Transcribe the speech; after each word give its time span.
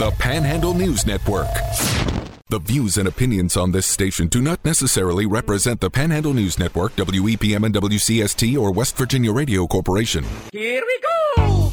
the 0.00 0.10
Panhandle 0.12 0.72
News 0.72 1.06
Network. 1.06 1.52
The 2.48 2.58
views 2.58 2.96
and 2.96 3.06
opinions 3.06 3.54
on 3.54 3.72
this 3.72 3.84
station 3.84 4.28
do 4.28 4.40
not 4.40 4.64
necessarily 4.64 5.26
represent 5.26 5.82
the 5.82 5.90
Panhandle 5.90 6.32
News 6.32 6.58
Network, 6.58 6.96
WEPM 6.96 7.66
and 7.66 7.74
WCST, 7.74 8.58
or 8.58 8.72
West 8.72 8.96
Virginia 8.96 9.30
Radio 9.30 9.66
Corporation. 9.66 10.24
Here 10.52 10.82
we 10.82 11.00
go! 11.36 11.70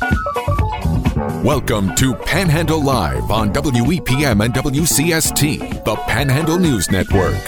Welcome 1.41 1.95
to 1.95 2.15
Panhandle 2.15 2.83
Live 2.83 3.31
on 3.31 3.53
WEPM 3.53 4.44
and 4.44 4.54
WCST, 4.54 5.86
the 5.86 5.96
Panhandle 5.96 6.59
News 6.59 6.91
Network. 6.91 7.41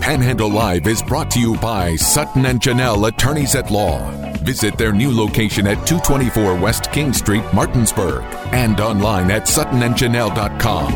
Panhandle 0.00 0.48
Live 0.48 0.86
is 0.86 1.02
brought 1.02 1.30
to 1.32 1.38
you 1.38 1.54
by 1.58 1.96
Sutton 1.96 2.46
and 2.46 2.62
Janelle 2.62 3.06
Attorneys 3.08 3.54
at 3.54 3.70
Law. 3.70 4.23
Visit 4.44 4.76
their 4.76 4.92
new 4.92 5.10
location 5.10 5.66
at 5.66 5.86
224 5.86 6.56
West 6.56 6.92
King 6.92 7.14
Street, 7.14 7.42
Martinsburg, 7.54 8.22
and 8.52 8.78
online 8.78 9.30
at 9.30 9.44
suttonandjanelle.com. 9.44 10.92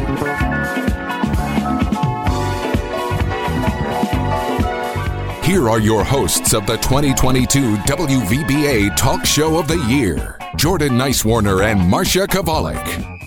Here 5.42 5.70
are 5.70 5.80
your 5.80 6.04
hosts 6.04 6.52
of 6.52 6.66
the 6.66 6.76
2022 6.76 7.76
WVBA 7.76 8.94
Talk 8.96 9.24
Show 9.24 9.58
of 9.58 9.66
the 9.66 9.78
Year 9.88 10.38
Jordan 10.56 10.92
Nicewarner 10.92 11.64
and 11.64 11.80
Marsha 11.80 12.26
Chwalik. 12.26 13.17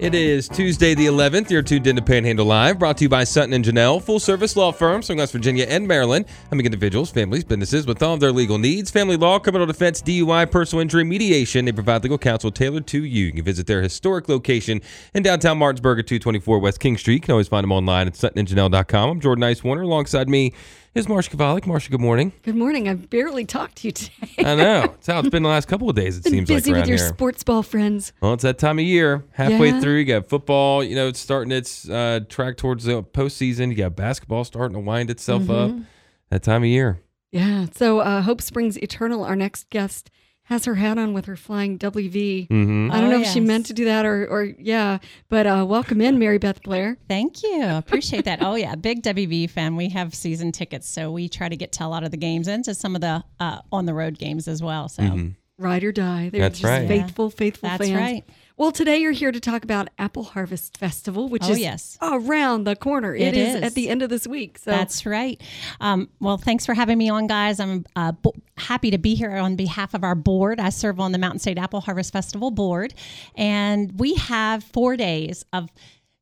It 0.00 0.14
is 0.14 0.48
Tuesday 0.48 0.94
the 0.94 1.04
11th. 1.04 1.50
You're 1.50 1.60
tuned 1.60 1.86
into 1.86 2.00
Panhandle 2.00 2.46
Live, 2.46 2.78
brought 2.78 2.96
to 2.96 3.04
you 3.04 3.10
by 3.10 3.22
Sutton 3.24 3.52
and 3.52 3.62
Janelle, 3.62 4.02
full 4.02 4.18
service 4.18 4.56
law 4.56 4.72
firm 4.72 5.02
serving 5.02 5.18
West 5.18 5.30
Virginia 5.30 5.66
and 5.68 5.86
Maryland, 5.86 6.24
helping 6.48 6.64
individuals, 6.64 7.10
families, 7.10 7.44
businesses 7.44 7.86
with 7.86 8.02
all 8.02 8.14
of 8.14 8.20
their 8.20 8.32
legal 8.32 8.56
needs, 8.56 8.90
family 8.90 9.18
law, 9.18 9.38
criminal 9.38 9.66
defense, 9.66 10.00
DUI, 10.00 10.50
personal 10.50 10.80
injury, 10.80 11.04
mediation. 11.04 11.66
They 11.66 11.72
provide 11.72 12.02
legal 12.02 12.16
counsel 12.16 12.50
tailored 12.50 12.86
to 12.86 13.04
you. 13.04 13.26
You 13.26 13.32
can 13.32 13.44
visit 13.44 13.66
their 13.66 13.82
historic 13.82 14.26
location 14.30 14.80
in 15.12 15.22
downtown 15.22 15.58
Martinsburg 15.58 15.98
at 15.98 16.06
224 16.06 16.58
West 16.60 16.80
King 16.80 16.96
Street. 16.96 17.16
You 17.16 17.20
can 17.20 17.32
always 17.32 17.48
find 17.48 17.62
them 17.62 17.72
online 17.72 18.06
at 18.06 18.14
suttonandjanelle.com. 18.14 19.10
I'm 19.10 19.20
Jordan 19.20 19.44
Nicewarner. 19.44 19.82
Alongside 19.82 20.30
me 20.30 20.54
is 20.94 21.06
Marsha 21.06 21.30
Chwalik. 21.36 21.60
Marsha, 21.62 21.90
good 21.90 22.00
morning. 22.00 22.32
Good 22.42 22.56
morning. 22.56 22.88
I've 22.88 23.08
barely 23.10 23.44
talked 23.44 23.76
to 23.78 23.88
you 23.88 23.92
today. 23.92 24.34
I 24.38 24.54
know. 24.56 24.94
It's 25.00 25.06
how 25.06 25.20
it's 25.20 25.28
been 25.30 25.42
the 25.42 25.48
last 25.48 25.66
couple 25.68 25.88
of 25.88 25.96
days, 25.96 26.18
it 26.18 26.24
Been 26.24 26.32
seems 26.32 26.48
busy 26.48 26.70
like 26.70 26.74
around 26.78 26.80
with 26.82 26.88
your 26.90 26.98
here. 26.98 27.08
sports 27.08 27.42
ball 27.42 27.62
friends. 27.62 28.12
Well, 28.20 28.34
it's 28.34 28.42
that 28.42 28.58
time 28.58 28.78
of 28.78 28.84
year. 28.84 29.24
Halfway 29.32 29.68
Yeah. 29.70 29.80
through, 29.80 29.96
you 29.98 30.04
got 30.04 30.28
football. 30.28 30.82
You 30.84 30.94
know, 30.96 31.08
it's 31.08 31.20
starting 31.20 31.52
its 31.52 31.88
uh, 31.88 32.20
track 32.28 32.56
towards 32.56 32.84
the 32.84 33.02
postseason. 33.02 33.70
You 33.70 33.76
got 33.76 33.96
basketball 33.96 34.44
starting 34.44 34.74
to 34.74 34.80
wind 34.80 35.10
itself 35.10 35.48
up. 35.48 35.70
Mm-hmm. 35.70 35.82
That 36.30 36.42
time 36.42 36.62
of 36.62 36.68
year. 36.68 37.00
Yeah. 37.32 37.66
So 37.74 38.00
uh, 38.00 38.22
Hope 38.22 38.42
Springs 38.42 38.76
Eternal, 38.78 39.24
our 39.24 39.36
next 39.36 39.70
guest, 39.70 40.10
has 40.50 40.66
her 40.66 40.74
hat 40.74 40.98
on 40.98 41.14
with 41.14 41.24
her 41.26 41.36
flying 41.36 41.78
WV. 41.78 42.48
Mm-hmm. 42.48 42.90
I 42.92 43.00
don't 43.00 43.06
Oh, 43.08 43.16
know 43.16 43.20
if 43.22 43.28
she 43.28 43.40
meant 43.40 43.66
to 43.66 43.72
do 43.72 43.86
that 43.86 44.04
or, 44.04 44.26
or 44.26 44.44
yeah, 44.44 44.98
but 45.30 45.46
uh, 45.46 45.64
welcome 45.66 46.00
in, 46.00 46.18
Mary 46.18 46.38
Beth 46.38 46.62
Blair. 46.62 46.98
Thank 47.08 47.42
you. 47.42 47.62
Appreciate 47.64 48.24
that. 48.26 48.42
Oh, 48.42 48.56
yeah. 48.56 48.74
Big 48.74 49.02
WV 49.02 49.48
fan. 49.48 49.76
We 49.76 49.88
have 49.90 50.14
season 50.14 50.52
tickets. 50.52 50.88
So 50.88 51.10
we 51.10 51.28
try 51.28 51.48
to 51.48 51.56
get 51.56 51.72
to 51.72 51.86
a 51.86 51.88
lot 51.88 52.02
of 52.04 52.10
the 52.10 52.16
games 52.16 52.48
and 52.48 52.62
to 52.64 52.74
some 52.74 52.94
of 52.94 53.00
the 53.00 53.24
uh, 53.38 53.60
on 53.72 53.86
the 53.86 53.94
road 53.94 54.18
games 54.18 54.46
as 54.48 54.62
well. 54.62 54.88
So 54.88 55.30
Ride 55.58 55.84
or 55.84 55.92
die. 55.92 56.30
They're 56.30 56.40
That's 56.40 56.58
just 56.60 56.70
right. 56.70 56.88
faithful, 56.88 57.28
faithful 57.30 57.68
That's 57.68 57.86
fans. 57.86 57.96
right. 58.00 58.24
Well, 58.56 58.72
today 58.72 58.98
you're 58.98 59.12
here 59.12 59.32
to 59.32 59.40
talk 59.40 59.64
about 59.64 59.88
Apple 59.98 60.22
Harvest 60.22 60.76
Festival, 60.76 61.28
which 61.28 61.44
Oh, 61.46 61.52
is 61.52 61.58
yes. 61.60 61.98
around 62.02 62.64
the 62.64 62.76
corner. 62.76 63.14
It 63.14 63.34
is, 63.34 63.54
is. 63.54 63.62
at 63.62 63.74
the 63.74 63.88
end 63.88 64.02
of 64.02 64.10
this 64.10 64.26
week. 64.26 64.58
So 64.58 64.70
that's 64.70 65.06
right. 65.06 65.40
Um, 65.80 66.10
well, 66.20 66.36
thanks 66.36 66.66
for 66.66 66.74
having 66.74 66.98
me 66.98 67.08
on, 67.08 67.26
guys. 67.26 67.58
I'm 67.58 67.86
uh, 67.96 68.12
bo- 68.12 68.34
happy 68.58 68.90
to 68.90 68.98
be 68.98 69.14
here 69.14 69.30
on 69.36 69.56
behalf 69.56 69.94
of 69.94 70.04
our 70.04 70.14
board. 70.14 70.60
I 70.60 70.68
serve 70.68 71.00
on 71.00 71.12
the 71.12 71.18
Mountain 71.18 71.38
State 71.40 71.56
Apple 71.58 71.80
Harvest 71.80 72.12
Festival 72.12 72.50
board, 72.50 72.92
and 73.34 73.98
we 73.98 74.14
have 74.16 74.62
four 74.62 74.96
days 74.96 75.44
of 75.54 75.70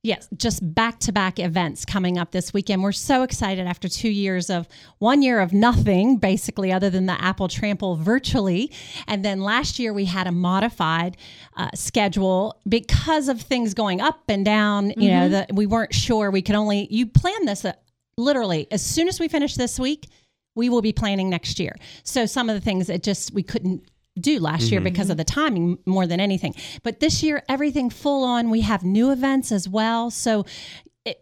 Yes, 0.05 0.29
just 0.37 0.75
back 0.75 1.01
to 1.01 1.13
back 1.13 1.41
events 1.41 1.85
coming 1.85 2.19
up 2.19 2.31
this 2.31 2.55
weekend. 2.55 2.85
We're 2.85 2.93
so 2.93 3.25
excited 3.25 3.67
after 3.67 3.89
two 3.89 4.09
years 4.09 4.49
of 4.49 4.69
one 4.99 5.23
year 5.23 5.41
of 5.41 5.53
nothing, 5.53 6.19
basically, 6.19 6.73
other 6.73 6.89
than 6.89 7.07
the 7.07 7.20
Apple 7.20 7.48
Trample 7.48 7.97
virtually. 7.97 8.70
And 9.08 9.25
then 9.25 9.41
last 9.41 9.81
year 9.81 9.92
we 9.92 10.05
had 10.05 10.29
a 10.29 10.33
modified 10.33 11.17
uh, 11.57 11.70
schedule 11.75 12.61
because 12.69 13.29
of 13.29 13.41
things 13.41 13.75
going 13.75 14.01
up 14.01 14.23
and 14.29 14.45
down. 14.45 14.92
You 14.97 15.11
know, 15.11 15.29
that 15.31 15.53
we 15.53 15.67
weren't 15.67 15.92
sure. 15.92 16.31
We 16.31 16.42
could 16.42 16.55
only, 16.55 16.87
you 16.92 17.07
plan 17.07 17.45
this 17.45 17.64
uh, 17.64 17.73
literally 18.17 18.69
as 18.70 18.85
soon 18.85 19.08
as 19.08 19.19
we 19.19 19.27
finish 19.27 19.57
this 19.57 19.81
week, 19.81 20.07
we 20.55 20.69
will 20.69 20.83
be 20.83 20.92
planning 20.92 21.29
next 21.29 21.58
year. 21.58 21.77
So 22.05 22.25
some 22.25 22.48
of 22.48 22.55
the 22.55 22.61
things 22.61 22.87
that 22.87 23.03
just 23.03 23.33
we 23.33 23.42
couldn't 23.42 23.83
do 24.18 24.39
last 24.39 24.70
year 24.70 24.80
mm-hmm. 24.80 24.84
because 24.84 25.11
of 25.11 25.17
the 25.17 25.24
timing 25.24 25.79
more 25.86 26.06
than 26.06 26.20
anything. 26.20 26.55
But 26.83 27.01
this 27.01 27.23
year, 27.23 27.42
everything 27.48 27.90
full 27.90 28.24
on. 28.24 28.51
We 28.51 28.62
have 28.62 28.83
new 28.83 29.11
events 29.11 29.52
as 29.52 29.68
well. 29.68 30.11
So 30.11 30.45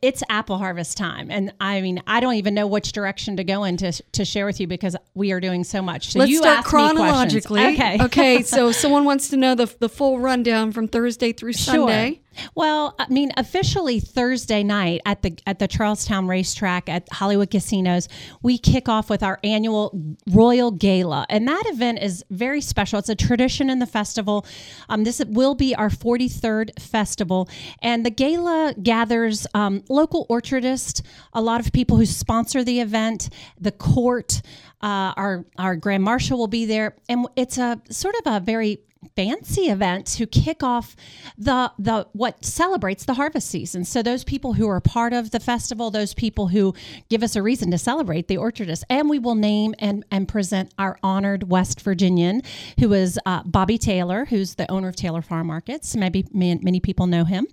it's 0.02 0.22
apple 0.28 0.58
harvest 0.58 0.96
time. 0.96 1.30
And 1.30 1.52
I 1.60 1.80
mean, 1.80 2.02
I 2.06 2.20
don't 2.20 2.34
even 2.34 2.54
know 2.54 2.66
which 2.66 2.92
direction 2.92 3.36
to 3.36 3.44
go 3.44 3.64
in 3.64 3.76
to, 3.78 3.92
to 4.12 4.24
share 4.24 4.46
with 4.46 4.60
you 4.60 4.66
because 4.66 4.96
we 5.14 5.32
are 5.32 5.40
doing 5.40 5.64
so 5.64 5.82
much. 5.82 6.12
So 6.12 6.20
Let's 6.20 6.30
you 6.30 6.38
start 6.38 6.58
ask 6.58 6.66
me 6.66 6.70
questions. 6.70 6.98
chronologically. 6.98 7.66
Okay. 7.66 7.98
okay. 8.02 8.42
So 8.56 8.72
someone 8.72 9.04
wants 9.04 9.28
to 9.30 9.36
know 9.36 9.54
the 9.54 9.72
the 9.80 9.88
full 9.88 10.18
rundown 10.18 10.72
from 10.72 10.88
Thursday 10.88 11.32
through 11.32 11.52
Sunday. 11.54 12.22
Well, 12.54 12.94
I 12.98 13.06
mean, 13.08 13.32
officially 13.36 14.00
Thursday 14.00 14.62
night 14.62 15.00
at 15.04 15.22
the 15.22 15.36
at 15.46 15.58
the 15.58 15.68
Charles 15.68 16.04
Town 16.04 16.26
Racetrack 16.26 16.88
at 16.88 17.08
Hollywood 17.12 17.50
Casinos, 17.50 18.08
we 18.42 18.58
kick 18.58 18.88
off 18.88 19.10
with 19.10 19.22
our 19.22 19.38
annual 19.44 20.16
Royal 20.26 20.70
Gala, 20.70 21.26
and 21.28 21.46
that 21.48 21.64
event 21.66 22.00
is 22.00 22.24
very 22.30 22.60
special. 22.60 22.98
It's 22.98 23.08
a 23.08 23.14
tradition 23.14 23.70
in 23.70 23.78
the 23.78 23.86
festival. 23.86 24.46
Um, 24.88 25.04
this 25.04 25.22
will 25.26 25.54
be 25.54 25.74
our 25.74 25.90
43rd 25.90 26.80
festival, 26.80 27.48
and 27.82 28.04
the 28.04 28.10
gala 28.10 28.74
gathers 28.82 29.46
um, 29.54 29.84
local 29.88 30.26
orchardists, 30.28 31.02
a 31.32 31.40
lot 31.40 31.60
of 31.60 31.72
people 31.72 31.96
who 31.96 32.06
sponsor 32.06 32.64
the 32.64 32.80
event, 32.80 33.28
the 33.60 33.72
court. 33.72 34.42
Uh, 34.82 35.12
our 35.16 35.44
our 35.58 35.74
grand 35.74 36.02
marshal 36.02 36.38
will 36.38 36.48
be 36.48 36.66
there, 36.66 36.94
and 37.08 37.26
it's 37.34 37.56
a 37.56 37.80
sort 37.90 38.14
of 38.24 38.34
a 38.34 38.40
very 38.40 38.78
fancy 39.14 39.68
event 39.68 40.06
to 40.06 40.26
kick 40.26 40.62
off 40.62 40.96
the 41.38 41.72
the 41.78 42.06
what 42.12 42.44
celebrates 42.44 43.04
the 43.04 43.14
harvest 43.14 43.48
season. 43.48 43.84
So 43.84 44.02
those 44.02 44.24
people 44.24 44.54
who 44.54 44.68
are 44.68 44.80
part 44.80 45.12
of 45.12 45.30
the 45.30 45.40
festival, 45.40 45.90
those 45.90 46.14
people 46.14 46.48
who 46.48 46.74
give 47.08 47.22
us 47.22 47.36
a 47.36 47.42
reason 47.42 47.70
to 47.70 47.78
celebrate 47.78 48.28
the 48.28 48.38
orchardists, 48.38 48.84
and 48.90 49.08
we 49.08 49.18
will 49.18 49.34
name 49.34 49.74
and 49.78 50.04
and 50.10 50.28
present 50.28 50.72
our 50.78 50.98
honored 51.02 51.50
West 51.50 51.80
Virginian, 51.80 52.42
who 52.80 52.92
is 52.92 53.18
uh, 53.26 53.42
Bobby 53.44 53.78
Taylor, 53.78 54.24
who's 54.24 54.54
the 54.54 54.70
owner 54.70 54.88
of 54.88 54.96
Taylor 54.96 55.22
Farm 55.22 55.46
Markets. 55.46 55.94
Maybe 55.96 56.26
man, 56.32 56.60
many 56.62 56.80
people 56.80 57.06
know 57.06 57.24
him. 57.24 57.46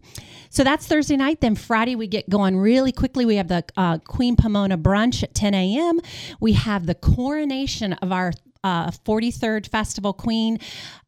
So 0.49 0.63
that's 0.63 0.87
Thursday 0.87 1.17
night. 1.17 1.41
Then 1.41 1.55
Friday 1.55 1.95
we 1.95 2.07
get 2.07 2.29
going 2.29 2.57
really 2.57 2.91
quickly. 2.91 3.25
We 3.25 3.37
have 3.37 3.47
the 3.47 3.63
uh, 3.75 3.97
Queen 3.99 4.35
Pomona 4.35 4.77
brunch 4.77 5.23
at 5.23 5.33
10 5.33 5.53
a.m. 5.53 5.99
We 6.39 6.53
have 6.53 6.85
the 6.85 6.95
coronation 6.95 7.93
of 7.93 8.11
our 8.11 8.33
uh, 8.63 8.91
43rd 8.91 9.67
Festival 9.67 10.13
Queen, 10.13 10.59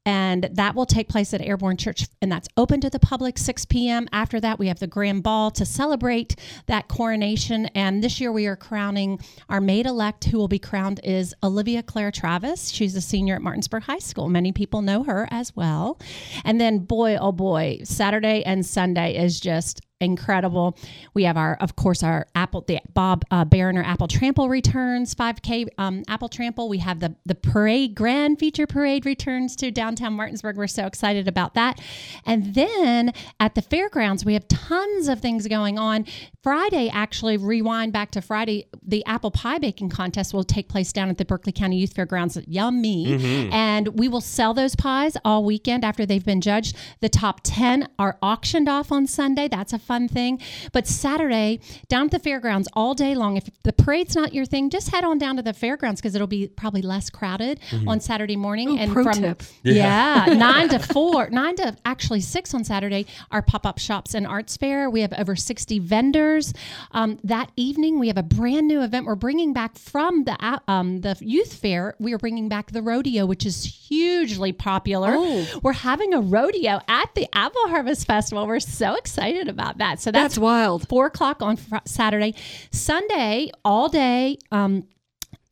and 0.06 0.50
that 0.54 0.76
will 0.76 0.86
take 0.86 1.10
place 1.10 1.34
at 1.34 1.42
Airborne 1.42 1.78
Church, 1.78 2.08
and 2.22 2.32
that's 2.32 2.48
open 2.58 2.80
to 2.82 2.90
the 2.90 3.00
public 3.00 3.38
6 3.38 3.66
p.m. 3.66 4.08
After 4.12 4.40
that, 4.40 4.60
we 4.60 4.68
have 4.68 4.80
the 4.80 4.88
grand 4.88 5.24
ball 5.24 5.52
to 5.52 5.66
celebrate 5.66 6.36
that 6.68 6.88
coronation. 6.88 7.66
And 7.68 8.04
this 8.04 8.22
year, 8.22 8.32
we 8.32 8.46
are 8.46 8.56
crowning 8.56 9.20
our 9.50 9.60
maid 9.62 9.86
elect, 9.86 10.26
who 10.26 10.38
will 10.38 10.48
be 10.48 10.60
crowned 10.60 11.00
is 11.04 11.34
Olivia 11.44 11.82
Claire 11.82 12.12
Travis. 12.12 12.70
She's 12.70 12.96
a 12.96 13.02
senior 13.02 13.36
at 13.36 13.42
Martinsburg 13.42 13.84
High 13.84 14.00
School. 14.00 14.30
Many 14.30 14.52
people 14.52 14.82
know 14.82 15.04
her 15.04 15.28
as 15.32 15.56
well. 15.56 16.00
And 16.44 16.62
then, 16.62 16.80
boy, 16.80 17.18
oh 17.18 17.32
boy, 17.32 17.80
Saturday 17.84 18.44
and 18.44 18.66
Sunday 18.66 19.16
is 19.18 19.40
just 19.40 19.82
incredible. 20.06 20.78
We 21.14 21.24
have 21.24 21.38
our, 21.38 21.56
of 21.56 21.76
course, 21.76 22.04
our 22.04 22.28
Apple, 22.36 22.64
the 22.68 22.80
Bob 22.94 23.26
uh, 23.32 23.46
Barroner 23.46 23.84
Apple 23.84 24.08
Trample 24.08 24.48
returns, 24.50 25.14
5K 25.16 25.68
um, 25.78 26.04
Apple 26.08 26.30
Trample. 26.30 26.70
We 26.70 26.78
have 26.80 27.00
the 27.00 27.16
the 27.26 27.36
parade, 27.36 27.96
grand 27.96 28.40
feature 28.40 28.68
parade 28.68 29.06
returns 29.06 29.56
to 29.58 29.72
downtown 29.72 30.14
Martinsburg. 30.14 30.58
We're 30.58 30.68
so 30.68 30.86
excited 30.86 31.28
about 31.28 31.56
that. 31.56 31.82
And 32.26 32.54
then 32.54 33.14
at 33.40 33.56
the 33.56 33.62
fairgrounds, 33.62 34.24
we 34.24 34.34
have 34.34 34.48
tons 34.48 35.08
of 35.08 35.20
things 35.20 35.48
going 35.48 35.78
on. 35.80 36.06
Friday, 36.44 36.90
actually, 36.94 37.38
rewind 37.38 37.92
back 37.92 38.12
to 38.12 38.22
Friday, 38.22 38.68
the 38.84 39.04
apple 39.06 39.32
pie 39.32 39.58
baking 39.58 39.90
contest 39.90 40.34
will 40.34 40.44
take 40.44 40.70
place 40.70 40.94
down 40.94 41.10
at 41.10 41.18
the 41.18 41.26
Berkeley 41.26 41.52
County 41.52 41.78
Youth 41.78 41.94
Fairgrounds. 41.94 42.38
Yummy. 42.48 43.50
And 43.52 44.00
we 44.00 44.08
will 44.08 44.22
sell 44.22 44.54
those 44.54 44.76
pies 44.76 45.18
all 45.24 45.44
weekend 45.44 45.84
after 45.84 46.06
they've 46.06 46.26
been 46.26 46.42
judged. 46.42 46.76
The 47.02 47.10
top 47.10 47.42
10 47.44 47.88
are 47.98 48.18
auctioned 48.22 48.68
off 48.70 48.92
on 48.92 49.08
Sunday. 49.08 49.48
That's 49.48 49.74
a 49.74 49.80
fun 49.80 49.95
fun 49.96 50.08
thing. 50.10 50.42
But 50.74 50.88
Saturday, 50.88 51.60
down 51.88 52.06
at 52.06 52.12
the 52.12 52.20
fairgrounds 52.20 52.68
all 52.74 52.94
day 52.94 53.16
long. 53.16 53.38
If 53.38 53.50
the 53.64 53.74
parade's 53.74 54.16
not 54.16 54.34
your 54.34 54.46
thing, 54.46 54.70
just 54.70 54.90
head 54.90 55.04
on 55.04 55.18
down 55.18 55.38
to 55.38 55.42
the 55.42 55.54
fairgrounds 55.54 56.02
because 56.02 56.16
it'll 56.16 56.28
be 56.28 56.48
probably 56.48 56.82
less 56.82 57.10
crowded 57.10 57.60
on 57.88 58.00
Saturday 58.00 58.36
morning. 58.36 58.80
and 58.80 58.92
pro 58.92 59.04
from 59.04 59.22
tip. 59.22 59.44
yeah, 59.64 60.26
nine 60.38 60.70
to 60.70 60.80
four, 60.80 61.30
nine 61.30 61.56
to 61.58 61.76
actually 61.86 62.22
six 62.22 62.54
on 62.54 62.64
Saturday. 62.64 63.06
Our 63.32 63.42
pop 63.42 63.66
up 63.66 63.80
shops 63.80 64.14
and 64.14 64.28
arts 64.28 64.58
fair. 64.58 64.90
We 64.90 65.02
have 65.02 65.14
over 65.14 65.36
sixty 65.36 65.80
vendors. 65.80 66.54
Um, 66.92 67.20
that 67.24 67.52
evening, 67.56 68.00
we 68.00 68.08
have 68.08 68.18
a 68.18 68.24
brand 68.24 68.68
new 68.68 68.82
event. 68.82 69.06
We're 69.06 69.16
bringing 69.16 69.54
back 69.54 69.78
from 69.78 70.26
the 70.26 70.62
um, 70.68 71.02
the 71.02 71.16
youth 71.22 71.54
fair. 71.54 71.96
We 72.00 72.14
are 72.14 72.18
bringing 72.18 72.50
back 72.50 72.72
the 72.72 72.82
rodeo, 72.82 73.26
which 73.26 73.46
is 73.46 73.64
hugely 73.64 74.52
popular. 74.52 75.14
Oh. 75.16 75.46
We're 75.64 75.74
having 75.74 76.14
a 76.14 76.20
rodeo 76.20 76.82
at 76.88 77.16
the 77.16 77.28
Apple 77.34 77.68
Harvest 77.68 78.06
Festival. 78.06 78.46
We're 78.48 78.60
so 78.60 78.96
excited 78.96 79.48
about 79.48 79.75
that. 79.78 80.00
So 80.00 80.12
that's, 80.12 80.36
That's 80.36 80.38
wild. 80.40 80.88
four 80.88 81.08
o'clock 81.08 81.42
on 81.42 81.58
fr- 81.58 81.78
Saturday, 81.86 82.34
Sunday 82.72 83.52
all 83.64 83.90
day. 83.90 84.38
Um, 84.52 84.88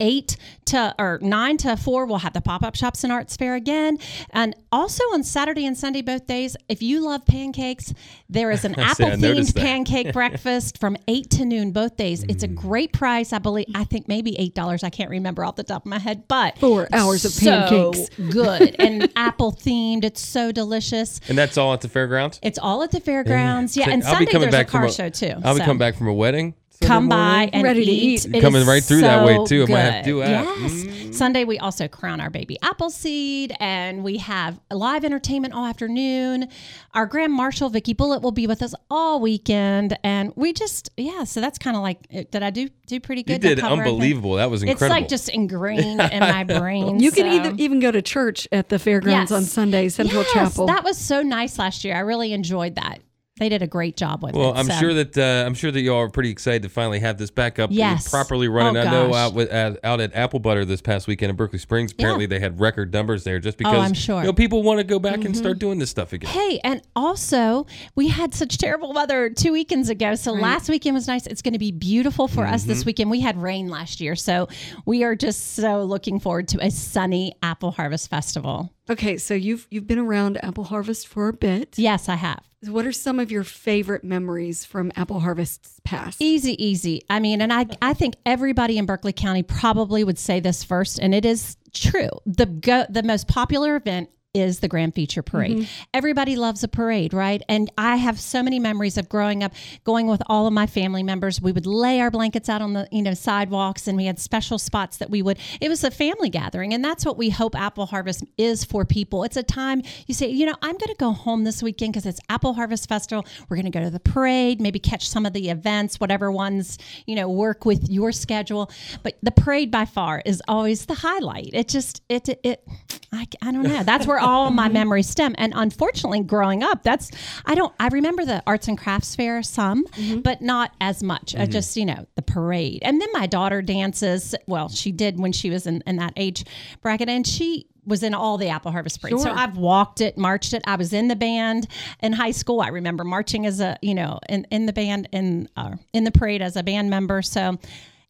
eight 0.04 0.36
to 0.66 0.94
or 1.00 1.18
nine 1.22 1.56
to 1.58 1.78
four 1.78 2.06
we'll 2.06 2.18
have 2.20 2.34
the 2.34 2.42
pop-up 2.42 2.76
shops 2.76 3.04
and 3.04 3.12
arts 3.14 3.36
fair 3.38 3.56
again. 3.56 3.98
And 4.32 4.54
also 4.72 5.04
on 5.14 5.24
saturday 5.24 5.66
and 5.66 5.78
sunday 5.78 6.02
both 6.02 6.26
days 6.28 6.56
if 6.68 6.82
you 6.82 7.00
love 7.06 7.26
pancakes 7.26 7.94
there 8.30 8.52
is 8.52 8.66
an 8.66 8.76
apple 8.80 9.08
themed 9.08 9.56
pancake 9.56 10.12
breakfast 10.20 10.80
from 10.80 10.98
eight 11.08 11.30
to 11.32 11.46
noon 11.46 11.72
both 11.72 11.96
days. 11.98 12.24
It's 12.30 12.44
a 12.44 12.48
Mm. 12.48 12.56
great 12.56 12.92
price. 12.94 13.32
I 13.34 13.40
believe 13.40 13.68
i 13.76 13.84
think 13.86 14.08
maybe 14.10 14.38
eight 14.38 14.54
dollars. 14.56 14.84
I 14.84 14.90
can't 14.90 15.10
remember 15.10 15.46
off 15.46 15.56
the 15.56 15.64
top 15.64 15.84
of 15.84 15.90
my 15.90 16.00
head 16.00 16.28
but 16.28 16.58
Four 16.60 16.88
hours 16.94 17.24
of 17.26 17.32
so 17.32 17.50
pancakes. 17.52 18.10
good. 18.30 18.76
And 18.80 19.10
apple 19.16 19.54
themed 19.54 20.04
it's 20.04 20.22
so 20.22 20.52
delicious. 20.52 21.20
And 21.30 21.38
that's 21.38 21.58
all 21.58 21.74
at 21.74 21.82
the 21.82 21.88
fairgrounds. 21.90 22.40
it's 22.44 22.60
all 22.60 22.84
at 22.84 22.92
the 22.92 23.00
fairgrounds. 23.00 23.78
Yeah, 23.78 23.86
So 23.86 23.92
and 23.92 24.04
I'll 24.04 24.10
be 24.12 24.16
sunday 24.26 24.32
coming 24.32 24.52
there's 24.52 24.54
a 24.54 24.58
back 24.66 24.70
from 24.70 24.80
car 24.82 24.88
a- 24.90 24.92
show 24.92 25.10
too 25.10 25.34
I'll 25.44 25.54
be 25.56 25.62
coming 25.62 25.78
back 25.78 25.96
from 25.96 26.08
a 26.08 26.14
wedding. 26.14 26.56
Sunday 26.74 26.88
come 26.88 27.10
by 27.10 27.50
and 27.54 27.64
Ready 27.64 27.86
to 27.86 27.92
eat. 27.92 28.26
eat. 28.26 28.36
It 28.36 28.42
Coming 28.42 28.62
is 28.62 28.68
right 28.68 28.84
through 28.84 29.02
that 29.02 29.26
way, 29.26 29.36
so 29.36 29.46
too. 29.46 29.64
I 29.64 29.72
might 29.72 29.80
have 29.80 30.04
to 30.06 30.10
do 30.10 30.16
good. 30.20 30.28
that. 30.28 30.60
Yes. 30.62 30.72
Mm. 30.74 31.14
Sunday 31.14 31.44
we 31.44 31.60
also 31.60 31.88
crown 31.88 32.20
our 32.20 32.32
baby 32.32 32.58
Appleseed, 32.64 33.56
and 33.60 34.04
we 34.04 34.18
have 34.18 34.60
live 34.72 35.06
entertainment 35.06 35.54
all 35.54 35.66
afternoon. 35.66 36.48
Our 36.96 37.06
Grand 37.06 37.32
Marshal 37.32 37.70
Vicky 37.70 37.94
Bullet 37.94 38.24
will 38.24 38.32
be 38.32 38.48
with 38.48 38.64
us 38.64 38.74
all 38.90 39.22
weekend, 39.22 39.98
and 40.04 40.34
we 40.36 40.54
just 40.54 40.90
yeah. 40.98 41.24
So 41.26 41.40
that's 41.40 41.60
kind 41.60 41.76
of 41.78 41.84
like 41.84 42.00
uh, 42.14 42.24
did 42.32 42.42
I 42.42 42.50
do 42.50 42.68
do 42.88 43.00
pretty 43.00 43.22
good? 43.22 43.42
Did 43.42 43.52
I 43.52 43.56
did 43.56 43.62
cover 43.62 43.74
everything? 43.74 43.94
unbelievable. 43.94 44.34
That 44.36 44.50
was 44.50 44.64
incredible. 44.64 44.72
It's 44.74 44.82
incredible. 44.82 45.02
like 45.04 45.10
just 45.10 45.30
ingrained 45.30 46.02
in 46.12 46.20
my 46.20 46.44
brain. 46.44 47.00
You 47.00 47.12
can 47.12 47.26
so- 47.32 47.48
either 47.48 47.56
even 47.60 47.80
go 47.80 47.92
to 47.92 48.02
church 48.02 48.48
at 48.52 48.70
the 48.70 48.80
fairgrounds 48.80 49.32
on 49.32 49.44
Sunday, 49.44 49.90
Central 49.90 50.24
Yes, 50.24 50.34
Chapel. 50.34 50.66
That 50.66 50.84
was 50.84 50.98
so 50.98 51.22
nice 51.22 51.60
last 51.60 51.84
year. 51.84 51.96
I 51.96 52.00
really 52.00 52.34
enjoyed 52.34 52.74
that. 52.76 53.00
They 53.38 53.50
did 53.50 53.64
a 53.64 53.68
great 53.68 53.98
job 53.98 54.22
with 54.22 54.36
Well, 54.36 54.50
it. 54.50 54.52
Well, 54.52 54.60
I'm 54.60 54.68
so. 54.68 54.74
sure 54.76 54.94
that 54.94 55.18
uh, 55.18 55.44
I'm 55.48 55.56
sure 55.56 55.72
that 55.72 55.82
y'all 55.82 55.98
are 55.98 56.10
pretty 56.10 56.30
excited 56.30 56.62
to 56.62 56.70
finally 56.70 57.00
have 57.00 57.18
this 57.18 57.32
back 57.32 57.58
up 57.58 57.72
and 57.72 57.78
Yes. 57.78 58.08
properly 58.08 58.48
running. 58.48 58.78
Oh, 58.78 58.82
I 58.82 58.84
know 58.92 59.14
out 59.16 59.34
with 59.34 59.52
uh, 59.52 59.74
out 59.84 60.00
at 60.02 60.14
Apple 60.16 60.38
Butter 60.40 60.66
this 60.66 60.82
past 60.82 61.08
weekend 61.08 61.32
in 61.32 61.36
Berkeley 61.36 61.58
Springs, 61.58 61.92
apparently 61.94 62.28
they 62.28 62.40
had 62.40 62.60
record 62.60 62.94
numbers 62.94 63.24
there 63.24 63.40
just 63.40 63.58
because 63.58 63.74
Oh, 63.74 63.80
I'm 63.80 63.96
sure. 63.96 64.18
Mm-hmm. 64.18 64.26
you 64.26 64.28
know, 64.30 64.34
people 64.36 64.62
want 64.62 64.78
to 64.82 64.84
go 64.84 65.00
back 65.00 65.26
and 65.26 65.36
start 65.36 65.58
doing 65.58 65.80
this 65.80 65.90
stuff 65.90 66.14
again. 66.14 66.30
Hey, 66.30 66.60
and 66.64 66.84
also 66.96 67.66
we 67.96 68.08
had 68.10 68.36
such 68.36 68.60
terrible 68.60 68.94
weather 68.94 69.32
two 69.32 69.52
weekends 69.52 69.90
ago. 69.90 70.14
So 70.14 70.32
last 70.34 70.70
weekend 70.70 70.94
was 70.94 71.08
nice. 71.08 71.26
It's 71.26 71.42
going 71.42 71.54
to 71.54 71.60
be 71.60 71.72
beautiful 71.72 72.28
for 72.28 72.46
us 72.46 72.62
Mm-hmm. 72.62 72.70
this 72.70 72.86
weekend. 72.86 73.10
We 73.10 73.22
had 73.22 73.42
rain 73.42 73.68
last 73.68 74.00
year, 74.00 74.16
so 74.16 74.48
we 74.86 75.04
are 75.04 75.16
just 75.16 75.56
so 75.56 75.84
looking 75.86 76.20
forward 76.20 76.48
to 76.50 76.64
a 76.64 76.70
sunny 76.70 77.34
Apple 77.42 77.72
Harvest 77.72 78.12
Festival. 78.12 78.72
okay, 78.92 79.18
so 79.18 79.34
you've 79.34 79.66
you've 79.72 79.88
been 79.88 79.98
around 79.98 80.38
Apple 80.46 80.66
Harvest 80.66 81.08
for 81.08 81.30
a 81.30 81.34
bit. 81.34 81.80
Yes, 81.80 82.08
I 82.08 82.16
have. 82.16 82.44
What 82.70 82.86
are 82.86 82.92
some 82.92 83.20
of 83.20 83.32
your 83.32 83.44
favorite 83.44 84.04
memories 84.04 84.66
from 84.66 84.92
Apple 84.96 85.20
Harvest's 85.20 85.80
past? 85.84 86.22
Easy, 86.22 86.64
easy. 86.64 87.04
I 87.10 87.20
mean, 87.20 87.42
and 87.42 87.52
I, 87.52 87.66
I 87.82 87.94
think 87.94 88.16
everybody 88.26 88.78
in 88.78 88.86
Berkeley 88.86 89.14
County 89.14 89.44
probably 89.44 90.04
would 90.04 90.18
say 90.18 90.40
this 90.40 90.64
first, 90.64 91.00
and 91.00 91.14
it 91.14 91.26
is 91.26 91.58
true. 91.74 92.10
The 92.26 92.46
go, 92.46 92.86
the 92.90 93.04
most 93.04 93.28
popular 93.28 93.76
event 93.76 94.10
is 94.34 94.62
the 94.62 94.68
Grand 94.68 94.96
Feature 94.96 95.22
Parade. 95.22 95.58
Mm-hmm. 95.58 95.84
Everybody 95.94 96.36
loves 96.36 96.64
a 96.64 96.68
parade, 96.68 97.14
right? 97.14 97.44
And 97.48 97.72
I 97.78 97.98
have 97.98 98.20
so 98.20 98.42
many 98.42 98.58
memories 98.58 98.98
of 98.98 99.08
growing 99.08 99.44
up, 99.44 99.54
going 99.84 100.08
with 100.08 100.24
all 100.26 100.48
of 100.48 100.54
my 100.54 100.66
family 100.66 101.04
members. 101.04 101.40
We 101.40 101.52
would 101.52 101.68
lay 101.68 102.02
our 102.02 102.10
blankets 102.10 102.50
out 102.50 102.62
on 102.62 102.74
the 102.74 102.88
you 102.92 103.04
know 103.04 103.14
sidewalks, 103.14 103.88
and 103.88 103.96
we 103.96 104.06
had 104.06 104.18
special 104.18 104.58
spots 104.58 104.98
that 104.98 105.12
we 105.12 105.22
would. 105.22 105.38
It 105.62 105.70
was 105.70 105.84
a 105.84 105.92
family 105.92 106.30
gathering, 106.30 106.74
and 106.74 106.84
that's 106.84 107.06
what 107.06 107.16
we 107.16 107.30
hope 107.30 107.56
Apple 107.56 107.86
Harvest 107.86 108.24
is 108.38 108.64
for 108.64 108.86
people. 108.86 109.24
It's 109.24 109.38
a 109.38 109.44
time 109.44 109.84
you 110.08 110.16
say, 110.16 110.30
you 110.30 110.48
know, 110.48 110.56
I'm 110.64 110.78
going 110.78 110.90
to 110.90 110.96
go 110.98 111.12
home 111.12 111.44
this 111.44 111.62
weekend 111.62 111.94
because 111.94 112.08
it's 112.08 112.20
Apple 112.28 112.54
Harvest 112.54 112.90
Festival. 112.90 113.26
We're 113.50 113.58
going 113.58 113.72
to 113.72 113.78
go 113.78 113.84
to 113.84 113.92
the 113.92 114.00
parade, 114.00 114.60
maybe 114.60 114.80
catch 114.80 115.08
some 115.08 115.28
of 115.28 115.34
the 115.34 115.50
events, 115.50 116.00
whatever 116.00 116.32
ones 116.32 116.80
you 117.06 117.16
know 117.16 117.30
work 117.30 117.66
with 117.66 117.88
your 117.88 118.12
schedule. 118.12 118.72
But 119.04 119.20
the 119.22 119.32
parade 119.32 119.70
by 119.70 119.86
far 119.86 120.24
is 120.26 120.42
always 120.48 120.88
the 120.88 120.96
highlight. 120.96 121.52
It 121.54 121.68
just 121.68 122.02
it 122.10 122.28
it. 122.44 122.68
I, 123.14 123.28
I 123.42 123.52
don't 123.52 123.64
know. 123.64 123.84
That's 123.84 124.08
where 124.08 124.20
all 124.20 124.50
my 124.50 124.68
memories 124.80 125.08
stem. 125.08 125.36
And 125.38 125.54
unfortunately, 125.56 126.22
growing 126.22 126.64
up, 126.64 126.84
that's 126.84 127.12
I 127.46 127.56
don't. 127.56 127.74
I 127.80 127.88
remember 127.90 128.26
the 128.26 128.42
arts 128.48 128.68
and 128.68 128.78
crafts 128.78 129.16
fair 129.16 129.44
some, 129.44 129.86
but 130.22 130.42
not 130.42 130.72
as 130.82 131.04
much. 131.04 131.36
I 131.36 131.46
just 131.46 131.78
you 131.78 131.86
know 131.86 132.08
the 132.16 132.22
parade. 132.22 132.80
And 132.84 133.00
then 133.00 133.10
my 133.14 133.28
daughter 133.28 133.62
dances. 133.62 134.36
Well, 134.48 134.70
she 134.70 134.92
did 134.92 135.20
when 135.20 135.32
she 135.32 135.50
was 135.50 135.68
in, 135.68 135.84
in 135.86 135.98
that 135.98 136.14
age 136.16 136.46
bracket, 136.82 137.08
and 137.10 137.26
she 137.26 137.68
was 137.86 138.02
in 138.02 138.14
all 138.14 138.38
the 138.38 138.50
Apple 138.50 138.72
Harvest 138.72 139.02
parades. 139.02 139.22
So 139.22 139.32
I've 139.32 139.58
walked 139.58 140.02
it, 140.02 140.18
marched 140.18 140.54
it. 140.54 140.64
I 140.66 140.76
was 140.76 140.94
in 140.94 141.08
the 141.08 141.16
band 141.16 141.68
in 142.02 142.14
high 142.14 142.32
school. 142.32 142.62
I 142.62 142.70
remember 142.70 143.04
marching 143.04 143.46
as 143.46 143.60
a 143.60 143.78
you 143.82 143.94
know 143.94 144.20
in 144.28 144.46
in 144.52 144.66
the 144.66 144.74
band 144.74 145.10
in 145.12 145.50
uh, 145.56 145.76
in 145.94 146.04
the 146.04 146.12
parade 146.12 146.42
as 146.42 146.56
a 146.56 146.64
band 146.64 146.90
member. 146.90 147.22
So. 147.22 147.60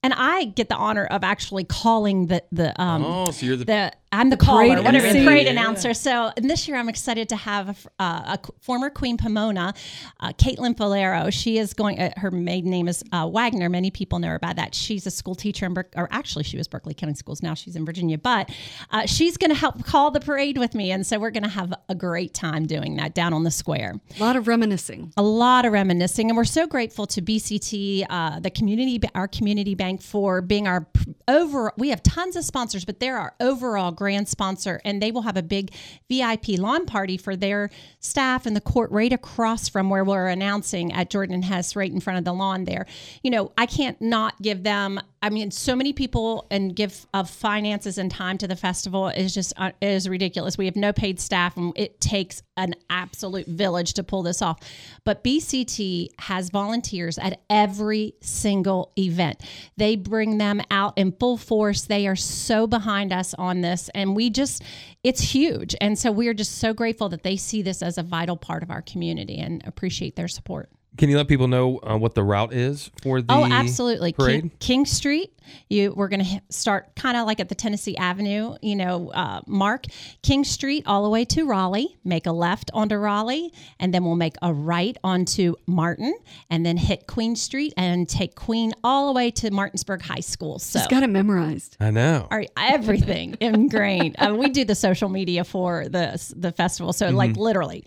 And 0.05 0.13
I 0.13 0.43
get 0.43 0.67
the 0.67 0.75
honor 0.75 1.05
of 1.05 1.23
actually 1.23 1.63
calling 1.63 2.27
the 2.27 2.43
the 2.51 2.79
um, 2.81 3.05
Oh, 3.05 3.31
so 3.31 3.45
you're 3.45 3.55
the, 3.55 3.63
the 3.63 3.93
I'm 4.13 4.29
the, 4.29 4.37
caller, 4.37 4.63
parade 4.67 4.85
whatever, 4.85 5.07
MC. 5.07 5.19
the 5.19 5.25
parade 5.25 5.47
announcer. 5.47 5.93
So 5.93 6.31
and 6.37 6.49
this 6.49 6.67
year 6.67 6.77
I'm 6.77 6.87
excited 6.89 7.29
to 7.29 7.35
have 7.35 7.67
a, 7.67 7.71
f- 7.71 7.87
uh, 7.99 8.37
a 8.37 8.39
former 8.61 8.89
Queen 8.89 9.17
Pomona, 9.17 9.73
uh, 10.19 10.29
Caitlin 10.33 10.77
Valero. 10.77 11.29
She 11.29 11.57
is 11.57 11.73
going. 11.73 11.99
Uh, 11.99 12.11
her 12.17 12.31
maiden 12.31 12.69
name 12.71 12.87
is 12.87 13.03
uh, 13.11 13.27
Wagner. 13.27 13.69
Many 13.69 13.91
people 13.91 14.19
know 14.19 14.29
her 14.29 14.39
by 14.39 14.53
that. 14.53 14.75
She's 14.75 15.05
a 15.07 15.11
school 15.11 15.35
teacher 15.35 15.65
in, 15.65 15.73
Ber- 15.73 15.89
or 15.95 16.07
actually 16.11 16.43
she 16.43 16.57
was 16.57 16.67
Berkeley 16.67 16.93
County 16.93 17.15
Schools. 17.15 17.41
Now 17.43 17.53
she's 17.53 17.75
in 17.75 17.85
Virginia, 17.85 18.17
but 18.17 18.49
uh, 18.91 19.05
she's 19.05 19.35
going 19.37 19.49
to 19.51 19.55
help 19.57 19.83
call 19.85 20.11
the 20.11 20.19
parade 20.19 20.57
with 20.57 20.75
me, 20.75 20.91
and 20.91 21.05
so 21.05 21.19
we're 21.19 21.31
going 21.31 21.43
to 21.43 21.49
have 21.49 21.73
a 21.89 21.95
great 21.95 22.33
time 22.33 22.65
doing 22.65 22.95
that 22.97 23.13
down 23.15 23.33
on 23.33 23.43
the 23.43 23.51
square 23.51 23.99
a 24.17 24.19
lot 24.23 24.35
of 24.35 24.47
reminiscing. 24.47 25.11
a 25.17 25.23
lot 25.23 25.65
of 25.65 25.73
reminiscing 25.73 26.29
and 26.29 26.37
we're 26.37 26.43
so 26.45 26.67
grateful 26.67 27.05
to 27.07 27.21
bct 27.21 28.05
uh, 28.09 28.39
the 28.39 28.49
community 28.49 28.99
our 29.15 29.27
community 29.27 29.75
bank 29.75 30.01
for 30.01 30.41
being 30.41 30.67
our 30.67 30.81
p- 30.81 31.15
over 31.27 31.71
we 31.77 31.89
have 31.89 32.01
tons 32.03 32.35
of 32.35 32.43
sponsors 32.43 32.85
but 32.85 32.99
they're 32.99 33.17
our 33.17 33.33
overall 33.39 33.91
grand 34.03 34.27
sponsor 34.27 34.81
and 34.83 35.01
they 35.01 35.11
will 35.11 35.21
have 35.21 35.37
a 35.37 35.41
big 35.41 35.73
vip 36.09 36.45
lawn 36.59 36.85
party 36.85 37.15
for 37.15 37.37
their 37.37 37.69
staff 38.01 38.45
in 38.45 38.53
the 38.53 38.59
court 38.59 38.91
right 38.91 39.13
across 39.13 39.69
from 39.69 39.89
where 39.89 40.03
we're 40.03 40.27
announcing 40.27 40.91
at 40.91 41.09
jordan 41.09 41.33
and 41.33 41.45
hess 41.45 41.73
right 41.73 41.93
in 41.93 42.01
front 42.01 42.19
of 42.19 42.25
the 42.25 42.33
lawn 42.33 42.65
there. 42.65 42.85
You 43.23 43.31
know 43.31 43.53
i 43.57 43.65
can't 43.65 44.01
not 44.01 44.41
give 44.41 44.63
them 44.63 44.99
i 45.23 45.29
mean 45.29 45.49
so 45.49 45.75
many 45.75 45.91
people 45.91 46.45
and 46.51 46.75
give 46.75 47.07
of 47.13 47.29
finances 47.29 47.97
and 47.97 48.11
time 48.11 48.37
to 48.37 48.47
the 48.47 48.55
festival 48.55 49.07
is 49.07 49.33
just 49.33 49.53
uh, 49.57 49.71
is 49.81 50.07
ridiculous 50.07 50.57
we 50.57 50.65
have 50.65 50.75
no 50.75 50.93
paid 50.93 51.19
staff 51.19 51.57
and 51.57 51.73
it 51.75 51.99
takes 51.99 52.43
an 52.57 52.75
absolute 52.89 53.47
village 53.47 53.93
to 53.93 54.03
pull 54.03 54.23
this 54.23 54.41
off. 54.41 54.59
But 55.03 55.23
BCT 55.23 56.09
has 56.19 56.49
volunteers 56.49 57.17
at 57.17 57.41
every 57.49 58.13
single 58.21 58.91
event. 58.97 59.41
They 59.77 59.95
bring 59.95 60.37
them 60.37 60.61
out 60.69 60.97
in 60.97 61.11
full 61.13 61.37
force. 61.37 61.83
They 61.83 62.07
are 62.07 62.15
so 62.15 62.67
behind 62.67 63.11
us 63.11 63.33
on 63.33 63.61
this, 63.61 63.89
and 63.95 64.15
we 64.15 64.29
just, 64.29 64.63
it's 65.03 65.21
huge. 65.21 65.75
And 65.81 65.97
so 65.97 66.11
we 66.11 66.27
are 66.27 66.33
just 66.33 66.59
so 66.59 66.73
grateful 66.73 67.09
that 67.09 67.23
they 67.23 67.37
see 67.37 67.61
this 67.61 67.81
as 67.81 67.97
a 67.97 68.03
vital 68.03 68.37
part 68.37 68.63
of 68.63 68.71
our 68.71 68.81
community 68.81 69.39
and 69.39 69.65
appreciate 69.65 70.15
their 70.15 70.27
support. 70.27 70.69
Can 70.97 71.09
you 71.09 71.17
let 71.17 71.27
people 71.27 71.47
know 71.47 71.79
uh, 71.79 71.97
what 71.97 72.13
the 72.15 72.23
route 72.23 72.53
is 72.53 72.91
for 73.01 73.21
the 73.21 73.33
Oh, 73.33 73.45
absolutely. 73.45 74.13
parade? 74.13 74.41
King, 74.41 74.51
King 74.59 74.85
Street. 74.85 75.29
You, 75.69 75.93
we're 75.93 76.07
going 76.07 76.23
to 76.23 76.41
start 76.49 76.95
kind 76.95 77.17
of 77.17 77.25
like 77.27 77.41
at 77.41 77.49
the 77.49 77.55
Tennessee 77.55 77.97
Avenue, 77.97 78.55
you 78.61 78.77
know, 78.77 79.09
uh, 79.11 79.41
mark 79.45 79.85
King 80.21 80.45
Street 80.45 80.83
all 80.87 81.03
the 81.03 81.09
way 81.09 81.25
to 81.25 81.43
Raleigh. 81.45 81.97
Make 82.05 82.27
a 82.27 82.31
left 82.31 82.71
onto 82.73 82.95
Raleigh, 82.95 83.51
and 83.77 83.93
then 83.93 84.05
we'll 84.05 84.15
make 84.15 84.35
a 84.41 84.53
right 84.53 84.95
onto 85.03 85.55
Martin, 85.67 86.15
and 86.49 86.65
then 86.65 86.77
hit 86.77 87.07
Queen 87.07 87.35
Street 87.35 87.73
and 87.75 88.07
take 88.07 88.35
Queen 88.35 88.71
all 88.85 89.07
the 89.07 89.13
way 89.13 89.31
to 89.31 89.51
Martinsburg 89.51 90.01
High 90.01 90.21
School. 90.21 90.59
So. 90.59 90.79
Just 90.79 90.89
got 90.89 91.03
it 91.03 91.07
memorized. 91.09 91.75
I 91.79 91.91
know. 91.91 92.25
All 92.31 92.37
right, 92.37 92.49
everything 92.55 93.35
ingrained. 93.41 94.15
Uh, 94.19 94.35
we 94.35 94.47
do 94.49 94.63
the 94.63 94.75
social 94.75 95.09
media 95.09 95.43
for 95.43 95.89
the 95.89 96.33
the 96.37 96.51
festival, 96.53 96.93
so 96.93 97.07
Mm-hmm. 97.07 97.17
like 97.17 97.35
literally 97.35 97.83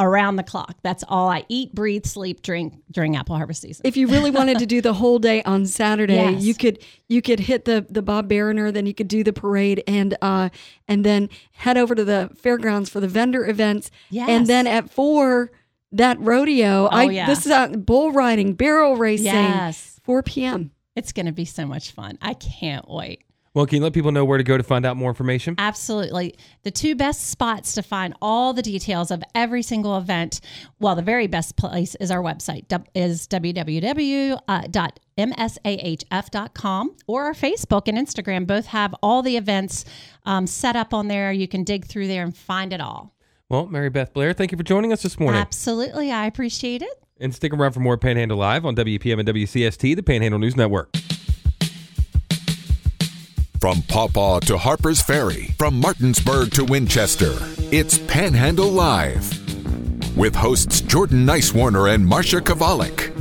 around 0.00 0.36
the 0.36 0.42
clock. 0.42 0.76
That's 0.82 1.04
all 1.06 1.28
I 1.28 1.44
eat, 1.48 1.74
breathe, 1.74 2.06
sleep, 2.06 2.42
drink 2.42 2.74
during 2.90 3.16
apple 3.16 3.36
harvest 3.36 3.62
season. 3.62 3.86
If 3.86 3.96
you 3.96 4.08
really 4.08 4.30
wanted 4.30 4.58
to 4.58 4.66
do 4.66 4.80
the 4.80 4.94
whole 4.94 5.18
day 5.18 5.42
on 5.42 5.66
Saturday, 5.66 6.14
Yes. 6.14 6.42
you 6.42 6.54
could 6.54 6.82
you 7.08 7.22
could 7.22 7.40
hit 7.40 7.66
the 7.66 7.86
the 7.88 8.02
Bob 8.02 8.28
Bariner, 8.28 8.72
then 8.72 8.86
you 8.86 8.94
could 8.94 9.08
do 9.08 9.22
the 9.22 9.32
parade 9.32 9.84
and 9.86 10.16
uh 10.22 10.48
and 10.88 11.04
then 11.04 11.28
head 11.52 11.76
over 11.76 11.94
to 11.94 12.04
the 12.04 12.30
fairgrounds 12.34 12.90
for 12.90 12.98
the 12.98 13.08
vendor 13.08 13.46
events. 13.46 13.90
Yes. 14.08 14.28
And 14.28 14.46
then 14.46 14.66
at 14.66 14.90
four 14.90 15.52
that 15.92 16.18
rodeo. 16.20 16.86
I 16.86 17.04
yeah. 17.04 17.26
this 17.26 17.46
is 17.46 17.52
uh, 17.52 17.68
bull 17.68 18.12
riding, 18.12 18.54
barrel 18.54 18.96
racing. 18.96 19.26
Yes. 19.26 20.00
4 20.04 20.22
p.m. 20.22 20.70
It's 20.96 21.12
going 21.12 21.26
to 21.26 21.32
be 21.32 21.44
so 21.44 21.66
much 21.66 21.92
fun. 21.92 22.18
I 22.20 22.34
can't 22.34 22.88
wait. 22.88 23.22
Well, 23.52 23.66
can 23.66 23.78
you 23.78 23.82
let 23.82 23.92
people 23.92 24.12
know 24.12 24.24
where 24.24 24.38
to 24.38 24.44
go 24.44 24.56
to 24.56 24.62
find 24.62 24.86
out 24.86 24.96
more 24.96 25.10
information? 25.10 25.56
Absolutely. 25.58 26.36
The 26.62 26.70
two 26.70 26.94
best 26.94 27.30
spots 27.30 27.72
to 27.74 27.82
find 27.82 28.14
all 28.22 28.52
the 28.52 28.62
details 28.62 29.10
of 29.10 29.24
every 29.34 29.62
single 29.62 29.96
event, 29.96 30.40
well, 30.78 30.94
the 30.94 31.02
very 31.02 31.26
best 31.26 31.56
place 31.56 31.96
is 31.96 32.12
our 32.12 32.22
website, 32.22 32.66
is 32.94 33.26
www.msahf.com 33.26 34.36
or 37.08 37.24
our 37.24 37.34
Facebook 37.34 37.88
and 37.88 37.98
Instagram. 37.98 38.46
Both 38.46 38.66
have 38.66 38.94
all 39.02 39.22
the 39.22 39.36
events 39.36 39.84
um, 40.24 40.46
set 40.46 40.76
up 40.76 40.94
on 40.94 41.08
there. 41.08 41.32
You 41.32 41.48
can 41.48 41.64
dig 41.64 41.86
through 41.86 42.06
there 42.06 42.22
and 42.22 42.36
find 42.36 42.72
it 42.72 42.80
all. 42.80 43.16
Well, 43.48 43.66
Mary 43.66 43.90
Beth 43.90 44.12
Blair, 44.12 44.32
thank 44.32 44.52
you 44.52 44.58
for 44.58 44.62
joining 44.62 44.92
us 44.92 45.02
this 45.02 45.18
morning. 45.18 45.40
Absolutely. 45.40 46.12
I 46.12 46.26
appreciate 46.26 46.82
it. 46.82 47.02
And 47.18 47.34
stick 47.34 47.52
around 47.52 47.72
for 47.72 47.80
more 47.80 47.98
Panhandle 47.98 48.38
Live 48.38 48.64
on 48.64 48.76
WPM 48.76 49.18
and 49.18 49.28
WCST, 49.28 49.96
the 49.96 50.04
Panhandle 50.04 50.38
News 50.38 50.56
Network. 50.56 50.94
From 53.60 53.82
Pawpaw 53.82 54.40
to 54.40 54.56
Harper's 54.56 55.02
Ferry, 55.02 55.54
from 55.58 55.78
Martinsburg 55.78 56.50
to 56.52 56.64
Winchester, 56.64 57.36
it's 57.70 57.98
Panhandle 57.98 58.70
Live. 58.70 60.16
With 60.16 60.34
hosts 60.34 60.80
Jordan 60.80 61.26
Nicewarner 61.26 61.92
and 61.94 62.02
Marsha 62.02 62.40
Chwalik. 62.40 63.19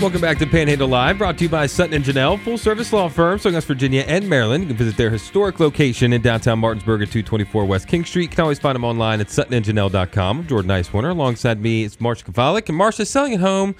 Welcome 0.00 0.20
back 0.20 0.38
to 0.38 0.46
Panhandle 0.46 0.88
Live, 0.88 1.18
brought 1.18 1.38
to 1.38 1.44
you 1.44 1.48
by 1.48 1.66
Sutton 1.66 1.94
and 1.94 2.04
Janelle, 2.04 2.38
full 2.40 2.58
service 2.58 2.92
law 2.92 3.08
firm 3.08 3.38
serving 3.38 3.56
us 3.56 3.64
Virginia 3.64 4.02
and 4.02 4.28
Maryland. 4.28 4.64
You 4.64 4.68
can 4.68 4.76
visit 4.76 4.96
their 4.96 5.08
historic 5.08 5.60
location 5.60 6.12
in 6.12 6.20
downtown 6.20 6.58
Martinsburg 6.58 7.00
at 7.00 7.10
224 7.12 7.64
West 7.64 7.88
King 7.88 8.04
Street. 8.04 8.24
You 8.24 8.28
can 8.28 8.40
always 8.40 8.58
find 8.58 8.74
them 8.74 8.84
online 8.84 9.20
at 9.20 9.28
suttonandjanelle.com. 9.28 10.46
Jordan 10.46 10.68
Nicewarner. 10.68 11.10
Alongside 11.10 11.60
me, 11.62 11.84
it's 11.84 11.96
Marsha 11.96 12.24
Chwalik. 12.24 12.68
And 12.68 12.78
Marsha, 12.78 13.06
selling 13.06 13.34
at 13.34 13.40
home 13.40 13.74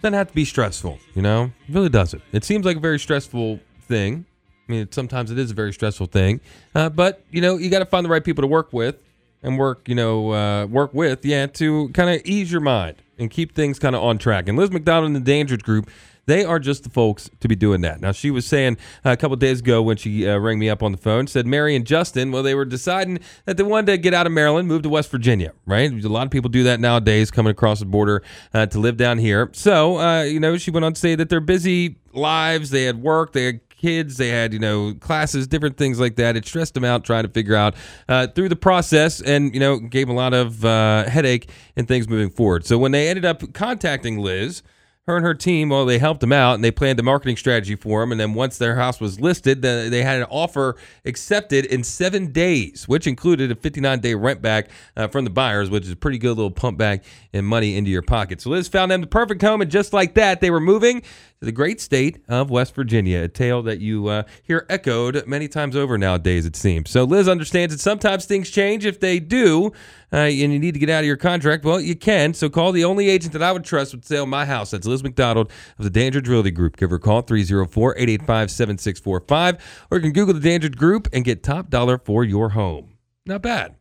doesn't 0.00 0.14
have 0.14 0.28
to 0.28 0.34
be 0.34 0.44
stressful, 0.44 1.00
you 1.14 1.22
know? 1.22 1.50
It 1.66 1.74
really 1.74 1.88
doesn't. 1.88 2.22
It 2.32 2.44
seems 2.44 2.66
like 2.66 2.76
a 2.76 2.80
very 2.80 2.98
stressful 2.98 3.58
thing. 3.88 4.26
I 4.68 4.72
mean, 4.72 4.92
sometimes 4.92 5.30
it 5.30 5.38
is 5.38 5.50
a 5.50 5.54
very 5.54 5.72
stressful 5.72 6.06
thing. 6.06 6.40
Uh, 6.74 6.90
but, 6.90 7.24
you 7.30 7.40
know, 7.40 7.56
you 7.56 7.70
got 7.70 7.80
to 7.80 7.86
find 7.86 8.04
the 8.04 8.10
right 8.10 8.22
people 8.22 8.42
to 8.42 8.48
work 8.48 8.72
with 8.72 8.96
and 9.42 9.58
work, 9.58 9.88
you 9.88 9.94
know, 9.94 10.30
uh, 10.32 10.66
work 10.66 10.94
with, 10.94 11.24
yeah, 11.24 11.46
to 11.46 11.88
kind 11.88 12.10
of 12.10 12.24
ease 12.26 12.52
your 12.52 12.60
mind 12.60 12.96
and 13.18 13.30
keep 13.30 13.54
things 13.54 13.78
kind 13.78 13.94
of 13.94 14.02
on 14.02 14.18
track. 14.18 14.48
And 14.48 14.58
Liz 14.58 14.70
McDonald 14.70 15.06
and 15.06 15.16
the 15.16 15.20
Dandridge 15.20 15.62
Group, 15.62 15.90
they 16.26 16.44
are 16.44 16.58
just 16.58 16.84
the 16.84 16.90
folks 16.90 17.30
to 17.40 17.48
be 17.48 17.54
doing 17.54 17.82
that. 17.82 18.00
Now, 18.00 18.12
she 18.12 18.30
was 18.30 18.46
saying 18.46 18.78
a 19.04 19.16
couple 19.16 19.36
days 19.36 19.60
ago 19.60 19.82
when 19.82 19.96
she 19.96 20.26
uh, 20.26 20.38
rang 20.38 20.58
me 20.58 20.70
up 20.70 20.82
on 20.82 20.92
the 20.92 20.98
phone, 20.98 21.26
said 21.26 21.46
Mary 21.46 21.76
and 21.76 21.86
Justin, 21.86 22.32
well, 22.32 22.42
they 22.42 22.54
were 22.54 22.64
deciding 22.64 23.18
that 23.44 23.56
they 23.56 23.62
wanted 23.62 23.86
to 23.92 23.98
get 23.98 24.14
out 24.14 24.26
of 24.26 24.32
Maryland, 24.32 24.66
move 24.66 24.82
to 24.82 24.88
West 24.88 25.10
Virginia, 25.10 25.52
right? 25.66 25.92
A 25.92 26.08
lot 26.08 26.24
of 26.24 26.30
people 26.30 26.48
do 26.48 26.62
that 26.62 26.80
nowadays, 26.80 27.30
coming 27.30 27.50
across 27.50 27.80
the 27.80 27.86
border 27.86 28.22
uh, 28.54 28.64
to 28.66 28.78
live 28.78 28.96
down 28.96 29.18
here. 29.18 29.50
So, 29.52 29.98
uh, 29.98 30.22
you 30.22 30.40
know, 30.40 30.56
she 30.56 30.70
went 30.70 30.84
on 30.84 30.94
to 30.94 31.00
say 31.00 31.14
that 31.14 31.28
they're 31.28 31.40
busy 31.40 31.96
lives, 32.14 32.70
they 32.70 32.84
had 32.84 33.02
work, 33.02 33.32
they 33.32 33.44
had 33.44 33.63
kids 33.84 34.16
they 34.16 34.30
had 34.30 34.54
you 34.54 34.58
know 34.58 34.94
classes 34.94 35.46
different 35.46 35.76
things 35.76 36.00
like 36.00 36.16
that 36.16 36.36
it 36.36 36.46
stressed 36.46 36.72
them 36.72 36.84
out 36.84 37.04
trying 37.04 37.22
to 37.22 37.28
figure 37.28 37.54
out 37.54 37.74
uh, 38.08 38.26
through 38.28 38.48
the 38.48 38.56
process 38.56 39.20
and 39.20 39.52
you 39.52 39.60
know 39.60 39.78
gave 39.78 40.08
a 40.08 40.12
lot 40.12 40.32
of 40.32 40.64
uh, 40.64 41.04
headache 41.04 41.50
and 41.76 41.86
things 41.86 42.08
moving 42.08 42.30
forward 42.30 42.64
so 42.64 42.78
when 42.78 42.92
they 42.92 43.10
ended 43.10 43.26
up 43.26 43.52
contacting 43.52 44.16
liz 44.16 44.62
her 45.06 45.16
and 45.16 45.26
her 45.26 45.34
team, 45.34 45.68
well, 45.68 45.84
they 45.84 45.98
helped 45.98 46.20
them 46.22 46.32
out 46.32 46.54
and 46.54 46.64
they 46.64 46.70
planned 46.70 46.98
a 46.98 47.02
marketing 47.02 47.36
strategy 47.36 47.76
for 47.76 48.00
them. 48.00 48.10
And 48.10 48.18
then 48.18 48.32
once 48.32 48.56
their 48.56 48.76
house 48.76 49.00
was 49.00 49.20
listed, 49.20 49.60
the, 49.60 49.88
they 49.90 50.02
had 50.02 50.20
an 50.20 50.26
offer 50.30 50.76
accepted 51.04 51.66
in 51.66 51.84
seven 51.84 52.32
days, 52.32 52.88
which 52.88 53.06
included 53.06 53.50
a 53.50 53.54
59 53.54 54.00
day 54.00 54.14
rent 54.14 54.40
back 54.40 54.70
uh, 54.96 55.08
from 55.08 55.24
the 55.24 55.30
buyers, 55.30 55.68
which 55.68 55.84
is 55.84 55.90
a 55.90 55.96
pretty 55.96 56.16
good 56.16 56.36
little 56.36 56.50
pump 56.50 56.78
back 56.78 57.04
in 57.34 57.44
money 57.44 57.76
into 57.76 57.90
your 57.90 58.02
pocket. 58.02 58.40
So 58.40 58.50
Liz 58.50 58.66
found 58.66 58.90
them 58.90 59.02
the 59.02 59.06
perfect 59.06 59.42
home. 59.42 59.60
And 59.60 59.70
just 59.70 59.92
like 59.92 60.14
that, 60.14 60.40
they 60.40 60.50
were 60.50 60.60
moving 60.60 61.02
the 61.44 61.52
great 61.52 61.80
state 61.80 62.22
of 62.28 62.50
West 62.50 62.74
Virginia, 62.74 63.22
a 63.22 63.28
tale 63.28 63.62
that 63.62 63.78
you 63.80 64.08
uh, 64.08 64.24
hear 64.42 64.66
echoed 64.68 65.26
many 65.26 65.46
times 65.48 65.76
over 65.76 65.96
nowadays, 65.96 66.46
it 66.46 66.56
seems. 66.56 66.90
So 66.90 67.04
Liz 67.04 67.28
understands 67.28 67.74
that 67.74 67.80
sometimes 67.80 68.24
things 68.24 68.50
change. 68.50 68.84
If 68.84 69.00
they 69.00 69.20
do, 69.20 69.72
uh, 70.12 70.16
and 70.16 70.34
you 70.52 70.58
need 70.58 70.74
to 70.74 70.80
get 70.80 70.90
out 70.90 71.00
of 71.00 71.06
your 71.06 71.16
contract, 71.16 71.64
well, 71.64 71.80
you 71.80 71.94
can. 71.94 72.34
So 72.34 72.48
call 72.48 72.72
the 72.72 72.84
only 72.84 73.08
agent 73.08 73.32
that 73.32 73.42
I 73.42 73.52
would 73.52 73.64
trust 73.64 73.92
would 73.94 74.04
sell 74.04 74.26
my 74.26 74.44
house. 74.44 74.70
That's 74.72 74.86
Liz 74.86 75.02
McDonald 75.02 75.50
of 75.78 75.84
the 75.84 75.90
Dandridge 75.90 76.28
Realty 76.28 76.50
Group. 76.50 76.76
Give 76.76 76.90
her 76.90 76.96
a 76.96 77.00
call, 77.00 77.22
304 77.22 77.92
885 77.96 78.50
7645, 78.50 79.86
or 79.90 79.98
you 79.98 80.02
can 80.02 80.12
Google 80.12 80.34
the 80.34 80.40
Dandridge 80.40 80.76
Group 80.76 81.08
and 81.12 81.24
get 81.24 81.42
top 81.42 81.70
dollar 81.70 81.98
for 81.98 82.24
your 82.24 82.50
home. 82.50 82.94
Not 83.26 83.42
bad. 83.42 83.76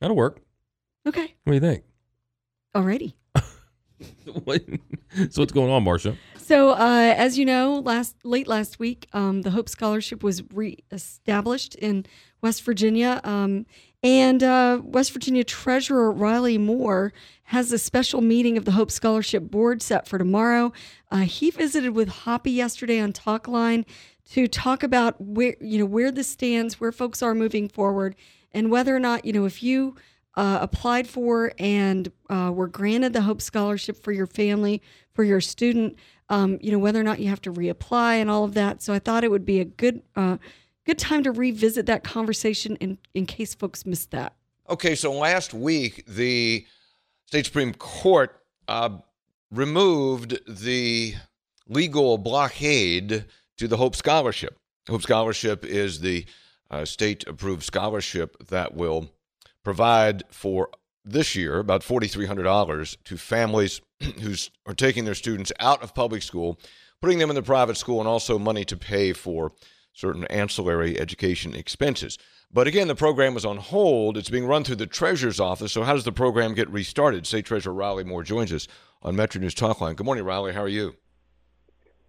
That'll 0.00 0.16
work. 0.16 0.40
Okay. 1.06 1.34
What 1.44 1.50
do 1.50 1.54
you 1.54 1.60
think? 1.60 1.84
Alrighty. 2.74 3.14
What- 4.44 4.62
so 5.30 5.42
what's 5.42 5.52
going 5.52 5.70
on, 5.72 5.84
Marsha? 5.84 6.16
So, 6.48 6.70
uh, 6.70 7.14
as 7.14 7.36
you 7.36 7.44
know, 7.44 7.78
last 7.80 8.24
late 8.24 8.48
last 8.48 8.78
week, 8.78 9.06
um, 9.12 9.42
the 9.42 9.50
Hope 9.50 9.68
Scholarship 9.68 10.22
was 10.22 10.42
reestablished 10.50 11.74
in 11.74 12.06
West 12.40 12.62
Virginia, 12.62 13.20
um, 13.22 13.66
and 14.02 14.42
uh, 14.42 14.80
West 14.82 15.12
Virginia 15.12 15.44
Treasurer 15.44 16.10
Riley 16.10 16.56
Moore 16.56 17.12
has 17.42 17.70
a 17.70 17.76
special 17.76 18.22
meeting 18.22 18.56
of 18.56 18.64
the 18.64 18.70
Hope 18.70 18.90
Scholarship 18.90 19.50
Board 19.50 19.82
set 19.82 20.08
for 20.08 20.16
tomorrow. 20.16 20.72
Uh, 21.10 21.18
he 21.18 21.50
visited 21.50 21.90
with 21.90 22.08
Hoppy 22.08 22.52
yesterday 22.52 22.98
on 22.98 23.12
Talkline 23.12 23.84
to 24.30 24.48
talk 24.48 24.82
about 24.82 25.20
where 25.20 25.54
you 25.60 25.78
know 25.78 25.84
where 25.84 26.10
this 26.10 26.30
stands, 26.30 26.80
where 26.80 26.92
folks 26.92 27.22
are 27.22 27.34
moving 27.34 27.68
forward, 27.68 28.16
and 28.54 28.70
whether 28.70 28.96
or 28.96 29.00
not 29.00 29.26
you 29.26 29.34
know 29.34 29.44
if 29.44 29.62
you 29.62 29.96
uh, 30.38 30.60
applied 30.62 31.08
for 31.08 31.52
and 31.58 32.12
uh, 32.30 32.52
were 32.54 32.68
granted 32.68 33.12
the 33.12 33.22
Hope 33.22 33.42
Scholarship 33.42 34.00
for 34.00 34.12
your 34.12 34.28
family, 34.28 34.80
for 35.12 35.24
your 35.24 35.40
student, 35.40 35.96
um, 36.28 36.58
you 36.62 36.70
know, 36.70 36.78
whether 36.78 37.00
or 37.00 37.02
not 37.02 37.18
you 37.18 37.28
have 37.28 37.42
to 37.42 37.52
reapply 37.52 38.14
and 38.14 38.30
all 38.30 38.44
of 38.44 38.54
that. 38.54 38.80
So 38.80 38.94
I 38.94 39.00
thought 39.00 39.24
it 39.24 39.32
would 39.32 39.44
be 39.44 39.58
a 39.58 39.64
good, 39.64 40.00
uh, 40.14 40.36
good 40.86 40.96
time 40.96 41.24
to 41.24 41.32
revisit 41.32 41.86
that 41.86 42.04
conversation 42.04 42.76
in, 42.76 42.98
in 43.14 43.26
case 43.26 43.52
folks 43.52 43.84
missed 43.84 44.12
that. 44.12 44.36
Okay, 44.70 44.94
so 44.94 45.12
last 45.12 45.52
week 45.52 46.04
the 46.06 46.64
state 47.26 47.46
supreme 47.46 47.74
court 47.74 48.40
uh, 48.68 48.90
removed 49.50 50.38
the 50.46 51.14
legal 51.66 52.16
blockade 52.16 53.24
to 53.56 53.66
the 53.66 53.76
Hope 53.76 53.96
Scholarship. 53.96 54.56
Hope 54.88 55.02
Scholarship 55.02 55.64
is 55.64 55.98
the 55.98 56.26
uh, 56.70 56.84
state-approved 56.84 57.64
scholarship 57.64 58.36
that 58.48 58.74
will 58.74 59.10
provide 59.68 60.22
for 60.30 60.70
this 61.04 61.36
year 61.36 61.58
about 61.58 61.82
$4,300 61.82 62.96
to 63.04 63.16
families 63.18 63.82
who 64.22 64.32
are 64.64 64.72
taking 64.72 65.04
their 65.04 65.14
students 65.14 65.52
out 65.60 65.82
of 65.82 65.92
public 65.92 66.22
school, 66.22 66.58
putting 67.02 67.18
them 67.18 67.28
in 67.28 67.36
the 67.36 67.42
private 67.42 67.76
school, 67.76 68.00
and 68.00 68.08
also 68.08 68.38
money 68.38 68.64
to 68.64 68.78
pay 68.78 69.12
for 69.12 69.52
certain 69.92 70.24
ancillary 70.28 70.98
education 70.98 71.54
expenses. 71.54 72.16
But 72.50 72.66
again, 72.66 72.88
the 72.88 72.94
program 72.94 73.34
was 73.34 73.44
on 73.44 73.58
hold. 73.58 74.16
It's 74.16 74.30
being 74.30 74.46
run 74.46 74.64
through 74.64 74.76
the 74.76 74.86
Treasurer's 74.86 75.38
office. 75.38 75.72
So, 75.72 75.82
how 75.82 75.92
does 75.92 76.04
the 76.04 76.12
program 76.12 76.54
get 76.54 76.70
restarted? 76.70 77.26
State 77.26 77.44
Treasurer 77.44 77.74
Riley 77.74 78.04
Moore 78.04 78.22
joins 78.22 78.50
us 78.54 78.68
on 79.02 79.16
Metro 79.16 79.38
News 79.38 79.54
Talkline. 79.54 79.96
Good 79.96 80.06
morning, 80.06 80.24
Riley. 80.24 80.54
How 80.54 80.62
are 80.62 80.68
you? 80.68 80.94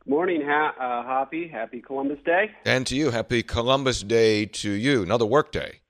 Good 0.06 0.12
Morning, 0.12 0.42
ha- 0.46 0.76
uh, 0.80 1.04
Hoppy. 1.04 1.50
Happy 1.50 1.82
Columbus 1.82 2.20
Day. 2.24 2.52
And 2.64 2.88
to 2.88 2.96
you, 2.96 3.12
happy 3.12 3.44
Columbus 3.44 4.02
Day 4.02 4.46
to 4.46 4.72
you. 4.72 5.04
Another 5.04 5.26
work 5.26 5.52
day 5.52 5.82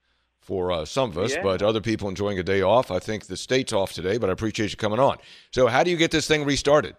for 0.49 0.71
uh, 0.71 0.83
some 0.83 1.11
of 1.11 1.17
us, 1.19 1.35
Yeah. 1.35 1.43
but 1.43 1.61
other 1.61 1.79
people 1.79 2.09
enjoying 2.09 2.39
a 2.39 2.43
day 2.43 2.63
off. 2.63 2.89
I 2.89 2.97
think 2.97 3.27
the 3.27 3.37
state's 3.37 3.71
off 3.71 3.93
today, 3.93 4.17
but 4.17 4.31
I 4.31 4.33
appreciate 4.33 4.71
you 4.71 4.77
coming 4.77 4.99
on. 4.99 5.17
So, 5.51 5.67
how 5.67 5.83
do 5.83 5.91
you 5.91 5.95
get 5.97 6.09
this 6.09 6.27
thing 6.27 6.43
restarted? 6.43 6.95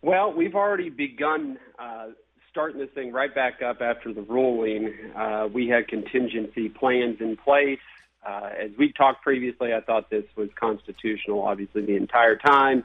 Well, 0.00 0.32
we've 0.32 0.54
already 0.54 0.90
begun 0.90 1.58
uh, 1.76 2.10
starting 2.50 2.78
this 2.78 2.90
thing 2.90 3.12
right 3.12 3.34
back 3.34 3.62
up 3.62 3.82
after 3.82 4.12
the 4.12 4.22
ruling. 4.22 4.94
Uh, 5.16 5.48
we 5.52 5.66
had 5.66 5.88
contingency 5.88 6.68
plans 6.68 7.20
in 7.20 7.36
place. 7.36 7.80
Uh, 8.24 8.50
as 8.56 8.70
we 8.78 8.92
talked 8.92 9.22
previously, 9.24 9.74
I 9.74 9.80
thought 9.80 10.08
this 10.08 10.24
was 10.36 10.50
constitutional, 10.54 11.42
obviously, 11.42 11.84
the 11.84 11.96
entire 11.96 12.36
time. 12.36 12.84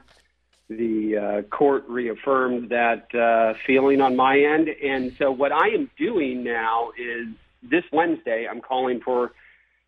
The 0.68 1.16
uh, 1.16 1.42
court 1.56 1.84
reaffirmed 1.86 2.70
that 2.70 3.14
uh, 3.14 3.54
feeling 3.64 4.00
on 4.00 4.16
my 4.16 4.40
end. 4.40 4.68
And 4.68 5.14
so, 5.18 5.30
what 5.30 5.52
I 5.52 5.68
am 5.68 5.88
doing 5.96 6.42
now 6.42 6.90
is 6.98 7.28
this 7.70 7.84
Wednesday, 7.92 8.46
I'm 8.50 8.60
calling 8.60 9.00
for 9.04 9.32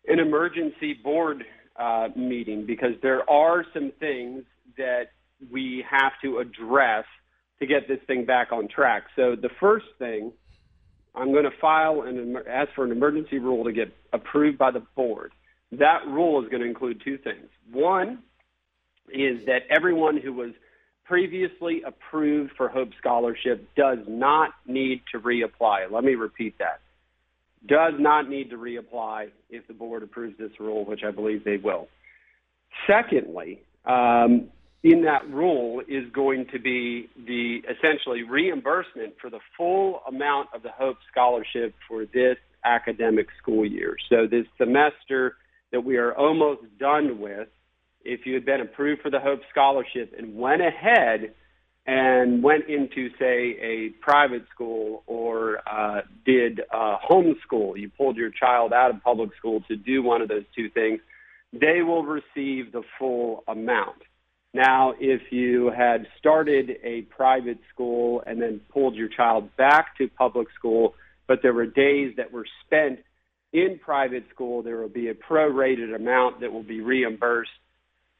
an 0.07 0.19
emergency 0.19 0.93
board 0.93 1.43
uh, 1.77 2.09
meeting 2.15 2.65
because 2.65 2.93
there 3.01 3.29
are 3.29 3.65
some 3.73 3.91
things 3.99 4.43
that 4.77 5.11
we 5.51 5.83
have 5.89 6.13
to 6.23 6.39
address 6.39 7.05
to 7.59 7.65
get 7.65 7.87
this 7.87 7.99
thing 8.07 8.25
back 8.25 8.51
on 8.51 8.67
track. 8.67 9.03
So 9.15 9.35
the 9.35 9.49
first 9.59 9.85
thing, 9.99 10.31
I'm 11.15 11.31
going 11.31 11.43
to 11.45 11.57
file 11.59 12.03
and 12.03 12.37
ask 12.47 12.69
for 12.75 12.85
an 12.85 12.91
emergency 12.91 13.39
rule 13.39 13.63
to 13.63 13.71
get 13.71 13.93
approved 14.13 14.57
by 14.57 14.71
the 14.71 14.83
board. 14.95 15.31
That 15.71 16.05
rule 16.07 16.43
is 16.43 16.49
going 16.49 16.61
to 16.61 16.67
include 16.67 17.01
two 17.03 17.17
things. 17.17 17.47
One 17.71 18.19
is 19.09 19.45
that 19.45 19.61
everyone 19.69 20.17
who 20.17 20.33
was 20.33 20.51
previously 21.05 21.81
approved 21.85 22.51
for 22.57 22.69
Hope 22.69 22.89
Scholarship 22.97 23.67
does 23.75 23.99
not 24.07 24.51
need 24.65 25.01
to 25.11 25.19
reapply. 25.19 25.89
Let 25.89 26.03
me 26.03 26.15
repeat 26.15 26.57
that. 26.59 26.81
Does 27.65 27.93
not 27.97 28.29
need 28.29 28.49
to 28.51 28.57
reapply 28.57 29.29
if 29.49 29.67
the 29.67 29.73
board 29.73 30.03
approves 30.03 30.37
this 30.37 30.51
rule, 30.59 30.85
which 30.85 31.01
I 31.05 31.11
believe 31.11 31.43
they 31.43 31.57
will. 31.57 31.87
Secondly, 32.85 33.61
um, 33.85 34.49
in 34.83 35.03
that 35.03 35.27
rule 35.29 35.81
is 35.87 36.03
going 36.13 36.45
to 36.51 36.59
be 36.59 37.09
the 37.25 37.61
essentially 37.69 38.23
reimbursement 38.23 39.15
for 39.19 39.29
the 39.29 39.39
full 39.57 40.01
amount 40.07 40.49
of 40.53 40.61
the 40.63 40.69
Hope 40.71 40.97
Scholarship 41.11 41.73
for 41.87 42.05
this 42.05 42.37
academic 42.63 43.27
school 43.41 43.65
year. 43.65 43.97
So 44.09 44.27
this 44.29 44.45
semester 44.57 45.35
that 45.71 45.83
we 45.83 45.97
are 45.97 46.15
almost 46.15 46.61
done 46.79 47.19
with, 47.19 47.47
if 48.03 48.25
you 48.25 48.35
had 48.35 48.45
been 48.45 48.61
approved 48.61 49.01
for 49.01 49.09
the 49.09 49.19
Hope 49.19 49.41
Scholarship 49.49 50.13
and 50.17 50.35
went 50.35 50.61
ahead 50.61 51.33
and 51.87 52.43
went 52.43 52.67
into, 52.67 53.09
say, 53.17 53.57
a 53.61 53.89
private 54.01 54.43
school 54.53 55.03
or 55.07 55.59
uh, 55.65 56.01
did 56.25 56.59
uh, 56.73 56.97
homeschool, 57.09 57.79
you 57.79 57.89
pulled 57.97 58.17
your 58.17 58.29
child 58.29 58.73
out 58.73 58.93
of 58.93 59.01
public 59.01 59.29
school 59.37 59.63
to 59.69 59.77
do 59.77 60.03
one 60.03 60.21
of 60.21 60.27
those 60.27 60.43
two 60.53 60.69
things, 60.69 60.99
they 61.53 61.81
will 61.81 62.03
receive 62.03 62.73
the 62.73 62.83
full 62.99 63.45
amount. 63.47 64.01
Now, 64.53 64.95
if 64.99 65.31
you 65.31 65.71
had 65.75 66.07
started 66.17 66.71
a 66.83 67.03
private 67.03 67.59
school 67.73 68.21
and 68.25 68.41
then 68.41 68.59
pulled 68.69 68.95
your 68.95 69.07
child 69.07 69.55
back 69.55 69.97
to 69.97 70.09
public 70.09 70.47
school, 70.55 70.93
but 71.25 71.39
there 71.41 71.53
were 71.53 71.65
days 71.65 72.15
that 72.17 72.33
were 72.33 72.45
spent 72.65 72.99
in 73.53 73.79
private 73.81 74.25
school, 74.33 74.61
there 74.61 74.77
will 74.77 74.89
be 74.89 75.07
a 75.07 75.13
prorated 75.13 75.95
amount 75.95 76.41
that 76.41 76.51
will 76.51 76.63
be 76.63 76.81
reimbursed. 76.81 77.51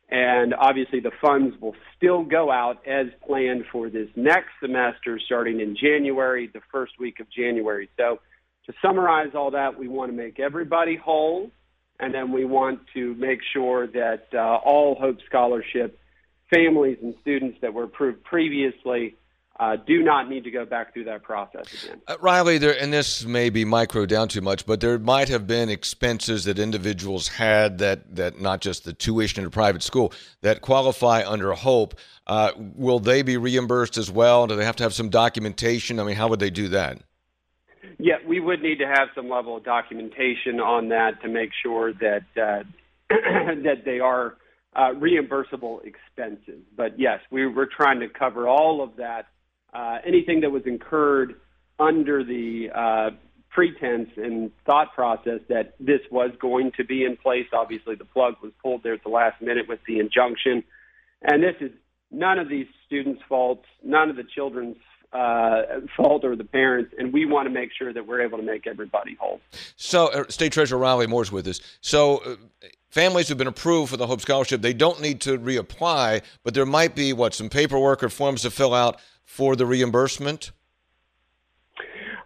And 0.09 0.53
obviously, 0.53 1.01
the 1.01 1.11
funds 1.21 1.59
will 1.59 1.75
still 1.97 2.23
go 2.23 2.49
out 2.49 2.85
as 2.87 3.07
planned 3.25 3.65
for 3.71 3.89
this 3.89 4.07
next 4.15 4.51
semester 4.61 5.19
starting 5.25 5.59
in 5.59 5.75
January, 5.75 6.49
the 6.53 6.61
first 6.71 6.93
week 6.97 7.19
of 7.19 7.29
January. 7.29 7.89
So, 7.97 8.19
to 8.67 8.73
summarize 8.81 9.31
all 9.33 9.51
that, 9.51 9.77
we 9.77 9.87
want 9.87 10.11
to 10.11 10.17
make 10.17 10.39
everybody 10.39 10.95
whole, 10.95 11.51
and 11.99 12.13
then 12.13 12.31
we 12.31 12.45
want 12.45 12.81
to 12.93 13.15
make 13.15 13.39
sure 13.53 13.87
that 13.87 14.27
uh, 14.33 14.37
all 14.37 14.95
Hope 14.95 15.17
Scholarship 15.25 15.99
families 16.53 16.97
and 17.01 17.13
students 17.21 17.57
that 17.61 17.73
were 17.73 17.83
approved 17.83 18.23
previously 18.23 19.15
uh, 19.59 19.75
do 19.75 20.03
not 20.03 20.29
need 20.29 20.43
to 20.43 20.51
go 20.51 20.65
back 20.65 20.93
through 20.93 21.05
that 21.05 21.23
process 21.23 21.65
again. 21.83 22.01
Uh, 22.07 22.15
Riley, 22.21 22.57
there, 22.57 22.79
and 22.79 22.93
this 22.93 23.25
may 23.25 23.49
be 23.49 23.65
micro 23.65 24.05
down 24.05 24.27
too 24.27 24.41
much, 24.41 24.65
but 24.65 24.81
there 24.81 24.99
might 24.99 25.29
have 25.29 25.47
been 25.47 25.69
expenses 25.69 26.43
that 26.45 26.59
individuals 26.59 27.27
had 27.27 27.79
that, 27.79 28.15
that 28.15 28.39
not 28.39 28.61
just 28.61 28.83
the 28.83 28.93
tuition 28.93 29.41
in 29.41 29.47
a 29.47 29.49
private 29.49 29.81
school 29.81 30.13
that 30.41 30.61
qualify 30.61 31.23
under 31.25 31.53
Hope. 31.53 31.95
Uh, 32.27 32.51
will 32.55 32.99
they 32.99 33.23
be 33.23 33.37
reimbursed 33.37 33.97
as 33.97 34.11
well? 34.11 34.45
Do 34.45 34.55
they 34.55 34.65
have 34.65 34.75
to 34.75 34.83
have 34.83 34.93
some 34.93 35.09
documentation? 35.09 35.99
I 35.99 36.03
mean, 36.03 36.15
how 36.15 36.27
would 36.27 36.39
they 36.39 36.51
do 36.51 36.67
that? 36.69 36.99
Yeah, 37.99 38.17
we 38.27 38.39
would 38.39 38.61
need 38.61 38.77
to 38.77 38.87
have 38.87 39.09
some 39.15 39.27
level 39.27 39.57
of 39.57 39.63
documentation 39.63 40.59
on 40.59 40.89
that 40.89 41.21
to 41.23 41.29
make 41.29 41.49
sure 41.63 41.93
that 41.93 42.25
uh, 42.35 42.63
that 43.09 43.83
they 43.85 43.99
are 43.99 44.35
uh, 44.75 44.91
reimbursable 44.93 45.79
expenses. 45.83 46.61
But 46.75 46.99
yes, 46.99 47.21
we 47.31 47.47
were 47.47 47.65
trying 47.65 48.01
to 48.01 48.07
cover 48.09 48.47
all 48.47 48.83
of 48.83 48.97
that 48.97 49.25
anything 50.05 50.41
that 50.41 50.51
was 50.51 50.63
incurred 50.65 51.35
under 51.79 52.23
the 52.23 52.69
uh, 52.73 53.09
pretense 53.49 54.09
and 54.17 54.51
thought 54.65 54.93
process 54.93 55.39
that 55.49 55.73
this 55.79 56.01
was 56.11 56.31
going 56.39 56.71
to 56.77 56.83
be 56.83 57.03
in 57.03 57.17
place. 57.17 57.47
Obviously, 57.53 57.95
the 57.95 58.05
plug 58.05 58.35
was 58.41 58.51
pulled 58.61 58.83
there 58.83 58.93
at 58.93 59.03
the 59.03 59.09
last 59.09 59.41
minute 59.41 59.67
with 59.67 59.79
the 59.87 59.99
injunction. 59.99 60.63
And 61.21 61.41
this 61.41 61.55
is 61.59 61.71
none 62.11 62.39
of 62.39 62.49
these 62.49 62.67
students' 62.85 63.21
faults, 63.27 63.65
none 63.83 64.09
of 64.09 64.15
the 64.15 64.23
children's 64.23 64.77
uh, 65.13 65.61
fault 65.95 66.25
or 66.25 66.35
the 66.35 66.43
parents, 66.43 66.93
and 66.97 67.13
we 67.13 67.25
want 67.25 67.47
to 67.47 67.49
make 67.49 67.69
sure 67.77 67.93
that 67.93 68.05
we're 68.05 68.21
able 68.21 68.37
to 68.37 68.43
make 68.43 68.67
everybody 68.67 69.15
whole. 69.19 69.39
So, 69.75 70.07
uh, 70.07 70.25
State 70.29 70.51
Treasurer 70.51 70.77
Riley 70.77 71.07
Moore's 71.07 71.31
with 71.31 71.47
us. 71.47 71.61
So, 71.81 72.17
uh, 72.17 72.35
families 72.89 73.29
who've 73.29 73.37
been 73.37 73.47
approved 73.47 73.89
for 73.89 73.97
the 73.97 74.05
Hope 74.05 74.21
Scholarship, 74.21 74.61
they 74.61 74.73
don't 74.73 75.01
need 75.01 75.21
to 75.21 75.39
reapply, 75.39 76.21
but 76.43 76.53
there 76.53 76.65
might 76.65 76.93
be 76.93 77.13
what 77.13 77.33
some 77.33 77.49
paperwork 77.49 78.03
or 78.03 78.09
forms 78.09 78.41
to 78.41 78.51
fill 78.51 78.73
out 78.73 78.99
for 79.27 79.55
the 79.55 79.65
reimbursement? 79.65 80.51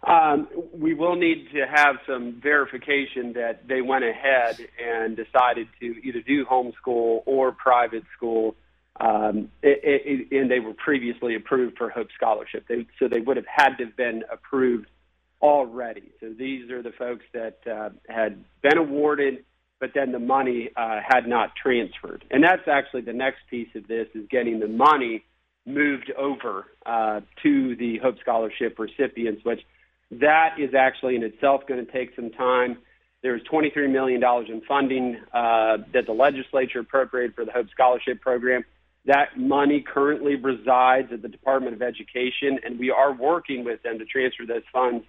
Um, 0.04 0.48
we 0.72 0.94
will 0.94 1.16
need 1.16 1.48
to 1.52 1.66
have 1.66 1.96
some 2.06 2.40
verification 2.40 3.34
that 3.34 3.68
they 3.68 3.82
went 3.82 4.04
ahead 4.04 4.56
and 4.82 5.16
decided 5.16 5.68
to 5.80 5.86
either 6.02 6.20
do 6.22 6.46
homeschool 6.46 7.22
or 7.26 7.52
private 7.52 8.04
school, 8.16 8.54
um, 9.00 9.50
it, 9.62 10.28
it, 10.30 10.36
and 10.36 10.50
they 10.50 10.60
were 10.60 10.74
previously 10.74 11.34
approved 11.34 11.76
for 11.76 11.90
Hope 11.90 12.08
Scholarship. 12.16 12.66
They, 12.68 12.86
so 12.98 13.08
they 13.08 13.20
would 13.20 13.36
have 13.36 13.46
had 13.46 13.76
to 13.76 13.84
have 13.84 13.96
been 13.96 14.22
approved 14.30 14.86
already. 15.40 16.10
So 16.20 16.32
these 16.36 16.70
are 16.70 16.82
the 16.82 16.92
folks 16.92 17.24
that 17.32 17.58
uh, 17.70 17.90
had 18.08 18.44
been 18.62 18.78
awarded, 18.78 19.44
but 19.80 19.90
then 19.94 20.12
the 20.12 20.20
money 20.20 20.70
uh, 20.76 21.00
had 21.06 21.26
not 21.28 21.54
transferred. 21.60 22.24
And 22.30 22.42
that's 22.42 22.66
actually 22.66 23.02
the 23.02 23.12
next 23.12 23.40
piece 23.50 23.74
of 23.74 23.86
this 23.86 24.08
is 24.14 24.26
getting 24.30 24.60
the 24.60 24.68
money 24.68 25.24
moved 25.66 26.10
over 26.18 26.66
uh, 26.84 27.20
to 27.42 27.76
the 27.76 27.98
Hope 27.98 28.16
Scholarship 28.20 28.78
recipients, 28.78 29.44
which 29.44 29.60
that 30.10 30.56
is 30.58 30.74
actually 30.74 31.16
in 31.16 31.22
itself 31.22 31.62
going 31.66 31.84
to 31.84 31.90
take 31.90 32.14
some 32.16 32.30
time. 32.30 32.78
There's 33.22 33.42
$23 33.50 33.90
million 33.90 34.22
in 34.48 34.62
funding 34.66 35.20
uh, 35.32 35.78
that 35.92 36.06
the 36.06 36.12
legislature 36.12 36.80
appropriated 36.80 37.34
for 37.34 37.44
the 37.44 37.52
Hope 37.52 37.68
Scholarship 37.70 38.20
Program. 38.20 38.64
That 39.04 39.38
money 39.38 39.80
currently 39.80 40.34
resides 40.36 41.12
at 41.12 41.22
the 41.22 41.28
Department 41.28 41.74
of 41.74 41.82
Education, 41.82 42.58
and 42.64 42.78
we 42.78 42.90
are 42.90 43.12
working 43.12 43.64
with 43.64 43.82
them 43.82 43.98
to 43.98 44.04
transfer 44.04 44.44
those 44.46 44.62
funds 44.72 45.04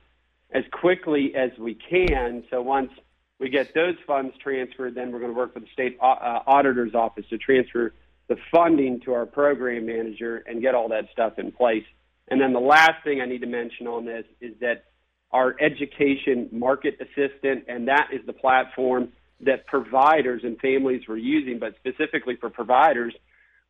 as 0.52 0.64
quickly 0.72 1.34
as 1.36 1.52
we 1.58 1.76
can. 1.76 2.44
So 2.50 2.62
once 2.62 2.92
we 3.40 3.50
get 3.50 3.74
those 3.74 3.96
funds 4.06 4.36
transferred, 4.42 4.96
then 4.96 5.12
we're 5.12 5.20
going 5.20 5.32
to 5.32 5.38
work 5.38 5.56
with 5.56 5.64
the 5.64 5.70
state 5.74 5.98
uh, 6.02 6.40
auditor's 6.46 6.94
office 6.94 7.26
to 7.30 7.38
transfer 7.38 7.94
the 8.28 8.38
funding 8.52 9.02
to 9.02 9.14
our 9.14 9.26
program 9.26 9.86
manager 9.86 10.44
and 10.48 10.62
get 10.62 10.76
all 10.76 10.90
that 10.90 11.06
stuff 11.12 11.34
in 11.38 11.52
place. 11.52 11.84
And 12.30 12.40
then 12.40 12.54
the 12.54 12.60
last 12.60 13.04
thing 13.04 13.22
I 13.22 13.26
need 13.26 13.42
to 13.42 13.48
mention 13.48 13.88
on 13.88 14.06
this 14.06 14.26
is 14.40 14.54
that 14.62 14.86
our 15.32 15.56
education 15.60 16.48
market 16.52 16.96
assistant, 17.02 17.66
and 17.68 17.88
that 17.88 18.10
is 18.14 18.22
the 18.26 18.34
platform 18.34 19.10
that 19.42 19.66
providers 19.68 20.42
and 20.44 20.58
families 20.60 21.02
were 21.08 21.18
using, 21.18 21.60
but 21.60 21.76
specifically 21.76 22.38
for 22.40 22.50
providers, 22.50 23.14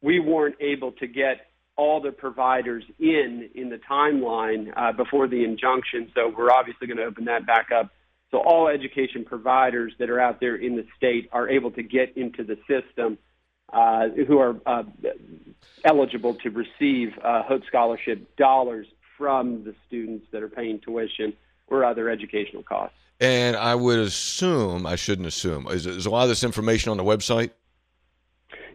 we 0.01 0.19
weren't 0.19 0.55
able 0.59 0.91
to 0.93 1.07
get 1.07 1.47
all 1.75 2.01
the 2.01 2.11
providers 2.11 2.83
in 2.99 3.49
in 3.55 3.69
the 3.69 3.79
timeline 3.89 4.71
uh, 4.77 4.91
before 4.91 5.27
the 5.27 5.43
injunction. 5.43 6.11
So 6.13 6.31
we're 6.37 6.51
obviously 6.51 6.85
going 6.85 6.97
to 6.97 7.05
open 7.05 7.25
that 7.25 7.47
back 7.47 7.69
up. 7.75 7.89
So 8.29 8.39
all 8.39 8.67
education 8.67 9.25
providers 9.25 9.93
that 9.99 10.09
are 10.09 10.19
out 10.19 10.39
there 10.39 10.55
in 10.55 10.75
the 10.75 10.85
state 10.95 11.29
are 11.31 11.49
able 11.49 11.71
to 11.71 11.83
get 11.83 12.15
into 12.15 12.43
the 12.43 12.57
system 12.67 13.17
uh, 13.73 14.09
who 14.27 14.39
are 14.39 14.55
uh, 14.65 14.83
eligible 15.83 16.35
to 16.35 16.49
receive 16.49 17.09
uh, 17.23 17.43
Hope 17.43 17.63
Scholarship 17.67 18.35
dollars 18.37 18.87
from 19.17 19.63
the 19.63 19.75
students 19.87 20.25
that 20.31 20.43
are 20.43 20.49
paying 20.49 20.79
tuition 20.79 21.33
or 21.67 21.83
other 21.83 22.09
educational 22.09 22.63
costs. 22.63 22.95
And 23.19 23.55
I 23.55 23.75
would 23.75 23.99
assume, 23.99 24.85
I 24.85 24.95
shouldn't 24.95 25.27
assume, 25.27 25.67
is, 25.67 25.85
is 25.85 26.05
a 26.05 26.09
lot 26.09 26.23
of 26.23 26.29
this 26.29 26.43
information 26.43 26.91
on 26.91 26.97
the 26.97 27.03
website? 27.03 27.51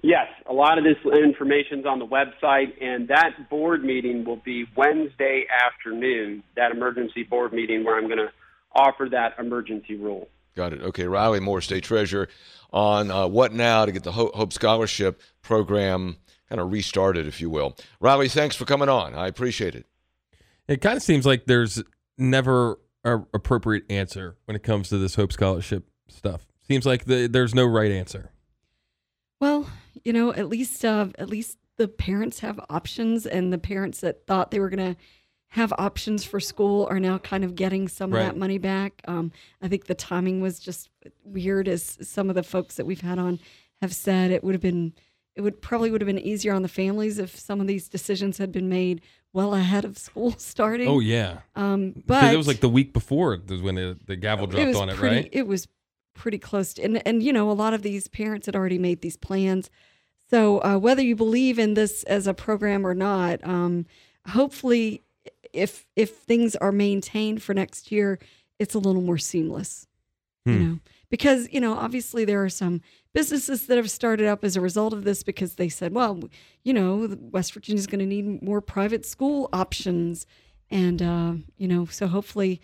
Yes, 0.03 0.29
a 0.47 0.53
lot 0.53 0.79
of 0.79 0.85
this 0.85 0.97
information 1.05 1.81
is 1.81 1.87
on 1.87 1.99
the 1.99 2.07
website, 2.07 2.81
and 2.81 3.09
that 3.09 3.51
board 3.51 3.85
meeting 3.85 4.25
will 4.25 4.37
be 4.37 4.65
Wednesday 4.77 5.45
afternoon, 5.67 6.45
that 6.57 6.71
emergency 6.71 7.25
board 7.25 7.53
meeting 7.53 7.85
where 7.85 7.99
I'm 7.99 8.07
going 8.07 8.19
to 8.19 8.31
offer 8.73 9.09
that 9.11 9.35
emergency 9.39 9.97
rule. 9.97 10.29
Got 10.59 10.73
it. 10.73 10.83
Okay, 10.83 11.07
Riley 11.07 11.39
Moore, 11.39 11.61
State 11.61 11.85
Treasurer 11.85 12.29
on 12.73 13.13
uh, 13.13 13.29
what 13.29 13.53
now 13.53 13.87
to 13.87 13.93
get 13.93 14.03
the 14.03 14.11
Hope 14.11 14.53
Scholarship 14.53 15.23
program 15.41 16.17
kind 16.49 16.61
of 16.61 16.73
restarted, 16.73 17.29
if 17.29 17.41
you 17.41 17.49
will. 17.49 17.77
Riley, 18.01 18.29
thanks 18.29 18.57
for 18.57 18.65
coming 18.65 18.89
on. 18.89 19.15
I 19.15 19.29
appreciate 19.29 19.77
it. 19.77 19.87
It 20.67 20.81
kind 20.81 20.97
of 20.97 21.03
seems 21.05 21.25
like 21.25 21.45
there's 21.45 21.81
never 22.19 22.81
a 23.05 23.21
appropriate 23.33 23.85
answer 23.89 24.37
when 24.47 24.57
it 24.57 24.65
comes 24.65 24.89
to 24.89 24.99
this 24.99 25.15
Hope 25.15 25.33
Scholarship 25.33 25.89
stuff. 26.09 26.45
Seems 26.67 26.85
like 26.85 27.05
the, 27.05 27.29
there's 27.29 27.55
no 27.55 27.65
right 27.65 27.93
answer. 27.93 28.33
Well, 29.41 29.71
you 30.05 30.13
know, 30.13 30.33
at 30.33 30.49
least 30.49 30.85
uh, 30.85 31.07
at 31.21 31.29
least 31.29 31.57
the 31.77 31.87
parents 31.87 32.41
have 32.41 32.59
options, 32.69 33.27
and 33.27 33.53
the 33.53 33.59
parents 33.59 34.01
that 34.01 34.27
thought 34.27 34.51
they 34.51 34.59
were 34.59 34.71
going 34.71 34.97
to 34.97 35.01
have 35.51 35.73
options 35.79 36.25
for 36.25 36.41
school 36.41 36.87
are 36.91 37.01
now 37.01 37.19
kind 37.19 37.43
of 37.43 37.55
getting 37.55 37.89
some 37.89 38.11
right. 38.11 38.21
of 38.21 38.27
that 38.27 38.37
money 38.37 38.59
back. 38.59 39.01
Um, 39.07 39.33
I 39.63 39.69
think 39.69 39.87
the 39.87 39.95
timing 39.95 40.41
was 40.41 40.59
just 40.59 40.91
weird, 41.25 41.69
as 41.69 41.99
some 42.03 42.29
of 42.29 42.35
the 42.35 42.43
folks 42.43 42.77
that 42.77 42.87
we've 42.87 43.01
had 43.01 43.19
on 43.19 43.39
have 43.81 43.95
said. 43.95 44.31
It 44.31 44.45
would 44.45 44.55
have 44.55 44.61
been, 44.61 44.93
it 45.35 45.41
would 45.41 45.63
probably 45.63 45.91
would 45.91 46.03
have 46.03 46.07
been 46.07 46.19
easier 46.19 46.53
on 46.53 46.63
the 46.63 46.69
families 46.69 47.19
if 47.19 47.39
some 47.39 47.61
of 47.61 47.67
these 47.67 47.89
decisions 47.89 48.37
had 48.37 48.53
been 48.53 48.69
made 48.69 49.01
well 49.33 49.55
ahead 49.55 49.87
of 49.87 49.97
school 49.97 50.33
starting. 50.39 50.89
Oh 50.89 51.01
yeah, 51.01 51.39
um, 51.57 51.95
but 52.07 52.33
it 52.33 52.37
was 52.37 52.49
like 52.49 52.61
the 52.61 52.69
week 52.69 52.93
before 52.93 53.37
when 53.37 53.75
the, 53.75 53.99
the 54.07 54.17
gavel 54.17 54.47
dropped 54.47 54.77
on 54.77 54.91
it, 54.91 54.97
pretty, 54.97 55.17
right? 55.17 55.29
It 55.33 55.47
was 55.47 55.67
pretty 56.15 56.39
close, 56.39 56.75
to, 56.75 56.83
and 56.83 57.07
and 57.07 57.23
you 57.23 57.33
know 57.33 57.51
a 57.51 57.53
lot 57.53 57.73
of 57.73 57.83
these 57.83 58.09
parents 58.09 58.47
had 58.47 58.57
already 58.57 58.79
made 58.79 59.01
these 59.01 59.17
plans. 59.17 59.71
So 60.31 60.63
uh, 60.63 60.77
whether 60.77 61.03
you 61.03 61.17
believe 61.17 61.59
in 61.59 61.73
this 61.73 62.03
as 62.03 62.27
a 62.27 62.35
program 62.35 62.87
or 62.87 62.95
not, 62.95 63.43
um, 63.45 63.87
hopefully 64.27 65.03
if 65.53 65.87
if 65.97 66.11
things 66.17 66.57
are 66.57 66.73
maintained 66.73 67.43
for 67.43 67.55
next 67.55 67.91
year, 67.93 68.19
it's 68.59 68.75
a 68.75 68.79
little 68.79 69.03
more 69.03 69.19
seamless. 69.19 69.87
You 70.45 70.53
Hmm. 70.55 70.65
know, 70.65 70.79
because 71.11 71.49
you 71.53 71.61
know, 71.61 71.75
obviously 71.75 72.25
there 72.25 72.43
are 72.43 72.49
some 72.49 72.81
businesses 73.13 73.67
that 73.67 73.77
have 73.77 73.91
started 73.91 74.27
up 74.27 74.45
as 74.45 74.57
a 74.57 74.61
result 74.61 74.93
of 74.93 75.05
this 75.05 75.23
because 75.23 75.57
they 75.57 75.69
said, 75.69 75.93
well, 75.93 76.21
you 76.65 76.73
know, 76.73 77.17
West 77.21 77.53
Virginia 77.53 77.79
is 77.79 77.87
going 77.87 77.99
to 78.01 78.07
need 78.07 78.43
more 78.43 78.61
private 78.61 79.05
school 79.05 79.49
options, 79.53 80.27
and 80.71 81.03
uh, 81.03 81.35
you 81.57 81.69
know, 81.69 81.85
so 81.87 82.07
hopefully 82.07 82.61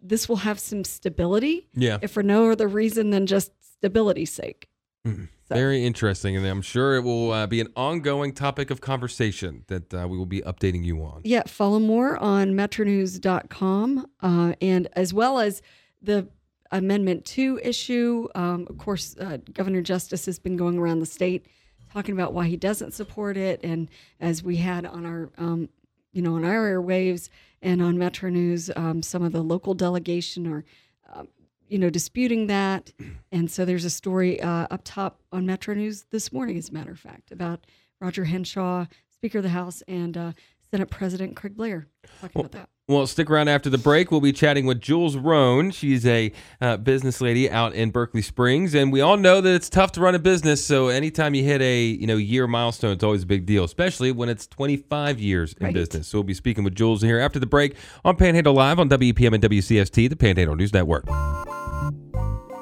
this 0.00 0.28
will 0.28 0.36
have 0.36 0.58
some 0.60 0.84
stability, 0.84 1.68
Yeah. 1.74 1.98
if 2.02 2.10
for 2.12 2.22
no 2.22 2.50
other 2.50 2.68
reason 2.68 3.10
than 3.10 3.26
just 3.26 3.52
stability's 3.60 4.32
sake. 4.32 4.68
Mhm. 5.06 5.28
So- 5.48 5.54
Very 5.54 5.84
interesting. 5.84 6.36
And 6.36 6.46
I'm 6.46 6.60
sure 6.62 6.96
it 6.96 7.02
will 7.02 7.32
uh, 7.32 7.46
be 7.46 7.60
an 7.60 7.68
ongoing 7.74 8.32
topic 8.34 8.70
of 8.70 8.80
conversation 8.80 9.64
that 9.68 9.94
uh, 9.94 10.06
we 10.08 10.18
will 10.18 10.26
be 10.26 10.42
updating 10.42 10.84
you 10.84 11.00
on. 11.02 11.22
Yeah, 11.24 11.42
follow 11.46 11.78
more 11.78 12.18
on 12.18 12.52
metronews.com 12.52 14.06
uh, 14.20 14.52
and 14.60 14.88
as 14.92 15.14
well 15.14 15.38
as 15.38 15.62
the 16.02 16.28
Amendment 16.70 17.24
2 17.24 17.60
issue. 17.62 18.28
Um, 18.34 18.66
of 18.68 18.76
course, 18.76 19.16
uh, 19.18 19.38
Governor 19.54 19.80
Justice 19.80 20.26
has 20.26 20.38
been 20.38 20.56
going 20.56 20.78
around 20.78 20.98
the 21.00 21.06
state 21.06 21.46
talking 21.92 22.12
about 22.14 22.34
why 22.34 22.46
he 22.46 22.56
doesn't 22.58 22.92
support 22.92 23.38
it. 23.38 23.60
And 23.64 23.88
as 24.20 24.42
we 24.42 24.56
had 24.56 24.84
on 24.84 25.06
our, 25.06 25.30
um, 25.38 25.70
you 26.12 26.20
know, 26.20 26.34
on 26.34 26.44
our 26.44 26.70
airwaves 26.70 27.30
and 27.62 27.80
on 27.80 27.96
Metro 27.96 28.28
News, 28.28 28.70
um, 28.76 29.02
some 29.02 29.22
of 29.22 29.32
the 29.32 29.40
local 29.42 29.72
delegation 29.72 30.46
are, 30.46 30.64
um, 31.14 31.28
you 31.68 31.78
know, 31.78 31.90
disputing 31.90 32.46
that. 32.48 32.92
And 33.32 33.50
so 33.50 33.64
there's 33.64 33.84
a 33.84 33.90
story 33.90 34.40
uh, 34.40 34.66
up 34.70 34.82
top 34.84 35.20
on 35.32 35.46
Metro 35.46 35.74
News 35.74 36.06
this 36.10 36.32
morning, 36.32 36.56
as 36.56 36.68
a 36.70 36.72
matter 36.72 36.90
of 36.92 36.98
fact, 36.98 37.30
about 37.30 37.66
Roger 38.00 38.24
Hanshaw, 38.24 38.86
Speaker 39.10 39.38
of 39.38 39.44
the 39.44 39.50
House, 39.50 39.82
and 39.88 40.16
uh, 40.16 40.32
Senate 40.70 40.90
President 40.90 41.34
Craig 41.36 41.56
Blair 41.56 41.86
talking 42.20 42.40
about 42.40 42.52
that. 42.52 42.68
Well, 42.88 43.06
stick 43.06 43.28
around 43.30 43.48
after 43.48 43.68
the 43.68 43.76
break. 43.76 44.10
We'll 44.10 44.22
be 44.22 44.32
chatting 44.32 44.64
with 44.64 44.80
Jules 44.80 45.14
Rone. 45.14 45.72
She's 45.72 46.06
a 46.06 46.32
uh, 46.62 46.78
business 46.78 47.20
lady 47.20 47.50
out 47.50 47.74
in 47.74 47.90
Berkeley 47.90 48.22
Springs, 48.22 48.74
and 48.74 48.90
we 48.90 49.02
all 49.02 49.18
know 49.18 49.42
that 49.42 49.54
it's 49.54 49.68
tough 49.68 49.92
to 49.92 50.00
run 50.00 50.14
a 50.14 50.18
business. 50.18 50.64
So 50.64 50.88
anytime 50.88 51.34
you 51.34 51.44
hit 51.44 51.60
a 51.60 51.82
you 51.84 52.06
know 52.06 52.16
year 52.16 52.46
milestone, 52.46 52.92
it's 52.92 53.04
always 53.04 53.24
a 53.24 53.26
big 53.26 53.44
deal, 53.44 53.64
especially 53.64 54.10
when 54.10 54.30
it's 54.30 54.46
25 54.46 55.20
years 55.20 55.52
in 55.60 55.66
Right. 55.66 55.74
business. 55.74 56.08
So 56.08 56.16
we'll 56.18 56.22
be 56.24 56.32
speaking 56.32 56.64
with 56.64 56.74
Jules 56.74 57.02
here 57.02 57.18
after 57.18 57.38
the 57.38 57.46
break 57.46 57.74
on 58.06 58.16
Panhandle 58.16 58.54
Live 58.54 58.78
on 58.78 58.88
WPM 58.88 59.34
and 59.34 59.42
WCST, 59.42 60.08
the 60.08 60.16
Panhandle 60.16 60.56
News 60.56 60.72
Network. 60.72 61.04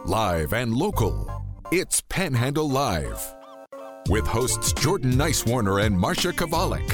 Live 0.06 0.52
and 0.52 0.72
local. 0.72 1.28
It's 1.72 2.00
Panhandle 2.00 2.70
Live. 2.70 3.34
With 4.08 4.24
hosts 4.24 4.72
Jordan 4.74 5.14
Nicewarner 5.14 5.84
and 5.84 5.98
Marsha 5.98 6.30
Chwalik. 6.30 6.86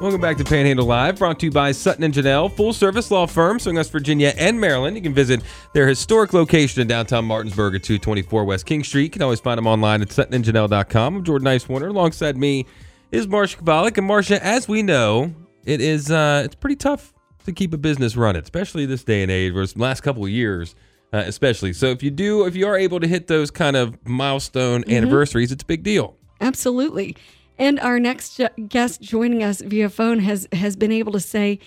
Welcome 0.00 0.20
back 0.20 0.36
to 0.36 0.44
Panhandle 0.44 0.86
Live, 0.86 1.18
brought 1.18 1.40
to 1.40 1.46
you 1.46 1.50
by 1.50 1.72
Sutton 1.72 2.04
and 2.04 2.14
Janelle, 2.14 2.54
full 2.54 2.72
service 2.72 3.10
law 3.10 3.26
firm 3.26 3.58
serving 3.58 3.78
West 3.78 3.90
Virginia 3.90 4.32
and 4.38 4.60
Maryland. 4.60 4.96
You 4.96 5.02
can 5.02 5.12
visit 5.12 5.42
their 5.72 5.88
historic 5.88 6.32
location 6.32 6.80
in 6.80 6.86
downtown 6.86 7.24
Martinsburg 7.24 7.74
at 7.74 7.82
224 7.82 8.44
West 8.44 8.64
King 8.64 8.84
Street. 8.84 9.02
You 9.02 9.10
can 9.10 9.22
always 9.22 9.40
find 9.40 9.58
them 9.58 9.66
online 9.66 10.02
at 10.02 10.08
suttonandjanelle.com. 10.10 11.16
I'm 11.16 11.24
Jordan 11.24 11.48
Nicewarner. 11.48 11.88
Alongside 11.88 12.36
me 12.36 12.64
is 13.10 13.26
Marsha 13.26 13.56
Chwalik. 13.58 13.98
And 13.98 14.08
Marsha, 14.08 14.38
as 14.38 14.68
we 14.68 14.82
know, 14.82 15.34
it 15.64 15.80
is 15.80 16.10
uh, 16.10 16.42
it's 16.44 16.54
pretty 16.54 16.76
tough 16.76 17.12
to 17.44 17.52
keep 17.52 17.72
a 17.72 17.78
business 17.78 18.16
running, 18.16 18.42
especially 18.42 18.86
this 18.86 19.04
day 19.04 19.22
and 19.22 19.30
age, 19.30 19.54
or 19.54 19.64
last 19.76 20.02
couple 20.02 20.24
of 20.24 20.30
years, 20.30 20.74
uh, 21.12 21.18
especially. 21.18 21.72
So 21.72 21.86
if 21.86 22.02
you 22.02 22.10
do, 22.10 22.44
if 22.46 22.56
you 22.56 22.66
are 22.66 22.76
able 22.76 23.00
to 23.00 23.06
hit 23.06 23.26
those 23.26 23.50
kind 23.50 23.76
of 23.76 23.96
milestone 24.06 24.84
anniversaries, 24.90 25.52
it's 25.52 25.62
a 25.62 25.66
big 25.66 25.82
deal. 25.82 26.16
Absolutely. 26.40 27.16
And 27.58 27.80
our 27.80 27.98
next 27.98 28.40
guest 28.68 29.00
joining 29.00 29.42
us 29.42 29.60
via 29.60 29.88
phone 29.88 30.18
has 30.20 30.46
has 30.52 30.76
been 30.76 30.92
able 30.92 31.12
to 31.12 31.20
say 31.20 31.58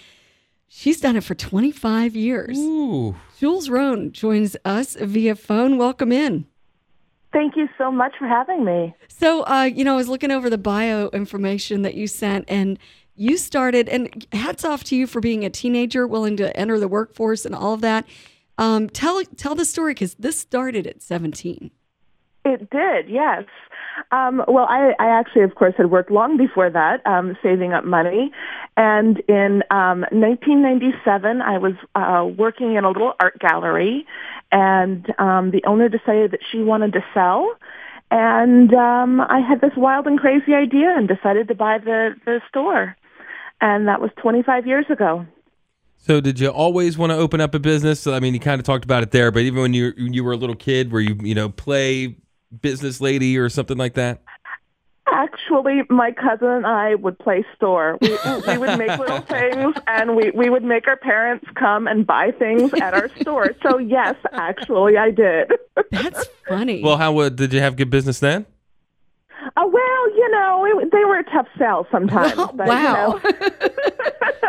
she's 0.67 1.01
done 1.01 1.15
it 1.15 1.23
for 1.23 1.33
25 1.35 2.15
years. 2.15 2.57
Ooh. 2.57 3.15
Jules 3.39 3.69
Rone 3.69 4.11
joins 4.11 4.55
us 4.65 4.95
via 4.95 5.35
phone. 5.35 5.77
Welcome 5.77 6.11
in. 6.11 6.45
Thank 7.31 7.55
you 7.55 7.69
so 7.77 7.91
much 7.91 8.13
for 8.17 8.27
having 8.27 8.65
me. 8.65 8.95
So, 9.07 9.43
uh, 9.43 9.63
you 9.63 9.83
know, 9.83 9.93
I 9.93 9.97
was 9.97 10.07
looking 10.07 10.31
over 10.31 10.49
the 10.49 10.57
bio 10.57 11.09
information 11.09 11.83
that 11.83 11.93
you 11.93 12.07
sent, 12.07 12.45
and 12.47 12.79
you 13.15 13.37
started, 13.37 13.87
and 13.89 14.25
hats 14.31 14.65
off 14.65 14.83
to 14.85 14.95
you 14.95 15.05
for 15.05 15.19
being 15.19 15.45
a 15.45 15.49
teenager, 15.49 16.07
willing 16.07 16.37
to 16.37 16.55
enter 16.57 16.79
the 16.79 16.87
workforce 16.87 17.45
and 17.45 17.53
all 17.53 17.73
of 17.73 17.81
that. 17.81 18.05
Um, 18.57 18.89
tell 18.89 19.23
tell 19.37 19.55
the 19.55 19.65
story 19.65 19.93
because 19.93 20.15
this 20.15 20.39
started 20.39 20.87
at 20.87 21.01
17. 21.01 21.71
It 22.45 22.69
did, 22.69 23.09
yes. 23.09 23.45
Um, 24.11 24.41
well, 24.47 24.65
I, 24.69 24.93
I 24.99 25.07
actually, 25.07 25.43
of 25.43 25.55
course, 25.55 25.73
had 25.77 25.91
worked 25.91 26.09
long 26.09 26.37
before 26.37 26.69
that, 26.69 27.05
um, 27.05 27.37
saving 27.43 27.73
up 27.73 27.83
money. 27.83 28.31
And 28.77 29.19
in 29.27 29.61
um, 29.71 30.01
1997, 30.11 31.41
I 31.41 31.57
was 31.57 31.73
uh, 31.95 32.25
working 32.25 32.75
in 32.75 32.85
a 32.85 32.87
little 32.89 33.13
art 33.19 33.37
gallery, 33.39 34.05
and 34.51 35.07
um, 35.19 35.51
the 35.51 35.63
owner 35.65 35.89
decided 35.89 36.31
that 36.31 36.39
she 36.51 36.59
wanted 36.59 36.93
to 36.93 37.01
sell. 37.13 37.55
And 38.11 38.73
um, 38.73 39.21
I 39.21 39.39
had 39.39 39.61
this 39.61 39.71
wild 39.77 40.07
and 40.07 40.19
crazy 40.19 40.53
idea 40.53 40.93
and 40.97 41.07
decided 41.07 41.47
to 41.49 41.55
buy 41.55 41.77
the, 41.77 42.15
the 42.25 42.41
store. 42.49 42.95
And 43.61 43.87
that 43.87 44.01
was 44.01 44.09
25 44.21 44.65
years 44.65 44.85
ago. 44.89 45.25
So, 45.97 46.21
did 46.21 46.39
you 46.39 46.47
always 46.47 46.97
want 46.97 47.11
to 47.11 47.17
open 47.17 47.41
up 47.41 47.53
a 47.53 47.59
business? 47.59 48.07
I 48.07 48.19
mean, 48.19 48.33
you 48.33 48.39
kind 48.39 48.57
of 48.59 48.65
talked 48.65 48.85
about 48.85 49.03
it 49.03 49.11
there, 49.11 49.31
but 49.31 49.41
even 49.41 49.61
when 49.61 49.73
you 49.73 49.93
when 49.97 50.13
you 50.13 50.23
were 50.23 50.31
a 50.31 50.37
little 50.37 50.55
kid, 50.55 50.93
were 50.93 51.01
you 51.01 51.17
you 51.21 51.35
know 51.35 51.49
play 51.49 52.15
business 52.61 53.01
lady 53.01 53.37
or 53.37 53.49
something 53.49 53.77
like 53.77 53.95
that? 53.95 54.23
Actually, 55.11 55.81
my 55.89 56.11
cousin 56.11 56.47
and 56.47 56.65
I 56.65 56.95
would 56.95 57.17
play 57.19 57.45
store. 57.55 57.97
We, 58.01 58.17
we 58.47 58.57
would 58.57 58.77
make 58.77 58.97
little 58.99 59.21
things, 59.21 59.75
and 59.87 60.15
we, 60.15 60.31
we 60.31 60.49
would 60.49 60.63
make 60.63 60.87
our 60.87 60.97
parents 60.97 61.45
come 61.55 61.87
and 61.87 62.05
buy 62.05 62.31
things 62.31 62.73
at 62.75 62.93
our 62.93 63.09
store. 63.19 63.51
So 63.63 63.77
yes, 63.77 64.15
actually, 64.33 64.97
I 64.97 65.11
did. 65.11 65.51
That's 65.91 66.27
funny. 66.47 66.83
Well, 66.83 66.97
how 66.97 67.13
would 67.13 67.35
did 67.35 67.53
you 67.53 67.59
have 67.59 67.75
good 67.75 67.89
business 67.89 68.19
then? 68.19 68.45
Uh, 69.55 69.63
well, 69.71 70.09
you 70.15 70.29
know, 70.31 70.79
it, 70.81 70.91
they 70.91 71.05
were 71.05 71.19
a 71.19 71.23
tough 71.23 71.47
sell 71.57 71.87
sometimes. 71.91 72.35
Well, 72.35 72.51
but, 72.55 72.67
wow. 72.67 73.19
You 73.23 73.31
know. 73.31 73.69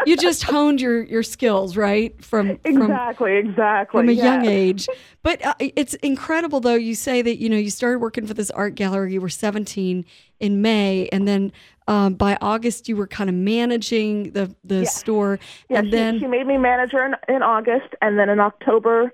you 0.07 0.17
just 0.17 0.43
honed 0.43 0.81
your 0.81 1.03
your 1.03 1.23
skills, 1.23 1.77
right? 1.77 2.23
From 2.23 2.59
from 2.59 2.83
exactly, 2.83 3.37
exactly. 3.37 4.01
from 4.01 4.09
a 4.09 4.13
yes. 4.13 4.25
young 4.25 4.47
age. 4.47 4.89
But 5.23 5.45
uh, 5.45 5.55
it's 5.59 5.95
incredible, 5.95 6.61
though. 6.61 6.75
You 6.75 6.95
say 6.95 7.23
that 7.23 7.39
you 7.39 7.49
know 7.49 7.57
you 7.57 7.71
started 7.71 8.01
working 8.01 8.27
for 8.27 8.35
this 8.35 8.51
art 8.51 8.75
gallery. 8.75 9.13
You 9.13 9.21
were 9.21 9.29
17 9.29 10.05
in 10.41 10.63
May, 10.63 11.09
and 11.13 11.29
then 11.29 11.53
um, 11.87 12.15
by 12.15 12.37
August 12.41 12.89
you 12.89 12.97
were 12.97 13.07
kind 13.07 13.31
of 13.31 13.37
managing 13.37 14.33
the 14.33 14.55
the 14.65 14.87
store, 14.87 15.39
Yeah, 15.69 15.79
and 15.79 15.87
she, 15.89 15.91
then 15.91 16.19
she 16.21 16.27
made 16.27 16.47
me 16.47 16.59
manager 16.59 17.05
in, 17.05 17.15
in 17.35 17.43
August, 17.43 17.95
and 18.03 18.19
then 18.19 18.29
in 18.29 18.41
October, 18.41 19.13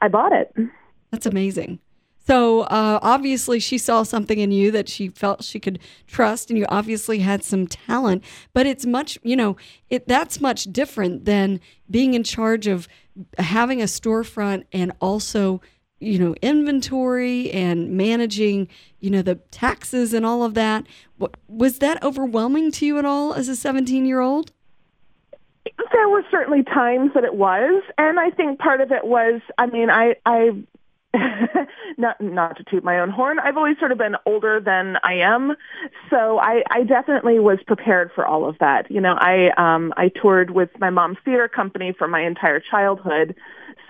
I 0.00 0.08
bought 0.08 0.32
it. 0.32 0.54
that's 1.10 1.26
amazing. 1.26 1.80
So 2.26 2.60
uh, 2.60 3.00
obviously 3.02 3.58
she 3.58 3.76
saw 3.76 4.04
something 4.04 4.38
in 4.38 4.52
you 4.52 4.70
that 4.70 4.88
she 4.88 5.08
felt 5.08 5.42
she 5.42 5.58
could 5.58 5.80
trust, 6.06 6.50
and 6.50 6.58
you 6.58 6.66
obviously 6.68 7.18
had 7.20 7.42
some 7.42 7.66
talent. 7.66 8.22
But 8.52 8.66
it's 8.66 8.86
much, 8.86 9.18
you 9.22 9.34
know, 9.34 9.56
it 9.88 10.06
that's 10.06 10.40
much 10.40 10.64
different 10.64 11.24
than 11.24 11.60
being 11.90 12.14
in 12.14 12.22
charge 12.22 12.66
of 12.66 12.86
having 13.38 13.80
a 13.80 13.86
storefront 13.86 14.64
and 14.72 14.92
also, 15.00 15.60
you 16.00 16.18
know, 16.18 16.34
inventory 16.40 17.50
and 17.50 17.90
managing, 17.90 18.68
you 19.00 19.10
know, 19.10 19.22
the 19.22 19.36
taxes 19.50 20.14
and 20.14 20.24
all 20.24 20.42
of 20.42 20.54
that. 20.54 20.86
Wa- 21.18 21.28
Was 21.46 21.78
that 21.78 22.02
overwhelming 22.02 22.72
to 22.72 22.86
you 22.86 22.98
at 22.98 23.04
all 23.04 23.34
as 23.34 23.48
a 23.48 23.54
17 23.54 24.06
year 24.06 24.20
old? 24.20 24.52
There 25.92 26.08
were 26.08 26.24
certainly 26.30 26.62
times 26.62 27.10
that 27.14 27.24
it 27.24 27.34
was, 27.34 27.82
and 27.98 28.18
I 28.18 28.30
think 28.30 28.58
part 28.58 28.80
of 28.80 28.90
it 28.92 29.04
was, 29.04 29.42
I 29.58 29.66
mean, 29.66 29.90
I, 29.90 30.14
I, 30.24 30.50
not 31.98 32.20
not 32.20 32.56
to 32.56 32.64
toot 32.64 32.82
my 32.82 33.00
own 33.00 33.10
horn, 33.10 33.38
I've 33.38 33.56
always 33.56 33.78
sort 33.78 33.92
of 33.92 33.98
been 33.98 34.16
older 34.24 34.60
than 34.60 34.96
I 35.02 35.14
am, 35.14 35.54
so 36.08 36.38
I, 36.38 36.62
I 36.70 36.84
definitely 36.84 37.40
was 37.40 37.58
prepared 37.66 38.10
for 38.14 38.26
all 38.26 38.48
of 38.48 38.56
that. 38.60 38.90
You 38.90 39.00
know, 39.00 39.16
I, 39.18 39.50
um, 39.58 39.92
I 39.96 40.08
toured 40.08 40.50
with 40.52 40.70
my 40.78 40.88
mom's 40.88 41.18
theater 41.24 41.48
company 41.48 41.92
for 41.96 42.08
my 42.08 42.22
entire 42.22 42.60
childhood, 42.60 43.34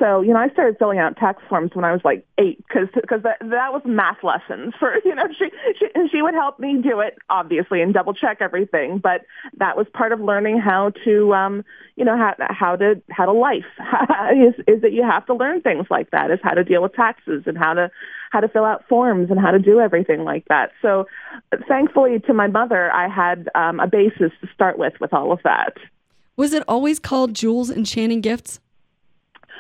so 0.00 0.22
you 0.22 0.32
know, 0.32 0.40
I 0.40 0.48
started 0.48 0.76
filling 0.78 0.98
out 0.98 1.16
tax 1.16 1.42
forms 1.48 1.72
when 1.74 1.84
I 1.84 1.92
was 1.92 2.00
like 2.04 2.26
eight, 2.38 2.64
because 2.66 2.88
because 2.94 3.22
that 3.22 3.38
that 3.40 3.72
was 3.72 3.82
math 3.84 4.24
lessons 4.24 4.74
for 4.78 4.96
you 5.04 5.14
know 5.14 5.28
she 5.38 5.50
she 5.78 5.86
she 6.10 6.22
would 6.22 6.34
help 6.34 6.58
me 6.58 6.80
do 6.82 7.00
it 7.00 7.18
obviously 7.28 7.82
and 7.82 7.94
double 7.94 8.14
check 8.14 8.38
everything, 8.40 8.98
but 8.98 9.22
that 9.58 9.76
was 9.76 9.86
part 9.92 10.12
of 10.12 10.20
learning 10.20 10.58
how 10.58 10.90
to 11.04 11.34
um 11.34 11.64
you 11.96 12.04
know 12.04 12.16
how 12.16 12.34
how 12.48 12.74
to 12.76 13.00
how 13.10 13.26
to 13.26 13.32
life 13.32 13.64
is 14.34 14.54
is 14.66 14.80
that 14.80 14.92
you 14.92 15.02
have 15.02 15.26
to 15.26 15.34
learn 15.34 15.60
things 15.60 15.86
like 15.90 16.10
that 16.10 16.30
is 16.30 16.40
how 16.42 16.54
to 16.54 16.64
deal 16.64 16.82
with 16.82 16.94
taxes 16.94 17.42
and 17.46 17.58
how 17.58 17.74
to 17.74 17.90
how 18.30 18.40
to 18.40 18.48
fill 18.48 18.64
out 18.64 18.88
forms 18.88 19.30
and 19.30 19.38
how 19.38 19.50
to 19.50 19.58
do 19.58 19.80
everything 19.80 20.24
like 20.24 20.46
that. 20.48 20.70
So 20.80 21.06
thankfully 21.68 22.20
to 22.20 22.32
my 22.32 22.46
mother, 22.46 22.90
I 22.92 23.08
had 23.08 23.50
um, 23.54 23.80
a 23.80 23.86
basis 23.86 24.32
to 24.40 24.48
start 24.54 24.78
with 24.78 24.94
with 24.98 25.12
all 25.12 25.30
of 25.30 25.40
that. 25.44 25.76
Was 26.36 26.54
it 26.54 26.62
always 26.66 26.98
called 26.98 27.34
Jules 27.34 27.70
Enchanting 27.70 28.22
Gifts? 28.22 28.60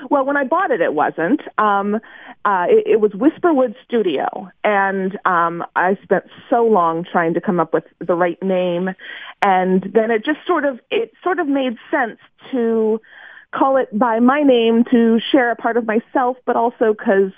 Well, 0.08 0.24
when 0.24 0.36
I 0.36 0.44
bought 0.44 0.70
it, 0.70 0.80
it 0.80 0.94
wasn't. 0.94 1.42
Um, 1.58 1.96
uh, 2.44 2.66
it, 2.68 2.86
it 2.86 3.00
was 3.00 3.12
Whisperwood 3.12 3.74
Studio, 3.84 4.50
and 4.64 5.18
um, 5.24 5.64
I 5.76 5.98
spent 6.02 6.24
so 6.48 6.64
long 6.64 7.04
trying 7.04 7.34
to 7.34 7.40
come 7.40 7.60
up 7.60 7.74
with 7.74 7.84
the 7.98 8.14
right 8.14 8.42
name, 8.42 8.90
and 9.42 9.82
then 9.92 10.10
it 10.10 10.24
just 10.24 10.38
sort 10.46 10.64
of 10.64 10.80
it 10.90 11.12
sort 11.22 11.38
of 11.38 11.48
made 11.48 11.76
sense 11.90 12.18
to 12.50 13.00
call 13.52 13.76
it 13.76 13.96
by 13.96 14.20
my 14.20 14.42
name 14.42 14.84
to 14.90 15.20
share 15.32 15.50
a 15.50 15.56
part 15.56 15.76
of 15.76 15.84
myself, 15.86 16.36
but 16.46 16.56
also 16.56 16.94
because 16.96 17.32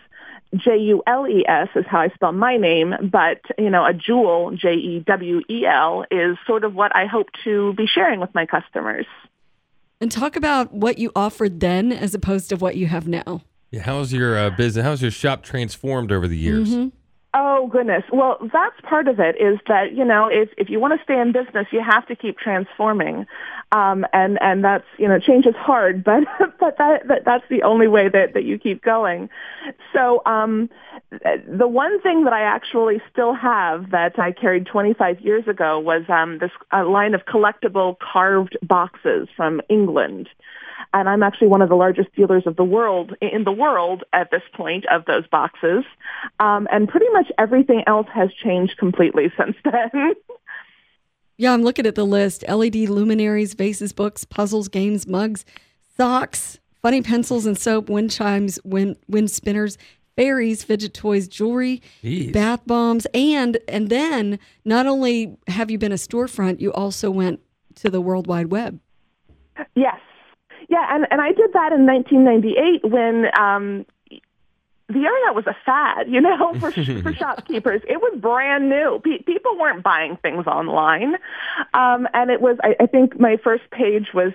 J 0.55 0.77
U 0.79 1.03
L 1.07 1.27
E 1.27 1.45
S 1.49 1.69
is 1.75 1.87
how 1.89 2.01
I 2.01 2.09
spell 2.11 2.33
my 2.33 2.59
name, 2.59 2.95
but 3.11 3.41
you 3.59 3.71
know, 3.71 3.85
a 3.85 3.95
jewel, 3.95 4.53
J 4.55 4.75
E 4.75 5.05
W 5.07 5.41
E 5.49 5.67
L, 5.67 6.05
is 6.11 6.37
sort 6.47 6.65
of 6.65 6.75
what 6.75 6.95
I 6.95 7.07
hope 7.07 7.29
to 7.45 7.73
be 7.75 7.87
sharing 7.87 8.21
with 8.21 8.35
my 8.35 8.47
customers. 8.47 9.07
And 10.03 10.11
talk 10.11 10.35
about 10.35 10.75
what 10.75 10.99
you 10.99 11.13
offered 11.15 11.61
then 11.61 11.93
as 11.93 12.13
opposed 12.13 12.49
to 12.49 12.57
what 12.57 12.75
you 12.75 12.89
have 12.89 13.07
now. 13.07 13.43
Yeah, 13.71 13.83
how's 13.83 14.13
your 14.13 14.37
uh, 14.37 14.51
business? 14.51 14.85
How's 14.85 15.01
your 15.01 15.13
shop 15.13 15.45
transformed 15.45 16.11
over 16.11 16.27
the 16.27 16.37
years? 16.37 16.71
Mm-hmm. 16.71 16.89
Oh 17.35 17.67
goodness. 17.67 18.05
Well, 18.13 18.37
that's 18.53 18.79
part 18.83 19.09
of 19.09 19.19
it 19.19 19.37
is 19.41 19.59
that, 19.67 19.95
you 19.95 20.05
know, 20.05 20.29
if, 20.31 20.51
if 20.59 20.69
you 20.69 20.79
want 20.79 20.99
to 20.99 21.03
stay 21.03 21.19
in 21.19 21.33
business, 21.33 21.67
you 21.73 21.81
have 21.83 22.07
to 22.09 22.17
keep 22.17 22.37
transforming. 22.37 23.27
Um, 23.73 24.05
and, 24.13 24.37
and 24.43 24.63
that's, 24.63 24.85
you 24.99 25.09
know, 25.09 25.19
change 25.19 25.47
is 25.47 25.55
hard, 25.57 26.05
but, 26.05 26.25
but 26.61 26.77
that, 26.77 27.09
that, 27.09 27.25
that's 27.25 27.45
the 27.49 27.63
only 27.63 27.89
way 27.89 28.11
that, 28.11 28.35
that 28.35 28.45
you 28.45 28.59
keep 28.59 28.83
going. 28.83 29.31
So, 29.95 30.21
um, 30.27 30.69
the 31.11 31.67
one 31.67 32.03
thing 32.03 32.25
that 32.25 32.35
I 32.35 32.43
actually 32.43 33.01
still 33.11 33.33
have 33.33 33.93
that 33.93 34.19
I 34.19 34.33
carried 34.33 34.67
25 34.67 35.21
years 35.21 35.49
ago 35.49 35.79
was, 35.79 36.03
um, 36.11 36.39
this 36.39 36.51
uh, 36.71 36.87
line 36.87 37.15
of 37.15 37.23
collectible 37.25 37.97
carved 37.99 38.59
boxes 38.63 39.29
from 39.35 39.63
England 39.71 40.29
and 40.93 41.09
I'm 41.09 41.23
actually 41.23 41.49
one 41.49 41.63
of 41.63 41.69
the 41.69 41.75
largest 41.75 42.15
dealers 42.15 42.47
of 42.47 42.57
the 42.57 42.65
world 42.65 43.15
in 43.21 43.45
the 43.45 43.53
world 43.53 44.05
at 44.13 44.31
this 44.31 44.43
point 44.55 44.85
of 44.87 45.05
those 45.05 45.27
boxes. 45.29 45.85
Um, 46.41 46.69
and 46.71 46.89
pretty 46.89 47.09
much 47.13 47.31
everything 47.39 47.83
else 47.87 48.07
has 48.13 48.33
changed 48.35 48.77
completely 48.79 49.33
since 49.39 49.57
then. 49.65 50.15
yeah, 51.37 51.53
I'm 51.53 51.63
looking 51.63 51.87
at 51.87 51.95
the 51.95 52.07
list: 52.07 52.45
LED 52.49 52.77
luminaries, 52.89 53.55
vases, 53.55 53.93
books, 53.93 54.25
puzzles, 54.25 54.69
games, 54.69 55.07
mugs, 55.07 55.45
socks, 55.97 56.59
funny 56.81 57.03
pencils 57.03 57.47
and 57.47 57.59
soap, 57.59 57.89
wind 57.89 58.11
chimes, 58.11 58.59
wind 58.65 58.97
wind 59.09 59.31
spinners. 59.31 59.79
Fairies, 60.15 60.63
fidget 60.63 60.93
toys, 60.93 61.27
jewelry, 61.27 61.81
Jeez. 62.05 62.35
bath 62.35 62.61
bombs, 62.67 63.07
and 63.15 63.57
and 63.67 63.89
then 63.89 64.39
not 64.63 64.85
only 64.87 65.39
have 65.49 65.71
you 65.71 65.79
been 65.79 65.91
a 65.91 65.95
storefront, 65.95 66.61
you 66.61 66.71
also 66.71 67.11
went 67.11 67.41
to 67.77 67.89
the 67.89 67.99
World 67.99 68.27
Wide 68.27 68.51
Web. 68.51 68.79
Yes, 69.75 69.99
yeah, 70.73 70.87
and, 70.89 71.07
and 71.11 71.21
I 71.21 71.33
did 71.33 71.53
that 71.53 71.73
in 71.75 71.85
1998 71.85 72.91
when 72.91 73.27
um, 73.39 73.85
the 74.89 75.05
internet 75.05 75.35
was 75.35 75.45
a 75.47 75.55
fad, 75.67 76.09
you 76.09 76.19
know, 76.19 76.55
for, 76.59 76.71
for 77.03 77.13
shopkeepers. 77.13 77.83
It 77.87 77.99
was 78.01 78.19
brand 78.19 78.71
new. 78.71 78.99
Pe- 79.05 79.23
people 79.23 79.59
weren't 79.59 79.83
buying 79.83 80.17
things 80.23 80.47
online. 80.47 81.17
Um, 81.75 82.09
and 82.15 82.31
it 82.31 82.41
was, 82.41 82.57
I, 82.63 82.75
I 82.81 82.87
think 82.87 83.21
my 83.21 83.37
first 83.45 83.65
page 83.71 84.09
was 84.15 84.33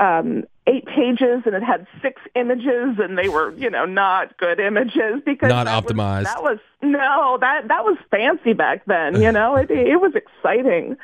um, 0.00 0.44
eight 0.66 0.86
pages 0.86 1.42
and 1.44 1.54
it 1.54 1.62
had 1.62 1.86
six 2.00 2.22
images 2.34 2.98
and 2.98 3.18
they 3.18 3.28
were, 3.28 3.52
you 3.52 3.68
know, 3.68 3.84
not 3.84 4.36
good 4.38 4.58
images 4.58 5.20
because 5.24 5.50
Not 5.50 5.64
that 5.64 5.84
optimized. 5.84 6.24
Was, 6.24 6.24
that 6.24 6.42
was 6.42 6.58
no, 6.82 7.38
that 7.40 7.68
that 7.68 7.84
was 7.84 7.98
fancy 8.10 8.54
back 8.54 8.84
then. 8.86 9.20
You 9.20 9.30
know, 9.38 9.56
it 9.56 9.70
it 9.70 10.00
was 10.00 10.14
exciting. 10.14 10.96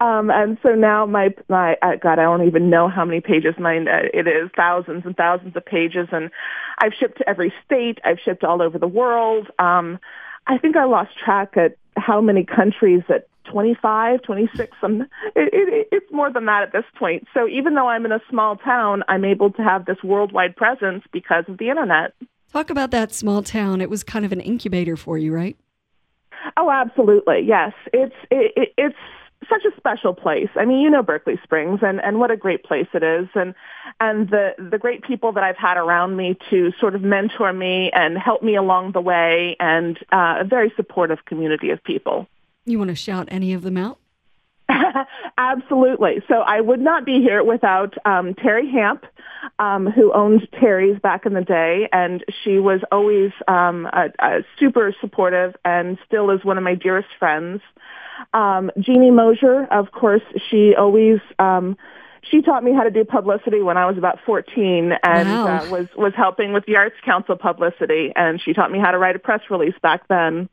Um, 0.00 0.30
and 0.30 0.58
so 0.62 0.74
now 0.74 1.04
my 1.04 1.34
my 1.48 1.76
uh, 1.82 1.96
God, 1.96 2.18
I 2.18 2.22
don't 2.22 2.46
even 2.46 2.70
know 2.70 2.88
how 2.88 3.04
many 3.04 3.20
pages 3.20 3.54
mine 3.58 3.86
uh, 3.86 4.02
it 4.14 4.26
is. 4.26 4.50
Thousands 4.56 5.04
and 5.04 5.16
thousands 5.16 5.56
of 5.56 5.64
pages, 5.64 6.08
and 6.10 6.30
I've 6.78 6.94
shipped 6.94 7.18
to 7.18 7.28
every 7.28 7.52
state. 7.64 7.98
I've 8.04 8.18
shipped 8.18 8.44
all 8.44 8.62
over 8.62 8.78
the 8.78 8.88
world. 8.88 9.48
Um, 9.58 9.98
I 10.46 10.58
think 10.58 10.76
I 10.76 10.84
lost 10.84 11.10
track 11.22 11.56
at 11.56 11.76
how 11.96 12.20
many 12.20 12.44
countries 12.44 13.02
at 13.08 13.28
25, 13.44 14.22
26. 14.22 14.76
Um, 14.82 15.02
it, 15.02 15.08
it, 15.36 15.88
it's 15.90 16.12
more 16.12 16.32
than 16.32 16.46
that 16.46 16.62
at 16.62 16.72
this 16.72 16.84
point. 16.98 17.26
So 17.34 17.48
even 17.48 17.74
though 17.74 17.88
I'm 17.88 18.04
in 18.04 18.12
a 18.12 18.20
small 18.28 18.56
town, 18.56 19.02
I'm 19.08 19.24
able 19.24 19.50
to 19.52 19.62
have 19.62 19.86
this 19.86 20.02
worldwide 20.02 20.56
presence 20.56 21.04
because 21.12 21.44
of 21.48 21.58
the 21.58 21.68
internet. 21.68 22.14
Talk 22.52 22.70
about 22.70 22.90
that 22.90 23.14
small 23.14 23.42
town. 23.42 23.80
It 23.80 23.88
was 23.88 24.02
kind 24.04 24.24
of 24.24 24.32
an 24.32 24.40
incubator 24.40 24.96
for 24.96 25.16
you, 25.16 25.32
right? 25.32 25.56
Oh, 26.56 26.70
absolutely. 26.70 27.40
Yes, 27.46 27.72
it's 27.92 28.14
it, 28.30 28.52
it, 28.56 28.74
it's 28.76 28.96
such 29.48 29.64
a 29.64 29.76
special 29.76 30.14
place. 30.14 30.48
I 30.56 30.64
mean, 30.64 30.80
you 30.80 30.90
know 30.90 31.02
Berkeley 31.02 31.38
Springs, 31.42 31.80
and 31.82 32.00
and 32.02 32.18
what 32.18 32.30
a 32.30 32.36
great 32.36 32.64
place 32.64 32.88
it 32.92 33.02
is, 33.02 33.28
and 33.34 33.54
and 34.00 34.28
the 34.28 34.54
the 34.58 34.78
great 34.78 35.02
people 35.02 35.32
that 35.32 35.44
I've 35.44 35.56
had 35.56 35.76
around 35.76 36.16
me 36.16 36.36
to 36.50 36.72
sort 36.78 36.94
of 36.94 37.02
mentor 37.02 37.52
me 37.52 37.90
and 37.92 38.18
help 38.18 38.42
me 38.42 38.56
along 38.56 38.92
the 38.92 39.00
way, 39.00 39.56
and 39.60 39.98
uh, 40.12 40.38
a 40.40 40.44
very 40.44 40.72
supportive 40.76 41.24
community 41.24 41.70
of 41.70 41.82
people. 41.82 42.26
You 42.64 42.78
want 42.78 42.90
to 42.90 42.94
shout 42.96 43.28
any 43.30 43.52
of 43.52 43.62
them 43.62 43.76
out? 43.76 43.98
Absolutely. 45.38 46.22
So 46.28 46.36
I 46.40 46.60
would 46.60 46.80
not 46.80 47.04
be 47.04 47.20
here 47.20 47.42
without 47.42 47.94
um, 48.06 48.34
Terry 48.34 48.70
Hamp, 48.70 49.04
um, 49.58 49.86
who 49.86 50.12
owned 50.12 50.46
Terry's 50.60 50.98
back 51.00 51.26
in 51.26 51.34
the 51.34 51.42
day, 51.42 51.88
and 51.92 52.24
she 52.44 52.58
was 52.58 52.80
always 52.92 53.32
um, 53.48 53.86
a, 53.86 54.10
a 54.20 54.38
super 54.58 54.94
supportive 55.00 55.54
and 55.64 55.98
still 56.06 56.30
is 56.30 56.44
one 56.44 56.58
of 56.58 56.64
my 56.64 56.74
dearest 56.74 57.08
friends. 57.18 57.60
Um, 58.32 58.70
Jeannie 58.78 59.10
Mosier, 59.10 59.64
of 59.70 59.90
course, 59.90 60.22
she 60.50 60.74
always 60.78 61.18
um, 61.38 61.76
she 62.30 62.40
taught 62.40 62.62
me 62.62 62.72
how 62.72 62.84
to 62.84 62.90
do 62.90 63.04
publicity 63.04 63.62
when 63.62 63.76
I 63.76 63.86
was 63.86 63.98
about 63.98 64.20
14 64.24 64.92
and 65.02 65.28
Wow. 65.28 65.46
uh, 65.58 65.70
was 65.70 65.88
was 65.96 66.12
helping 66.16 66.52
with 66.52 66.64
the 66.66 66.76
Arts 66.76 66.94
Council 67.04 67.36
publicity, 67.36 68.12
and 68.14 68.40
she 68.40 68.52
taught 68.52 68.70
me 68.70 68.78
how 68.78 68.92
to 68.92 68.98
write 68.98 69.16
a 69.16 69.18
press 69.18 69.40
release 69.50 69.74
back 69.82 70.06
then. 70.08 70.48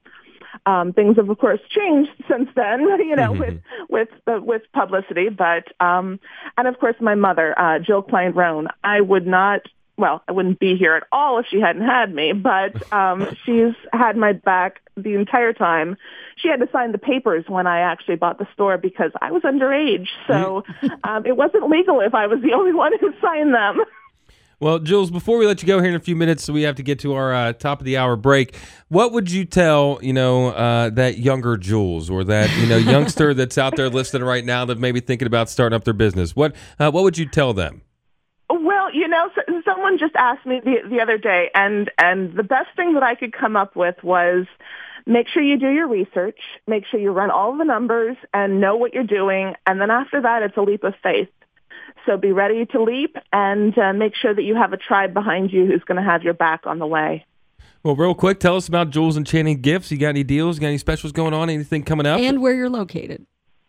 Um, 0.66 0.94
things 0.94 1.18
have, 1.18 1.30
of 1.30 1.38
course, 1.38 1.60
changed 1.70 2.12
since 2.30 2.50
then, 2.56 2.82
you 3.00 3.16
know, 3.16 3.32
with 3.32 3.62
with 3.90 4.10
the, 4.26 4.42
with 4.42 4.64
publicity. 4.74 5.30
But 5.30 5.66
um, 5.80 6.20
and 6.58 6.68
of 6.68 6.80
course, 6.80 6.96
my 7.00 7.16
mother, 7.16 7.58
uh, 7.58 7.80
Jill 7.80 8.02
Klein 8.02 8.34
Rone. 8.34 8.68
I 8.84 9.02
would 9.02 9.28
not. 9.28 9.62
Well, 9.98 10.24
I 10.30 10.32
wouldn't 10.32 10.60
be 10.60 10.78
here 10.78 10.96
at 10.96 11.04
all 11.12 11.40
if 11.40 11.48
she 11.52 11.60
hadn't 11.60 11.86
had 11.86 12.14
me. 12.14 12.32
But 12.34 12.92
um, 12.94 13.36
she's 13.46 13.74
had 13.92 14.16
my 14.16 14.34
back 14.34 14.82
the 14.96 15.16
entire 15.16 15.54
time. 15.54 15.98
She 16.38 16.48
had 16.48 16.60
to 16.62 16.70
sign 16.72 16.94
the 16.94 16.98
papers 16.98 17.46
when 17.48 17.68
I 17.68 17.82
actually 17.82 18.16
bought 18.16 18.38
the 18.38 18.48
store 18.54 18.78
because 18.78 19.12
I 19.22 19.32
was 19.32 19.44
underage, 19.44 20.08
so 20.26 20.64
um, 21.04 21.26
it 21.26 21.36
wasn't 21.36 21.70
legal 21.70 22.00
if 22.00 22.14
I 22.14 22.28
was 22.28 22.42
the 22.42 22.54
only 22.54 22.74
one 22.74 22.94
who 23.00 23.14
signed 23.22 23.54
them. 23.54 23.80
Well, 24.62 24.80
Jules, 24.80 25.10
before 25.10 25.38
we 25.38 25.48
let 25.48 25.62
you 25.62 25.68
go 25.68 25.80
here 25.80 25.88
in 25.88 25.96
a 25.96 26.02
few 26.02 26.18
minutes, 26.18 26.44
so 26.44 26.52
we 26.52 26.64
have 26.64 26.76
to 26.76 26.84
get 26.84 27.00
to 27.00 27.14
our 27.14 27.34
uh, 27.34 27.54
top 27.54 27.80
of 27.80 27.86
the 27.86 27.96
hour 27.96 28.18
break. 28.18 28.58
What 28.90 29.14
would 29.14 29.32
you 29.32 29.46
tell, 29.46 30.00
you 30.02 30.12
know, 30.12 30.48
uh, 30.48 30.90
that 30.90 31.18
younger 31.18 31.56
Jules 31.56 32.10
or 32.10 32.26
that 32.26 32.54
you 32.58 32.68
know 32.68 32.76
youngster 32.76 33.34
that's 33.36 33.58
out 33.58 33.78
there 33.78 33.90
listening 33.90 34.24
right 34.24 34.44
now 34.44 34.66
that 34.66 34.78
may 34.78 34.92
be 34.92 35.00
thinking 35.00 35.28
about 35.28 35.50
starting 35.50 35.78
up 35.78 35.86
their 35.86 35.94
business? 35.94 36.36
What 36.36 36.56
uh, 36.78 36.92
what 36.92 37.04
would 37.04 37.18
you 37.18 37.26
tell 37.26 37.54
them? 37.54 37.84
Well, 38.50 38.94
you 38.94 39.08
know, 39.08 39.30
so, 39.34 39.62
someone 39.64 39.98
just 39.98 40.16
asked 40.18 40.46
me 40.46 40.60
the, 40.62 40.90
the 40.90 41.00
other 41.00 41.18
day, 41.18 41.52
and 41.56 41.90
and 41.98 42.36
the 42.36 42.44
best 42.44 42.68
thing 42.76 42.96
that 42.96 43.04
I 43.04 43.16
could 43.16 43.32
come 43.32 43.56
up 43.56 43.78
with 43.78 43.96
was 44.04 44.46
make 45.06 45.30
sure 45.30 45.42
you 45.42 45.58
do 45.58 45.70
your 45.70 45.88
research, 45.88 46.40
make 46.68 46.84
sure 46.86 47.00
you 47.00 47.12
run 47.12 47.32
all 47.32 47.58
the 47.58 47.64
numbers 47.64 48.18
and 48.34 48.60
know 48.60 48.76
what 48.76 48.94
you're 48.94 49.04
doing, 49.06 49.54
and 49.66 49.80
then 49.80 49.90
after 49.90 50.22
that, 50.22 50.44
it's 50.44 50.58
a 50.58 50.62
leap 50.62 50.84
of 50.84 50.96
faith. 51.02 51.30
So 52.10 52.18
be 52.18 52.32
ready 52.32 52.66
to 52.66 52.82
leap 52.82 53.16
and 53.32 53.78
uh, 53.78 53.94
make 53.94 54.16
sure 54.20 54.34
that 54.34 54.42
you 54.42 54.56
have 54.56 54.74
a 54.74 54.78
tribe 54.78 55.14
behind 55.14 55.54
you 55.54 55.68
who's 55.68 55.84
going 55.84 56.04
to 56.04 56.10
have 56.10 56.24
your 56.24 56.34
back 56.34 56.66
on 56.66 56.80
the 56.80 56.88
way. 56.88 57.24
Well, 57.84 57.96
real 57.96 58.16
quick, 58.16 58.40
tell 58.40 58.56
us 58.56 58.68
about 58.68 58.90
Jules 58.90 59.16
Enchanting 59.16 59.62
Gifts. 59.62 59.92
You 59.92 60.00
got 60.00 60.10
any 60.10 60.24
deals? 60.24 60.56
You 60.56 60.62
got 60.62 60.68
any 60.70 60.80
specials 60.80 61.12
going 61.12 61.36
on? 61.36 61.52
Anything 61.52 61.84
coming 61.84 62.08
up? 62.08 62.20
And 62.20 62.42
where 62.42 62.56
you're 62.56 62.68
located. 62.68 63.28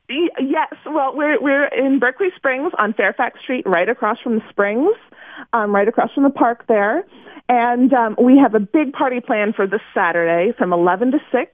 Yes, 0.09 0.73
well, 0.87 1.15
we're 1.15 1.41
we're 1.41 1.67
in 1.67 1.99
Berkeley 1.99 2.29
Springs 2.35 2.73
on 2.79 2.95
Fairfax 2.95 3.39
Street, 3.43 3.67
right 3.67 3.89
across 3.89 4.19
from 4.21 4.37
the 4.37 4.43
Springs, 4.49 4.97
um, 5.53 5.73
right 5.73 5.87
across 5.87 6.11
from 6.15 6.25
the 6.25 6.31
park 6.31 6.65
there, 6.67 7.05
and 7.49 7.93
um, 7.93 8.17
we 8.21 8.39
have 8.39 8.55
a 8.55 8.61
big 8.61 8.93
party 8.93 9.21
planned 9.21 9.55
for 9.55 9.67
this 9.67 9.83
Saturday 9.95 10.53
from 10.57 10.73
11 10.73 11.13
to 11.13 11.19
6. 11.31 11.53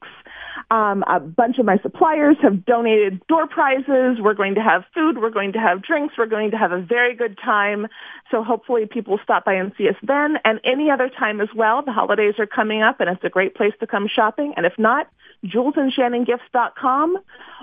Um, 0.70 1.04
a 1.06 1.20
bunch 1.20 1.58
of 1.58 1.66
my 1.66 1.78
suppliers 1.78 2.36
have 2.42 2.64
donated 2.64 3.26
door 3.26 3.46
prizes. 3.46 4.18
We're 4.20 4.34
going 4.34 4.54
to 4.54 4.62
have 4.62 4.84
food. 4.94 5.18
We're 5.18 5.30
going 5.30 5.52
to 5.52 5.58
have 5.58 5.82
drinks. 5.82 6.14
We're 6.16 6.26
going 6.26 6.50
to 6.50 6.56
have 6.56 6.72
a 6.72 6.80
very 6.80 7.14
good 7.14 7.38
time. 7.42 7.86
So 8.30 8.42
hopefully 8.42 8.86
people 8.86 9.12
will 9.12 9.22
stop 9.22 9.44
by 9.44 9.54
and 9.54 9.72
see 9.78 9.88
us 9.88 9.96
then 10.02 10.36
and 10.44 10.60
any 10.64 10.90
other 10.90 11.08
time 11.08 11.40
as 11.40 11.48
well. 11.54 11.82
The 11.82 11.92
holidays 11.92 12.34
are 12.38 12.46
coming 12.46 12.82
up 12.82 13.00
and 13.00 13.08
it's 13.08 13.24
a 13.24 13.30
great 13.30 13.54
place 13.54 13.74
to 13.80 13.86
come 13.86 14.08
shopping. 14.08 14.54
And 14.56 14.66
if 14.66 14.72
not, 14.78 15.08
julesenchantingGifts.com 15.44 17.18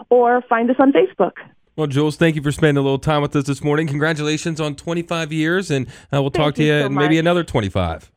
or 0.10 0.41
find 0.43 0.69
us 0.69 0.77
on 0.79 0.91
Facebook. 0.91 1.34
Well, 1.75 1.88
Jules, 1.88 2.17
thank 2.17 2.36
you 2.36 2.43
for 2.43 2.51
spending 2.51 2.77
a 2.77 2.84
little 2.84 2.99
time 2.99 3.23
with 3.23 3.36
us 3.36 3.45
this 3.45 3.63
morning. 3.63 3.88
Congratulations 3.88 4.62
on 4.62 4.75
25 4.75 5.34
years, 5.34 5.71
and 5.71 5.88
uh, 6.13 6.21
we'll 6.21 6.29
talk 6.29 6.53
to 6.56 6.63
you 6.63 6.71
you 6.71 6.82
so 6.82 6.86
in 6.86 6.93
maybe 6.93 7.17
another 7.17 7.43
25. 7.43 8.12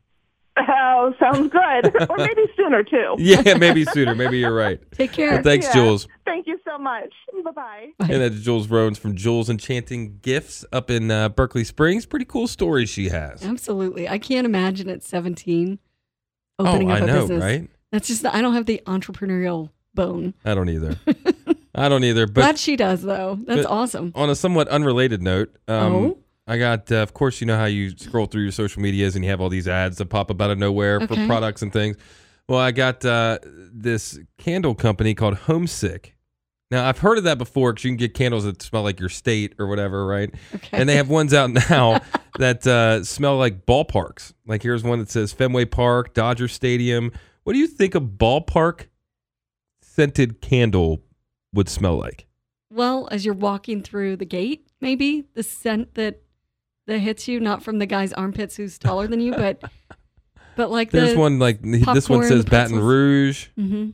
Oh, 0.59 1.13
sounds 1.21 1.51
good. 1.53 1.95
or 2.11 2.17
maybe 2.17 2.43
sooner 2.57 2.83
too. 2.83 3.15
Yeah, 3.19 3.57
maybe 3.59 3.85
sooner. 3.85 4.15
Maybe 4.15 4.39
you're 4.39 4.55
right. 4.55 4.81
Take 4.93 5.13
care. 5.13 5.33
Well, 5.35 5.43
thanks, 5.43 5.67
Yeah. 5.67 5.73
Jules. 5.75 6.09
Thank 6.25 6.47
you 6.47 6.59
so 6.65 6.79
much. 6.79 7.13
much. 7.35 7.45
Bye 7.45 7.51
bye. 7.99 8.07
And 8.09 8.23
that's 8.23 8.41
Jules 8.43 8.69
Rones 8.69 8.99
from 8.99 9.17
Jules 9.17 9.49
Enchanting 9.51 10.19
Gifts 10.23 10.65
up 10.73 10.91
in 10.91 11.11
uh, 11.11 11.29
Berkeley 11.31 11.65
Springs. 11.65 12.07
Pretty 12.07 12.25
cool 12.25 12.47
stories 12.47 12.89
she 12.89 13.09
has. 13.11 13.45
Absolutely. 13.45 14.09
I 14.09 14.19
can't 14.19 14.45
imagine 14.47 14.89
at 14.89 15.03
17 15.03 15.79
Oh, 16.59 16.67
opening 16.67 16.91
up 16.91 16.97
I 16.97 17.01
a 17.03 17.07
know, 17.07 17.21
business. 17.23 17.43
right? 17.43 17.71
That's 17.93 18.09
just, 18.09 18.25
I 18.25 18.41
don't 18.41 18.55
have 18.55 18.67
the 18.67 18.81
entrepreneurial 18.87 19.71
bone. 19.95 20.33
I 20.45 20.55
don't 20.55 20.69
either. 20.71 20.97
I 21.75 21.89
don't 21.91 22.05
either. 22.05 22.27
But 22.27 22.41
Glad 22.41 22.59
she 22.59 22.77
does, 22.77 23.03
though. 23.03 23.39
That's 23.47 23.63
but- 23.65 23.71
awesome. 23.71 24.13
on 24.15 24.31
a 24.31 24.35
somewhat 24.35 24.69
unrelated 24.69 25.23
note, 25.23 25.55
um, 25.69 25.93
Oh? 25.95 26.19
I 26.47 26.59
got, 26.59 26.93
uh, 26.93 26.97
of 26.97 27.13
course, 27.13 27.41
you 27.41 27.47
know 27.47 27.57
how 27.57 27.65
you 27.65 27.91
scroll 27.91 28.27
through 28.27 28.43
your 28.43 28.53
social 28.53 28.81
medias 28.81 29.17
and 29.17 29.25
you 29.25 29.31
have 29.31 29.41
all 29.41 29.49
these 29.49 29.67
ads 29.67 29.99
that 29.99 30.07
pop 30.07 30.31
up 30.31 30.41
out 30.41 30.51
of 30.51 30.59
nowhere 30.59 31.01
for 31.01 31.15
products 31.27 31.63
and 31.63 31.73
things. 31.73 31.97
Well, 32.49 32.61
I 32.61 32.71
got 32.71 33.05
uh, 33.05 33.39
this 33.43 34.19
candle 34.39 34.75
company 34.75 35.15
called 35.15 35.35
Homesick. 35.35 36.17
Now, 36.71 36.89
I've 36.89 36.99
heard 36.99 37.19
of 37.19 37.25
that 37.25 37.39
before 37.39 37.73
because 37.73 37.85
you 37.85 37.91
can 37.91 37.97
get 37.97 38.15
candles 38.15 38.45
that 38.45 38.63
smell 38.63 38.83
like 38.83 39.01
your 39.01 39.09
state 39.09 39.55
or 39.59 39.67
whatever, 39.67 40.07
right? 40.07 40.33
Okay. 40.55 40.69
And 40.73 40.89
they 40.89 40.97
have 40.97 41.09
ones 41.09 41.35
out 41.35 41.51
now 41.71 42.01
that 42.39 42.67
uh, 42.67 43.03
smell 43.03 43.37
like 43.37 43.67
ballparks. 43.67 44.33
Like 44.47 44.63
here's 44.63 44.85
one 44.85 45.01
that 45.01 45.11
says 45.11 45.33
Fenway 45.33 45.65
Park, 45.65 46.15
Dodger 46.15 46.49
Stadium. 46.49 47.13
What 47.43 47.53
do 47.55 47.59
you 47.59 47.67
think 47.67 47.95
a 47.95 48.01
ballpark 48.01 48.87
scented 49.81 50.41
candle 50.41 51.03
would 51.53 51.69
smell 51.69 51.97
like? 51.97 52.27
Well, 52.71 53.09
as 53.11 53.25
you're 53.25 53.35
walking 53.35 53.83
through 53.83 54.17
the 54.17 54.25
gate, 54.25 54.69
maybe 54.81 55.25
the 55.35 55.43
scent 55.43 55.95
that 55.95 56.23
that 56.87 56.99
hits 56.99 57.29
you, 57.29 57.41
not 57.41 57.63
from 57.63 57.79
the 57.79 57.87
guy's 57.87 58.13
armpits 58.13 58.57
who's 58.57 58.79
taller 58.79 59.07
than 59.07 59.21
you, 59.21 59.33
but 59.33 59.63
but 60.57 60.71
like 60.71 60.91
There's 60.91 61.13
the, 61.15 61.19
one 61.19 61.39
like 61.39 61.61
this 61.63 62.09
one 62.09 62.25
says 62.25 62.45
Baton. 62.45 62.79
Rouge. 62.79 63.49
hmm 63.57 63.91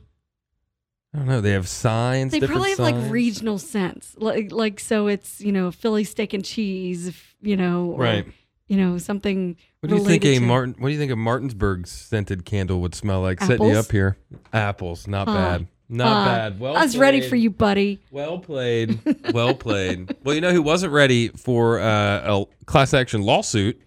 I 1.15 1.19
don't 1.19 1.27
know. 1.27 1.41
They 1.41 1.51
have 1.51 1.67
signs. 1.67 2.31
They 2.31 2.39
probably 2.39 2.71
have 2.71 2.79
like 2.79 2.95
regional 3.11 3.59
scents, 3.59 4.15
like 4.17 4.51
like 4.51 4.79
so 4.79 5.05
it's 5.07 5.39
you 5.41 5.51
know 5.51 5.69
Philly 5.71 6.03
steak 6.05 6.33
and 6.33 6.43
cheese, 6.43 7.15
you 7.41 7.55
know, 7.55 7.91
or, 7.91 7.99
Right. 7.99 8.25
You 8.67 8.77
know 8.77 8.97
something. 8.97 9.55
What 9.81 9.89
do 9.89 9.97
you 9.97 10.03
think 10.03 10.25
a 10.25 10.39
Martin? 10.39 10.73
What 10.79 10.87
do 10.87 10.93
you 10.93 10.99
think 10.99 11.11
a 11.11 11.15
Martinsburg 11.15 11.85
scented 11.85 12.45
candle 12.45 12.81
would 12.81 12.95
smell 12.95 13.21
like? 13.21 13.39
Setting 13.41 13.67
you 13.67 13.77
up 13.77 13.91
here. 13.91 14.17
Apples, 14.53 15.07
not 15.07 15.27
Ah. 15.27 15.33
bad. 15.33 15.67
Not 15.93 16.07
Ah, 16.07 16.25
bad. 16.25 16.59
Well, 16.59 16.75
I 16.75 16.81
was 16.83 16.97
ready 16.97 17.21
for 17.21 17.35
you, 17.35 17.49
buddy. 17.51 17.99
Well 18.11 18.39
played. 18.39 18.99
well 19.33 19.53
played. 19.53 20.15
Well, 20.23 20.33
you 20.35 20.41
know 20.41 20.51
who 20.51 20.61
wasn't 20.61 20.91
ready 20.91 21.29
for 21.29 21.79
uh, 21.79 22.41
a 22.41 22.45
class 22.65 22.93
action 22.93 23.21
lawsuit? 23.21 23.79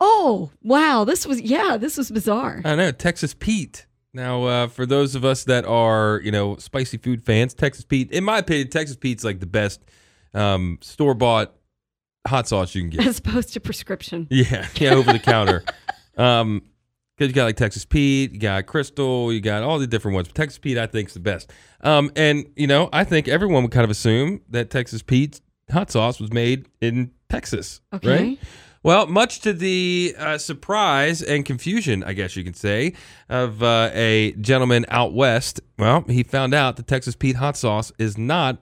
Oh 0.00 0.50
wow, 0.62 1.04
this 1.04 1.26
was 1.26 1.40
yeah, 1.40 1.76
this 1.78 1.96
was 1.96 2.10
bizarre. 2.10 2.60
I 2.64 2.74
know 2.74 2.92
Texas 2.92 3.32
Pete. 3.34 3.86
Now, 4.12 4.44
uh, 4.44 4.66
for 4.68 4.84
those 4.86 5.14
of 5.14 5.24
us 5.24 5.44
that 5.44 5.64
are 5.64 6.20
you 6.22 6.30
know 6.30 6.56
spicy 6.56 6.98
food 6.98 7.24
fans, 7.24 7.54
Texas 7.54 7.84
Pete, 7.84 8.10
in 8.10 8.22
my 8.22 8.38
opinion, 8.38 8.68
Texas 8.68 8.96
Pete's 8.96 9.24
like 9.24 9.40
the 9.40 9.46
best 9.46 9.80
um, 10.34 10.78
store 10.82 11.14
bought 11.14 11.54
hot 12.26 12.48
sauce 12.48 12.74
you 12.74 12.82
can 12.82 12.90
get. 12.90 13.06
As 13.06 13.18
opposed 13.18 13.54
to 13.54 13.60
prescription. 13.60 14.26
Yeah, 14.30 14.66
yeah, 14.76 14.94
over 14.94 15.12
the 15.12 15.18
counter. 15.18 15.64
Um, 16.18 16.62
because 17.16 17.28
you 17.28 17.34
got 17.34 17.44
like 17.44 17.56
Texas 17.56 17.84
Pete, 17.84 18.32
you 18.32 18.38
got 18.38 18.66
Crystal, 18.66 19.32
you 19.32 19.40
got 19.40 19.62
all 19.62 19.78
the 19.78 19.86
different 19.86 20.14
ones. 20.14 20.28
But 20.28 20.34
Texas 20.36 20.58
Pete, 20.58 20.78
I 20.78 20.86
think, 20.86 21.08
is 21.08 21.14
the 21.14 21.20
best. 21.20 21.50
Um, 21.80 22.10
and 22.16 22.46
you 22.56 22.66
know, 22.66 22.88
I 22.92 23.04
think 23.04 23.28
everyone 23.28 23.62
would 23.62 23.72
kind 23.72 23.84
of 23.84 23.90
assume 23.90 24.40
that 24.50 24.70
Texas 24.70 25.02
Pete's 25.02 25.40
hot 25.72 25.90
sauce 25.90 26.20
was 26.20 26.32
made 26.32 26.66
in 26.80 27.10
Texas, 27.28 27.80
Okay. 27.92 28.08
right? 28.08 28.38
Well, 28.82 29.06
much 29.08 29.40
to 29.40 29.52
the 29.52 30.14
uh, 30.16 30.38
surprise 30.38 31.20
and 31.20 31.44
confusion, 31.44 32.04
I 32.04 32.12
guess 32.12 32.36
you 32.36 32.44
could 32.44 32.54
say, 32.54 32.92
of 33.28 33.60
uh, 33.60 33.90
a 33.92 34.30
gentleman 34.40 34.84
out 34.88 35.12
west. 35.12 35.60
Well, 35.76 36.04
he 36.06 36.22
found 36.22 36.54
out 36.54 36.76
the 36.76 36.84
Texas 36.84 37.16
Pete 37.16 37.34
hot 37.34 37.56
sauce 37.56 37.90
is 37.98 38.16
not 38.16 38.58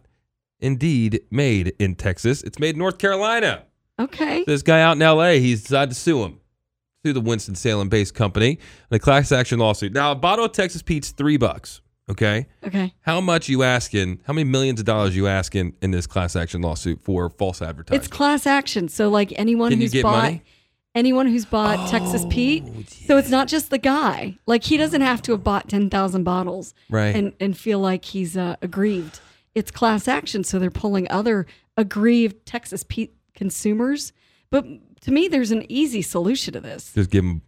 indeed 0.60 1.20
made 1.30 1.74
in 1.78 1.94
Texas. 1.94 2.42
It's 2.42 2.58
made 2.58 2.70
in 2.74 2.78
North 2.78 2.96
Carolina 2.98 3.64
Okay. 3.98 4.44
this 4.44 4.62
guy 4.62 4.80
out 4.80 4.92
in 4.96 5.02
L.A. 5.02 5.40
He's 5.40 5.62
decided 5.62 5.90
to 5.94 6.00
sue 6.00 6.22
him, 6.22 6.40
sue 7.04 7.12
the 7.12 7.20
Winston 7.20 7.54
Salem 7.54 7.88
based 7.88 8.14
company 8.14 8.58
in 8.90 8.96
a 8.96 8.98
class 8.98 9.30
action 9.30 9.58
lawsuit. 9.58 9.92
Now, 9.92 10.12
a 10.12 10.14
bottle 10.14 10.46
of 10.46 10.52
Texas 10.52 10.82
Pete's 10.82 11.10
three 11.10 11.36
bucks. 11.36 11.80
Okay, 12.10 12.46
Okay. 12.66 12.92
how 13.00 13.18
much 13.22 13.48
you 13.48 13.62
asking? 13.62 14.20
How 14.26 14.34
many 14.34 14.44
millions 14.44 14.78
of 14.78 14.84
dollars 14.84 15.16
you 15.16 15.26
asking 15.26 15.74
in 15.80 15.90
this 15.90 16.06
class 16.06 16.36
action 16.36 16.60
lawsuit 16.60 17.02
for 17.02 17.30
false 17.30 17.62
advertising? 17.62 17.98
It's 17.98 18.08
class 18.08 18.46
action. 18.46 18.88
So 18.88 19.08
like 19.08 19.32
anyone 19.36 19.70
Can 19.70 19.80
who's 19.80 20.02
bought 20.02 20.22
money? 20.24 20.42
anyone 20.94 21.26
who's 21.26 21.46
bought 21.46 21.88
Texas 21.90 22.26
Pete. 22.28 22.62
So 22.90 23.16
it's 23.16 23.30
not 23.30 23.48
just 23.48 23.70
the 23.70 23.78
guy. 23.78 24.36
Like 24.46 24.64
he 24.64 24.76
doesn't 24.76 25.00
have 25.00 25.22
to 25.22 25.32
have 25.32 25.42
bought 25.42 25.68
10,000 25.70 26.24
bottles 26.24 26.74
Right. 26.90 27.14
and 27.16 27.32
and 27.40 27.56
feel 27.56 27.78
like 27.80 28.04
he's 28.04 28.36
uh, 28.36 28.56
aggrieved. 28.60 29.20
It's 29.54 29.70
class 29.70 30.06
action, 30.06 30.44
so 30.44 30.58
they're 30.58 30.70
pulling 30.70 31.10
other 31.10 31.46
aggrieved 31.78 32.44
Texas 32.44 32.84
Pete 32.86 33.14
consumers. 33.34 34.12
But 34.50 34.66
to 35.04 35.10
me 35.10 35.28
there's 35.28 35.50
an 35.50 35.64
easy 35.70 36.02
solution 36.02 36.52
to 36.54 36.60
this. 36.60 36.92
Just 36.92 37.10
give 37.10 37.24
them 37.24 37.42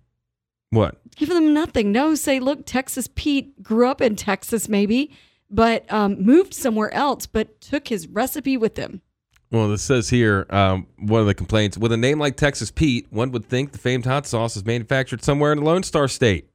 what? 0.70 0.96
Give 1.16 1.28
them 1.28 1.52
nothing. 1.52 1.92
No, 1.92 2.14
say 2.14 2.40
look, 2.40 2.66
Texas 2.66 3.08
Pete 3.14 3.62
grew 3.62 3.88
up 3.88 4.00
in 4.00 4.16
Texas 4.16 4.68
maybe, 4.68 5.10
but 5.50 5.90
um, 5.92 6.22
moved 6.22 6.54
somewhere 6.54 6.92
else, 6.94 7.26
but 7.26 7.60
took 7.60 7.88
his 7.88 8.08
recipe 8.08 8.56
with 8.56 8.76
him. 8.76 9.02
Well, 9.50 9.68
this 9.68 9.82
says 9.82 10.10
here 10.10 10.46
um, 10.50 10.88
one 10.98 11.20
of 11.20 11.26
the 11.26 11.34
complaints 11.34 11.78
with 11.78 11.92
a 11.92 11.96
name 11.96 12.18
like 12.18 12.36
Texas 12.36 12.70
Pete, 12.70 13.06
one 13.10 13.30
would 13.30 13.46
think 13.46 13.72
the 13.72 13.78
famed 13.78 14.04
hot 14.04 14.26
sauce 14.26 14.56
is 14.56 14.64
manufactured 14.64 15.22
somewhere 15.22 15.52
in 15.52 15.58
the 15.58 15.64
Lone 15.64 15.82
Star 15.82 16.08
State. 16.08 16.50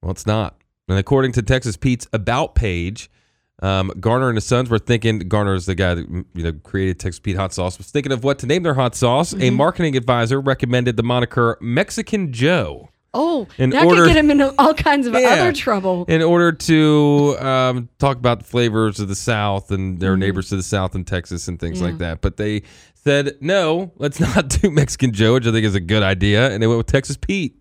Well, 0.00 0.12
it's 0.12 0.26
not. 0.26 0.60
And 0.88 0.98
according 0.98 1.32
to 1.32 1.42
Texas 1.42 1.76
Pete's 1.76 2.06
About 2.12 2.54
page, 2.54 3.10
um, 3.60 3.92
Garner 4.00 4.28
and 4.28 4.36
his 4.36 4.44
sons 4.46 4.70
were 4.70 4.78
thinking. 4.78 5.18
Garner 5.20 5.54
is 5.54 5.66
the 5.66 5.74
guy 5.74 5.94
that 5.94 6.08
you 6.34 6.42
know 6.42 6.52
created 6.62 7.00
Texas 7.00 7.18
Pete 7.20 7.36
hot 7.36 7.52
sauce. 7.52 7.76
Was 7.78 7.90
thinking 7.90 8.12
of 8.12 8.22
what 8.24 8.38
to 8.40 8.46
name 8.46 8.62
their 8.62 8.74
hot 8.74 8.94
sauce. 8.94 9.32
A 9.34 9.50
marketing 9.50 9.96
advisor 9.96 10.40
recommended 10.40 10.96
the 10.96 11.02
moniker 11.02 11.58
Mexican 11.60 12.32
Joe 12.32 12.90
Oh, 13.14 13.48
In 13.56 13.70
that 13.70 13.86
order- 13.86 14.02
could 14.02 14.08
get 14.08 14.16
him 14.18 14.30
into 14.30 14.54
all 14.58 14.74
kinds 14.74 15.06
of 15.06 15.14
Yeah. 15.14 15.20
other 15.30 15.52
trouble. 15.52 16.04
in 16.08 16.20
order 16.22 16.52
to 16.52 17.36
um, 17.40 17.88
talk 17.98 18.18
about 18.18 18.40
the 18.40 18.44
flavors 18.44 19.00
of 19.00 19.08
the 19.08 19.14
South 19.14 19.70
and 19.70 19.98
their 19.98 20.14
neighbors 20.16 20.50
to 20.50 20.56
the 20.56 20.62
South 20.62 20.94
in 20.94 21.04
Texas 21.04 21.48
and 21.48 21.58
things 21.58 21.80
like 21.80 21.92
Mm-hmm. 21.94 21.98
That. 22.00 22.20
But 22.20 22.36
they 22.36 22.62
said, 22.94 23.38
no, 23.40 23.92
let's 23.96 24.20
not 24.36 24.48
do 24.50 24.70
Mexican 24.70 25.12
Joe, 25.12 25.34
which 25.34 25.46
I 25.46 25.52
think 25.52 25.64
is 25.64 25.74
a 25.74 25.80
good 25.80 26.02
idea. 26.02 26.50
And 26.50 26.62
they 26.62 26.66
went 26.66 26.76
with 26.78 26.86
Texas 26.86 27.16
Pete. 27.16 27.56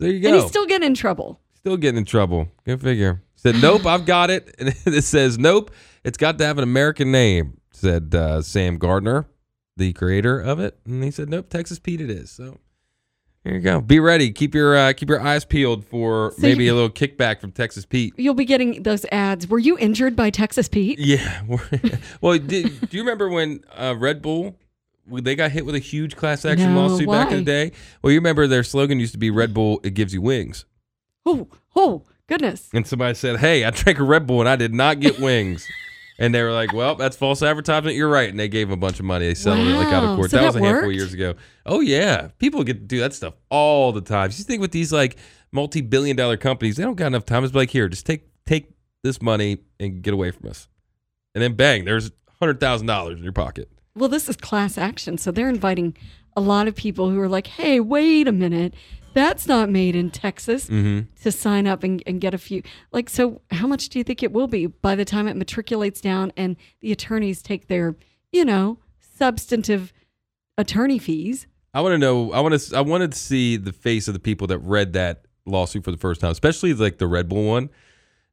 So 0.00 0.04
There 0.06 0.10
you 0.10 0.20
go. 0.20 0.28
And 0.28 0.36
he's 0.40 0.46
still 0.48 0.66
getting 0.66 0.86
in 0.86 0.94
trouble. 0.94 1.40
Still 1.56 1.76
getting 1.76 1.98
in 1.98 2.04
trouble. 2.06 2.48
Go 2.64 2.76
figure. 2.78 3.22
Said, 3.46 3.62
nope, 3.62 3.86
I've 3.86 4.04
got 4.06 4.28
it. 4.30 4.52
And 4.58 4.68
it 4.86 5.04
says, 5.04 5.38
nope, 5.38 5.70
it's 6.02 6.18
got 6.18 6.36
to 6.38 6.44
have 6.44 6.58
an 6.58 6.64
American 6.64 7.12
name, 7.12 7.60
said 7.70 8.12
uh, 8.12 8.42
Sam 8.42 8.76
Garner, 8.76 9.26
the 9.76 9.92
creator 9.92 10.40
of 10.40 10.58
it. 10.58 10.76
And 10.84 11.04
he 11.04 11.12
said, 11.12 11.28
nope, 11.28 11.48
Texas 11.48 11.78
Pete 11.78 12.00
it 12.00 12.10
is. 12.10 12.28
So 12.28 12.58
here 13.44 13.54
you 13.54 13.60
go. 13.60 13.80
Be 13.80 14.00
ready. 14.00 14.32
Keep 14.32 14.56
your 14.56 14.76
uh, 14.76 14.92
keep 14.94 15.08
your 15.08 15.20
eyes 15.20 15.44
peeled 15.44 15.84
for 15.84 16.32
So 16.32 16.42
maybe 16.42 16.64
you- 16.64 16.72
a 16.72 16.74
little 16.74 16.90
kickback 16.90 17.40
from 17.40 17.52
Texas 17.52 17.86
Pete. 17.86 18.14
You'll 18.16 18.34
be 18.34 18.44
getting 18.44 18.82
those 18.82 19.06
ads. 19.12 19.46
Were 19.46 19.60
you 19.60 19.78
injured 19.78 20.16
by 20.16 20.30
Texas 20.30 20.68
Pete? 20.68 20.98
Yeah. 20.98 21.42
well, 22.20 22.36
did, 22.38 22.80
do 22.90 22.96
you 22.96 23.04
remember 23.04 23.28
when 23.28 23.62
uh, 23.76 23.94
Red 23.96 24.22
Bull 24.22 24.58
they 25.08 25.36
got 25.36 25.52
hit 25.52 25.64
with 25.64 25.76
a 25.76 25.78
huge 25.78 26.16
class 26.16 26.44
action 26.44 26.74
No, 26.74 26.88
lawsuit 26.88 27.08
back 27.08 27.30
in 27.30 27.38
the 27.38 27.44
day? 27.44 27.70
Well, 28.02 28.12
you 28.12 28.18
remember 28.18 28.48
their 28.48 28.64
slogan 28.64 28.98
used 28.98 29.12
to 29.12 29.18
be 29.18 29.30
Red 29.30 29.54
Bull, 29.54 29.78
it 29.84 29.94
gives 29.94 30.12
you 30.12 30.20
wings. 30.20 30.64
Oh, 31.24 31.46
oh, 31.76 32.02
goodness. 32.28 32.68
And 32.72 32.86
somebody 32.86 33.14
said, 33.14 33.38
"Hey, 33.38 33.64
I 33.64 33.70
drank 33.70 33.98
a 33.98 34.04
Red 34.04 34.26
Bull 34.26 34.40
and 34.40 34.48
I 34.48 34.56
did 34.56 34.74
not 34.74 35.00
get 35.00 35.18
wings." 35.18 35.66
and 36.18 36.34
they 36.34 36.42
were 36.42 36.52
like, 36.52 36.72
"Well, 36.72 36.94
that's 36.94 37.16
false 37.16 37.42
advertisement. 37.42 37.96
You're 37.96 38.08
right." 38.08 38.28
And 38.28 38.38
they 38.38 38.48
gave 38.48 38.68
him 38.68 38.72
a 38.72 38.76
bunch 38.76 38.98
of 38.98 39.04
money. 39.04 39.26
They 39.26 39.34
settled 39.34 39.66
it 39.66 39.76
like 39.76 39.88
out 39.88 40.04
of 40.04 40.16
court. 40.16 40.30
So 40.30 40.38
that 40.38 40.46
was 40.46 40.54
that 40.54 40.62
a 40.62 40.64
handful 40.64 40.90
of 40.90 40.94
years 40.96 41.14
ago. 41.14 41.34
Oh 41.64 41.80
yeah, 41.80 42.28
people 42.38 42.64
get 42.64 42.74
to 42.74 42.84
do 42.86 43.00
that 43.00 43.14
stuff 43.14 43.34
all 43.50 43.92
the 43.92 44.00
time. 44.00 44.30
You 44.30 44.44
think 44.44 44.60
with 44.60 44.72
these 44.72 44.92
like 44.92 45.16
multi-billion-dollar 45.52 46.36
companies, 46.38 46.76
they 46.76 46.82
don't 46.82 46.96
got 46.96 47.08
enough 47.08 47.24
time. 47.24 47.44
It's 47.44 47.54
like, 47.54 47.70
here, 47.70 47.88
just 47.88 48.06
take 48.06 48.28
take 48.46 48.70
this 49.02 49.22
money 49.22 49.58
and 49.78 50.02
get 50.02 50.14
away 50.14 50.30
from 50.30 50.48
us. 50.48 50.68
And 51.34 51.42
then 51.42 51.54
bang, 51.54 51.84
there's 51.84 52.10
hundred 52.40 52.60
thousand 52.60 52.86
dollars 52.86 53.18
in 53.18 53.24
your 53.24 53.32
pocket. 53.32 53.70
Well, 53.94 54.08
this 54.08 54.28
is 54.28 54.36
class 54.36 54.76
action. 54.76 55.16
So 55.18 55.30
they're 55.30 55.48
inviting 55.48 55.96
a 56.36 56.40
lot 56.40 56.68
of 56.68 56.76
people 56.76 57.10
who 57.10 57.18
are 57.20 57.28
like, 57.28 57.46
hey, 57.46 57.80
wait 57.80 58.28
a 58.28 58.32
minute. 58.32 58.74
That's 59.16 59.48
not 59.48 59.70
made 59.70 59.96
in 59.96 60.10
Texas 60.10 60.68
Mm-hmm. 60.68 61.10
to 61.22 61.32
sign 61.32 61.66
up 61.66 61.82
and, 61.82 62.02
and 62.06 62.20
get 62.20 62.34
a 62.34 62.38
few. 62.38 62.62
Like, 62.92 63.08
so 63.08 63.40
how 63.50 63.66
much 63.66 63.88
do 63.88 63.98
you 63.98 64.04
think 64.04 64.22
it 64.22 64.30
will 64.30 64.46
be 64.46 64.66
by 64.66 64.94
the 64.94 65.06
time 65.06 65.26
it 65.26 65.36
matriculates 65.36 66.02
down 66.02 66.32
and 66.36 66.54
the 66.82 66.92
attorneys 66.92 67.40
take 67.40 67.68
their, 67.68 67.96
you 68.30 68.44
know, 68.44 68.78
substantive 69.16 69.94
attorney 70.58 70.98
fees? 70.98 71.46
I 71.72 71.80
want 71.80 71.94
to 71.94 71.98
know. 71.98 72.30
I 72.32 72.40
want 72.40 72.60
to. 72.60 72.76
I 72.76 72.82
wanted 72.82 73.12
to 73.12 73.18
see 73.18 73.56
the 73.56 73.72
face 73.72 74.06
of 74.06 74.12
the 74.14 74.20
people 74.20 74.46
that 74.48 74.58
read 74.58 74.92
that 74.92 75.22
lawsuit 75.46 75.84
for 75.84 75.90
the 75.90 75.96
first 75.96 76.20
time, 76.20 76.30
especially 76.30 76.74
like 76.74 76.98
the 76.98 77.06
Red 77.06 77.28
Bull 77.28 77.46
one, 77.46 77.70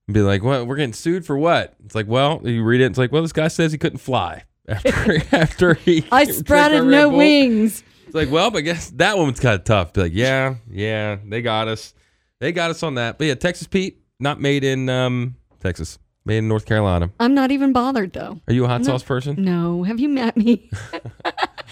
and 0.07 0.13
be 0.13 0.19
like, 0.21 0.43
"What? 0.43 0.67
We're 0.67 0.75
getting 0.75 0.93
sued 0.93 1.25
for 1.25 1.37
what?" 1.37 1.75
It's 1.85 1.95
like, 1.95 2.07
well, 2.07 2.41
you 2.43 2.63
read 2.63 2.81
it. 2.81 2.85
It's 2.85 2.97
like, 2.97 3.11
well, 3.11 3.21
this 3.21 3.33
guy 3.33 3.47
says 3.47 3.71
he 3.71 3.77
couldn't 3.77 3.99
fly 3.99 4.43
after 4.67 5.21
after 5.33 5.73
he. 5.75 6.05
I 6.11 6.23
sprouted 6.31 6.85
no 6.85 7.09
wings. 7.09 7.83
It's 8.13 8.15
like, 8.19 8.29
well, 8.29 8.51
but 8.51 8.59
I 8.59 8.61
guess 8.61 8.91
that 8.91 9.17
one's 9.17 9.39
kind 9.39 9.55
of 9.55 9.63
tough. 9.63 9.91
Be 9.93 10.01
like, 10.01 10.11
yeah, 10.13 10.57
yeah, 10.69 11.17
they 11.25 11.41
got 11.41 11.67
us. 11.67 11.95
They 12.39 12.51
got 12.51 12.69
us 12.69 12.83
on 12.83 12.93
that. 12.93 13.17
But 13.17 13.25
yeah, 13.25 13.33
Texas 13.33 13.65
Pete, 13.65 14.03
not 14.19 14.39
made 14.39 14.63
in 14.63 14.87
um, 14.87 15.35
Texas. 15.59 15.97
Made 16.23 16.37
in 16.37 16.47
North 16.47 16.67
Carolina. 16.67 17.09
I'm 17.19 17.33
not 17.33 17.49
even 17.49 17.73
bothered 17.73 18.13
though. 18.13 18.39
Are 18.47 18.53
you 18.53 18.65
a 18.65 18.67
hot 18.67 18.81
No. 18.81 18.85
sauce 18.85 19.01
person? 19.01 19.41
No, 19.43 19.81
have 19.81 19.99
you 19.99 20.09
met 20.09 20.37
me? 20.37 20.69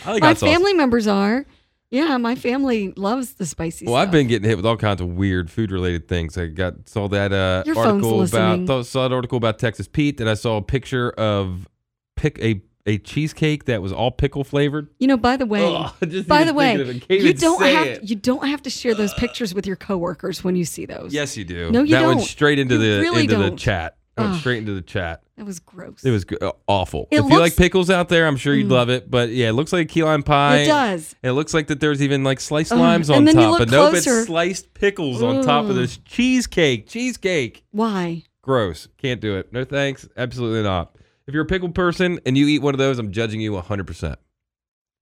Like 0.04 0.24
my 0.24 0.34
family 0.34 0.74
members 0.74 1.06
are. 1.06 1.46
Yeah, 1.92 2.18
my 2.18 2.34
family 2.34 2.92
loves 2.98 3.34
the 3.36 3.46
spicy 3.46 3.86
stuff. 3.86 3.92
Well, 3.92 4.02
stuff. 4.02 4.08
I've 4.08 4.12
been 4.12 4.26
getting 4.28 4.50
hit 4.50 4.56
with 4.56 4.66
all 4.66 4.78
kinds 4.78 5.00
of 5.00 5.10
weird 5.10 5.52
food 5.52 5.72
related 5.72 6.08
things. 6.08 6.40
I 6.40 6.48
got 6.48 6.90
saw 6.90 7.08
that 7.10 7.32
uh, 7.32 7.62
Your 7.68 7.78
article 7.78 8.24
about 8.24 8.86
saw 8.88 9.06
an 9.06 9.14
article 9.14 9.38
about 9.38 9.60
Texas 9.60 9.88
Pete, 9.88 10.20
and 10.20 10.28
I 10.28 10.34
saw 10.34 10.58
a 10.58 10.62
picture 10.64 11.12
of 11.12 11.68
pick 12.16 12.40
a 12.40 12.64
a 12.86 12.98
cheesecake 12.98 13.66
that 13.66 13.82
was 13.82 13.92
all 13.92 14.12
pickle 14.12 14.44
flavored. 14.44 14.88
You 15.00 15.08
know, 15.08 15.18
by 15.18 15.38
the 15.38 15.46
way, 15.46 15.64
Ugh, 15.64 15.94
by 16.28 16.44
the 16.44 16.54
way, 16.54 16.76
it, 17.10 17.22
you 17.22 17.34
don't 17.34 17.62
have 17.62 17.88
it. 17.88 18.04
you 18.04 18.16
don't 18.16 18.48
have 18.48 18.62
to 18.64 18.70
share 18.70 18.96
those 18.96 19.14
pictures 19.14 19.54
with 19.54 19.68
your 19.68 19.76
coworkers 19.76 20.44
when 20.44 20.56
you 20.56 20.66
see 20.66 20.86
those. 20.86 21.14
Yes, 21.14 21.38
you 21.38 21.44
do. 21.46 21.72
No, 21.72 21.84
you 21.84 21.92
don't. 21.96 22.02
that 22.02 22.08
went 22.16 22.22
straight 22.22 22.60
into 22.60 22.76
You 22.76 22.80
the 22.98 23.02
really 23.02 23.22
into 23.24 23.38
the 23.38 23.50
don't. 23.50 23.58
chat. 23.58 23.98
That 24.18 24.24
went 24.24 24.34
Ugh. 24.36 24.40
straight 24.42 24.58
into 24.58 24.74
the 24.74 24.82
chat. 24.82 25.24
That 25.38 25.46
was 25.46 25.60
gross. 25.60 26.04
It 26.04 26.12
was 26.12 26.26
uh, 26.42 26.52
awful. 26.68 27.08
It 27.12 27.20
if 27.20 27.26
you 27.32 27.40
like 27.40 27.56
pickles 27.56 27.90
out 27.90 28.10
there, 28.10 28.28
I'm 28.28 28.36
sure 28.36 28.54
you'd 28.54 28.68
Mm. 28.68 28.72
love 28.72 28.90
it. 28.90 29.10
But 29.10 29.30
yeah, 29.30 29.50
it 29.50 29.54
looks 29.54 29.72
like 29.74 29.86
a 29.86 29.88
key 29.90 30.04
lime 30.04 30.22
pie. 30.22 30.58
It 30.58 30.68
does. 30.68 31.16
And 31.24 31.30
it 31.32 31.34
looks 31.34 31.54
like 31.54 31.68
that 31.68 31.80
there's 31.80 32.02
even 32.04 32.24
like 32.24 32.40
sliced 32.40 32.72
Ugh, 32.74 32.78
limes 32.80 33.10
on 33.10 33.26
top. 33.26 33.58
But 33.60 33.70
nope, 33.72 33.94
it's 33.96 34.26
sliced 34.26 34.74
pickles 34.74 35.24
on 35.24 35.44
top 35.44 35.66
of 35.66 35.76
this 35.76 35.98
cheesecake. 35.98 36.88
Cheesecake. 36.88 37.64
Why? 37.72 38.24
Gross. 38.44 38.88
Can't 38.98 39.22
do 39.22 39.38
it. 39.38 39.52
No 39.54 39.64
thanks. 39.64 40.08
Absolutely 40.18 40.64
not. 40.64 40.96
If 41.28 41.34
you're 41.34 41.44
a 41.44 41.48
pickle 41.48 41.70
person 41.70 42.20
and 42.26 42.38
you 42.38 42.48
eat 42.48 42.62
one 42.62 42.74
of 42.74 42.80
those, 42.80 42.98
I'm 42.98 43.12
judging 43.12 43.42
you 43.42 43.52
100%. 43.54 44.16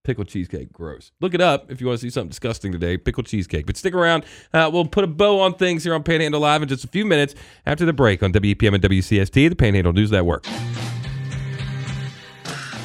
Pickle 0.04 0.26
cheesecake, 0.26 0.74
gross. 0.74 1.12
Look 1.22 1.34
it 1.34 1.42
up 1.42 1.72
if 1.72 1.80
you 1.80 1.88
want 1.88 2.00
to 2.00 2.06
see 2.06 2.10
something 2.10 2.30
disgusting 2.30 2.72
today. 2.72 2.98
Pickle 2.98 3.24
cheesecake. 3.24 3.66
But 3.66 3.78
stick 3.78 3.94
around. 3.94 4.26
Uh, 4.54 4.70
we'll 4.72 4.86
put 4.86 5.04
a 5.04 5.08
bow 5.08 5.40
on 5.40 5.54
things 5.54 5.84
here 5.84 5.94
on 5.94 6.04
Panhandle 6.04 6.42
Live 6.42 6.62
in 6.62 6.68
just 6.68 6.84
a 6.84 6.88
few 6.88 7.06
minutes 7.06 7.36
after 7.66 7.86
the 7.86 7.94
break 7.94 8.24
on 8.24 8.34
WEPM 8.34 8.76
and 8.76 8.84
WCST, 8.84 9.50
the 9.50 9.56
Panhandle 9.56 9.94
News 9.94 10.12
Network. 10.12 10.46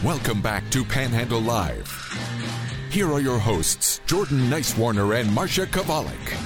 Welcome 0.05 0.43
back 0.43 0.69
to 0.71 0.85
Panhandle 0.85 1.41
Live. 1.41 1.91
Here 2.91 3.11
are 3.11 3.21
your 3.21 3.39
hosts, 3.39 4.01
Jordan 4.07 4.51
Nicewarner 4.51 5.19
and 5.19 5.29
Marsha 5.31 5.67
Chwalik. 5.67 6.44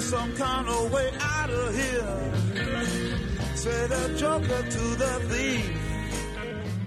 Some 0.00 0.34
kind 0.34 0.68
of 0.68 0.92
way 0.92 1.12
out 1.20 1.50
of 1.50 1.72
here. 1.72 2.32
Say 3.54 3.86
the 3.86 4.14
joker 4.18 4.62
to 4.62 4.78
the 4.96 5.20
thief. 5.28 5.70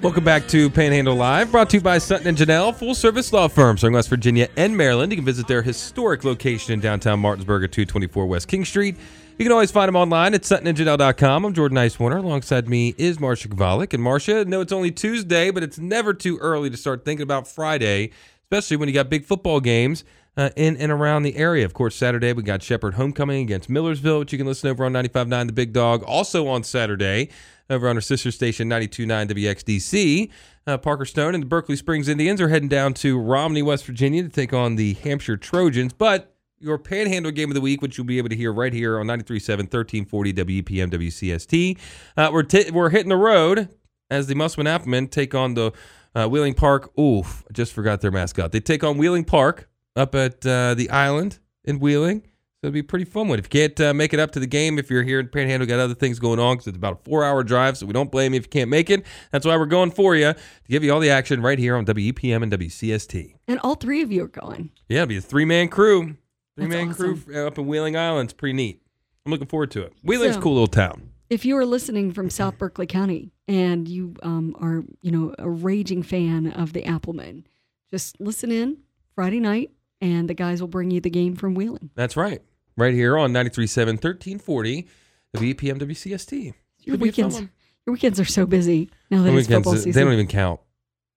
Welcome 0.01 0.25
back 0.25 0.47
to 0.49 0.69
Panhandle 0.69 1.15
Live, 1.15 1.49
brought 1.49 1.69
to 1.69 1.77
you 1.77 1.81
by 1.81 1.99
Sutton 1.99 2.27
and 2.27 2.37
Janelle, 2.37 2.75
full 2.75 2.93
service 2.93 3.31
law 3.31 3.47
firm 3.47 3.77
serving 3.77 3.95
West 3.95 4.09
Virginia 4.09 4.49
and 4.57 4.75
Maryland. 4.75 5.13
You 5.13 5.15
can 5.15 5.25
visit 5.25 5.47
their 5.47 5.61
historic 5.61 6.25
location 6.25 6.73
in 6.73 6.81
downtown 6.81 7.19
Martinsburg 7.19 7.63
at 7.63 7.71
224 7.71 8.25
West 8.25 8.49
King 8.49 8.65
Street. 8.65 8.97
You 9.37 9.45
can 9.45 9.53
always 9.53 9.71
find 9.71 9.87
them 9.87 9.95
online 9.95 10.33
at 10.33 10.41
suttonandjanelle.com. 10.41 11.45
I'm 11.45 11.53
Jordan 11.53 11.77
Nicewarner. 11.77 12.17
Alongside 12.17 12.67
me 12.67 12.93
is 12.97 13.19
Marsha 13.19 13.47
Chwalik. 13.47 13.93
And 13.93 14.03
Marsha, 14.03 14.45
know 14.45 14.59
it's 14.59 14.73
only 14.73 14.91
Tuesday, 14.91 15.49
but 15.49 15.63
it's 15.63 15.79
never 15.79 16.13
too 16.13 16.37
early 16.39 16.69
to 16.69 16.77
start 16.77 17.05
thinking 17.05 17.23
about 17.23 17.47
Friday, 17.47 18.11
especially 18.43 18.75
when 18.75 18.89
you 18.89 18.93
got 18.93 19.09
big 19.09 19.23
football 19.23 19.61
games 19.61 20.03
uh, 20.37 20.51
in 20.55 20.77
and 20.77 20.91
around 20.91 21.23
the 21.23 21.35
area. 21.35 21.65
Of 21.65 21.73
course, 21.73 21.95
Saturday 21.95 22.31
we 22.31 22.43
got 22.43 22.61
Shepherd 22.61 22.93
homecoming 22.93 23.41
against 23.41 23.69
Millersville, 23.69 24.19
which 24.19 24.31
you 24.31 24.37
can 24.37 24.47
listen 24.47 24.69
over 24.69 24.85
on 24.85 24.93
95.9 24.93 25.47
The 25.47 25.53
Big 25.53 25.73
Dog. 25.73 26.03
Also 26.03 26.47
on 26.47 26.63
Saturday, 26.63 27.29
over 27.69 27.89
on 27.89 27.97
our 27.97 28.01
sister 28.01 28.31
station 28.31 28.69
92.9 28.69 29.29
WXDC, 29.29 30.29
uh, 30.67 30.77
Parker 30.77 31.05
Stone 31.05 31.33
and 31.33 31.43
the 31.43 31.47
Berkeley 31.47 31.75
Springs 31.75 32.07
Indians 32.07 32.39
are 32.39 32.49
heading 32.49 32.69
down 32.69 32.93
to 32.95 33.19
Romney, 33.19 33.61
West 33.61 33.85
Virginia 33.85 34.23
to 34.23 34.29
take 34.29 34.53
on 34.53 34.75
the 34.75 34.93
Hampshire 34.95 35.37
Trojans. 35.37 35.91
But 35.91 36.33
your 36.59 36.77
Panhandle 36.77 37.31
game 37.31 37.49
of 37.49 37.55
the 37.55 37.61
week, 37.61 37.81
which 37.81 37.97
you'll 37.97 38.07
be 38.07 38.17
able 38.17 38.29
to 38.29 38.35
hear 38.35 38.51
right 38.53 38.73
here 38.73 38.99
on 38.99 39.07
93.7, 39.07 39.57
1340 39.71 40.33
WEPM 40.33 40.91
WCST. 40.91 41.77
Uh, 42.15 42.29
we're, 42.31 42.43
t- 42.43 42.71
we're 42.71 42.89
hitting 42.89 43.09
the 43.09 43.15
road 43.15 43.69
as 44.09 44.27
the 44.27 44.35
Musselman 44.35 44.67
Applemen 44.67 45.07
take 45.07 45.35
on 45.35 45.53
the 45.53 45.71
uh, 46.15 46.27
Wheeling 46.27 46.55
Park. 46.55 46.97
Oof, 46.97 47.43
I 47.49 47.53
just 47.53 47.73
forgot 47.73 48.01
their 48.01 48.11
mascot. 48.11 48.51
They 48.51 48.59
take 48.59 48.83
on 48.83 48.97
Wheeling 48.97 49.23
Park 49.23 49.69
up 49.97 50.15
at 50.15 50.45
uh, 50.45 50.73
the 50.75 50.89
island 50.89 51.39
in 51.65 51.79
Wheeling. 51.79 52.21
So 52.61 52.67
it'll 52.67 52.73
be 52.73 52.79
a 52.79 52.83
pretty 52.83 53.05
fun 53.05 53.27
one. 53.27 53.37
If 53.37 53.45
you 53.45 53.49
can't 53.49 53.79
uh, 53.79 53.93
make 53.93 54.13
it 54.13 54.19
up 54.19 54.31
to 54.31 54.39
the 54.39 54.47
game, 54.47 54.79
if 54.79 54.89
you're 54.89 55.03
here 55.03 55.19
in 55.19 55.27
Panhandle, 55.27 55.67
got 55.67 55.79
other 55.79 55.93
things 55.93 56.17
going 56.17 56.39
on 56.39 56.55
because 56.55 56.67
it's 56.67 56.77
about 56.77 56.93
a 56.93 57.03
four 57.03 57.23
hour 57.23 57.43
drive. 57.43 57.77
So 57.77 57.85
we 57.85 57.93
don't 57.93 58.11
blame 58.11 58.33
you 58.33 58.39
if 58.39 58.45
you 58.45 58.49
can't 58.49 58.69
make 58.69 58.89
it. 58.89 59.05
That's 59.31 59.45
why 59.45 59.55
we're 59.57 59.67
going 59.67 59.91
for 59.91 60.15
you 60.15 60.33
to 60.33 60.35
give 60.67 60.83
you 60.83 60.91
all 60.91 60.99
the 60.99 61.11
action 61.11 61.41
right 61.41 61.59
here 61.59 61.75
on 61.75 61.85
WEPM 61.85 62.41
and 62.41 62.51
WCST. 62.51 63.35
And 63.47 63.59
all 63.59 63.75
three 63.75 64.01
of 64.01 64.11
you 64.11 64.23
are 64.23 64.27
going. 64.27 64.71
Yeah, 64.89 65.03
it'll 65.03 65.09
be 65.09 65.17
a 65.17 65.21
three 65.21 65.45
man 65.45 65.67
crew. 65.67 66.15
Three 66.55 66.65
man 66.67 66.87
That's 66.87 66.97
crew 66.99 67.45
up 67.45 67.59
in 67.59 67.67
Wheeling 67.67 67.95
Island. 67.95 68.27
It's 68.27 68.33
pretty 68.33 68.53
neat. 68.53 68.81
I'm 69.25 69.31
looking 69.31 69.47
forward 69.47 69.69
to 69.71 69.83
it. 69.83 69.93
Wheeling's 70.03 70.31
a 70.31 70.33
So- 70.35 70.41
cool 70.41 70.53
little 70.53 70.67
town. 70.67 71.11
If 71.29 71.43
you 71.45 71.57
are 71.57 71.65
listening 71.65 72.13
from 72.13 72.29
South 72.29 72.57
Berkeley 72.57 72.87
County 72.87 73.33
and 73.49 73.85
you 73.87 74.15
um, 74.23 74.55
are, 74.61 74.85
you 75.01 75.11
know, 75.11 75.35
a 75.37 75.49
raging 75.49 76.01
fan 76.01 76.47
of 76.47 76.71
the 76.71 76.83
Appleman, 76.83 77.43
just 77.91 78.19
listen 78.21 78.49
in 78.49 78.77
Friday 79.13 79.41
night, 79.41 79.71
and 80.01 80.29
the 80.29 80.33
guys 80.33 80.61
will 80.61 80.67
bring 80.67 80.91
you 80.91 81.01
the 81.01 81.09
game 81.09 81.35
from 81.35 81.55
Wheeling. 81.55 81.89
That's 81.95 82.15
right. 82.17 82.41
Right 82.75 82.93
here 82.93 83.17
on 83.17 83.33
93.7, 83.33 83.87
1340, 83.87 84.87
the 85.33 85.39
VPM 85.53 85.79
WCST. 85.81 86.31
Your 86.43 86.53
Should 86.53 86.85
be 86.85 86.93
a 86.93 86.97
fun 86.97 87.01
weekends, 87.01 87.39
your 87.85 87.93
weekends 87.93 88.19
are 88.19 88.25
so 88.25 88.45
busy 88.45 88.89
now 89.09 89.23
that 89.23 89.31
My 89.31 89.39
it's 89.39 89.47
football 89.47 89.73
season. 89.75 89.91
they 89.93 90.03
don't 90.03 90.13
even 90.13 90.27
count. 90.27 90.59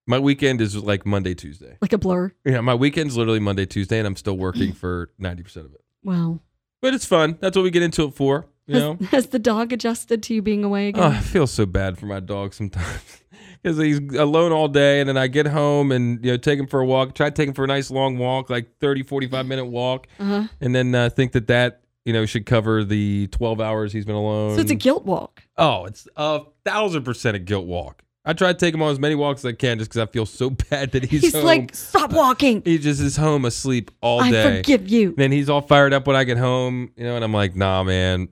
My 0.06 0.18
weekend 0.18 0.60
is 0.60 0.74
like 0.76 1.04
Monday, 1.06 1.34
Tuesday. 1.34 1.76
like 1.80 1.92
a 1.92 1.98
blur. 1.98 2.32
Yeah, 2.44 2.60
my 2.62 2.74
weekend's 2.74 3.16
literally 3.16 3.38
Monday, 3.38 3.66
Tuesday, 3.66 3.98
and 3.98 4.06
I'm 4.06 4.16
still 4.16 4.36
working 4.36 4.72
for 4.72 5.10
90% 5.20 5.56
of 5.56 5.74
it. 5.74 5.82
Wow. 6.02 6.40
But 6.80 6.94
it's 6.94 7.04
fun. 7.04 7.36
That's 7.40 7.56
what 7.56 7.62
we 7.62 7.70
get 7.70 7.82
into 7.82 8.04
it 8.04 8.14
for. 8.14 8.46
You 8.66 8.74
Has, 8.74 8.82
know? 8.82 8.98
has 9.10 9.26
the 9.28 9.38
dog 9.38 9.72
adjusted 9.72 10.22
to 10.24 10.34
you 10.34 10.42
being 10.42 10.64
away 10.64 10.88
again? 10.88 11.02
Oh, 11.02 11.08
I 11.08 11.20
feel 11.20 11.46
so 11.46 11.66
bad 11.66 11.98
for 11.98 12.06
my 12.06 12.20
dog 12.20 12.54
sometimes 12.54 13.22
because 13.62 13.78
he's 13.78 13.98
alone 14.14 14.52
all 14.52 14.68
day, 14.68 15.00
and 15.00 15.08
then 15.08 15.16
I 15.16 15.26
get 15.26 15.46
home 15.46 15.92
and 15.92 16.24
you 16.24 16.32
know 16.32 16.36
take 16.36 16.58
him 16.58 16.66
for 16.66 16.80
a 16.80 16.86
walk. 16.86 17.14
Try 17.14 17.30
to 17.30 17.34
take 17.34 17.48
him 17.48 17.54
for 17.54 17.64
a 17.64 17.68
nice 17.68 17.90
long 17.90 18.18
walk, 18.18 18.50
like 18.50 18.78
30, 18.78 19.02
45 19.02 19.46
minute 19.46 19.66
walk, 19.66 20.06
uh-huh. 20.18 20.48
and 20.60 20.74
then 20.74 20.94
uh, 20.94 21.10
think 21.10 21.32
that 21.32 21.46
that 21.48 21.82
you 22.04 22.12
know 22.12 22.26
should 22.26 22.46
cover 22.46 22.84
the 22.84 23.26
twelve 23.28 23.60
hours 23.60 23.92
he's 23.92 24.04
been 24.04 24.14
alone. 24.14 24.56
So 24.56 24.62
it's 24.62 24.70
a 24.70 24.76
guilt 24.76 25.04
walk. 25.04 25.42
oh, 25.56 25.84
it's 25.84 26.08
a 26.16 26.42
thousand 26.64 27.04
percent 27.04 27.36
a 27.36 27.40
guilt 27.40 27.66
walk. 27.66 28.02
I 28.22 28.34
try 28.34 28.52
to 28.52 28.58
take 28.58 28.74
him 28.74 28.82
on 28.82 28.92
as 28.92 29.00
many 29.00 29.14
walks 29.14 29.40
as 29.40 29.46
I 29.46 29.52
can, 29.52 29.78
just 29.78 29.90
because 29.90 30.06
I 30.06 30.10
feel 30.12 30.26
so 30.26 30.50
bad 30.70 30.92
that 30.92 31.04
he's, 31.04 31.22
He's, 31.22 31.32
home. 31.32 31.44
like, 31.44 31.74
stop 31.74 32.12
walking. 32.12 32.60
he 32.64 32.76
just 32.78 33.00
is 33.00 33.16
home 33.16 33.46
asleep 33.46 33.90
all 34.02 34.22
day. 34.22 34.56
I 34.56 34.56
forgive 34.58 34.88
you. 34.88 35.14
Then 35.16 35.32
he's 35.32 35.48
all 35.48 35.62
fired 35.62 35.94
up 35.94 36.06
when 36.06 36.16
I 36.16 36.24
get 36.24 36.36
home, 36.36 36.92
you 36.96 37.04
know, 37.04 37.16
and 37.16 37.24
I'm 37.24 37.32
like, 37.32 37.56
nah, 37.56 37.82
man, 37.82 38.28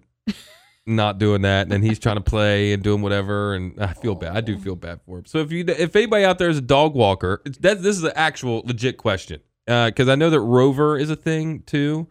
not 0.88 1.18
doing 1.18 1.42
that. 1.42 1.62
And 1.62 1.72
then 1.72 1.82
he's 1.82 1.98
trying 1.98 2.16
to 2.16 2.22
play 2.22 2.72
and 2.72 2.82
doing 2.82 3.02
whatever, 3.02 3.54
and 3.54 3.78
I 3.80 3.92
feel 3.92 4.14
bad. 4.14 4.36
I 4.36 4.40
do 4.40 4.58
feel 4.58 4.76
bad 4.76 5.00
for 5.06 5.18
him. 5.18 5.26
So 5.26 5.38
if 5.38 5.52
you, 5.52 5.64
if 5.66 5.94
anybody 5.94 6.24
out 6.24 6.38
there 6.38 6.48
is 6.48 6.58
a 6.58 6.62
dog 6.62 6.94
walker, 6.94 7.42
it's, 7.44 7.58
that 7.58 7.82
this 7.82 7.96
is 7.96 8.04
an 8.04 8.12
actual 8.14 8.62
legit 8.64 8.96
question 8.96 9.40
because 9.66 10.08
I 10.08 10.14
know 10.14 10.30
that 10.30 10.40
Rover 10.40 10.98
is 10.98 11.10
a 11.10 11.16
thing 11.16 11.60
too 11.60 12.08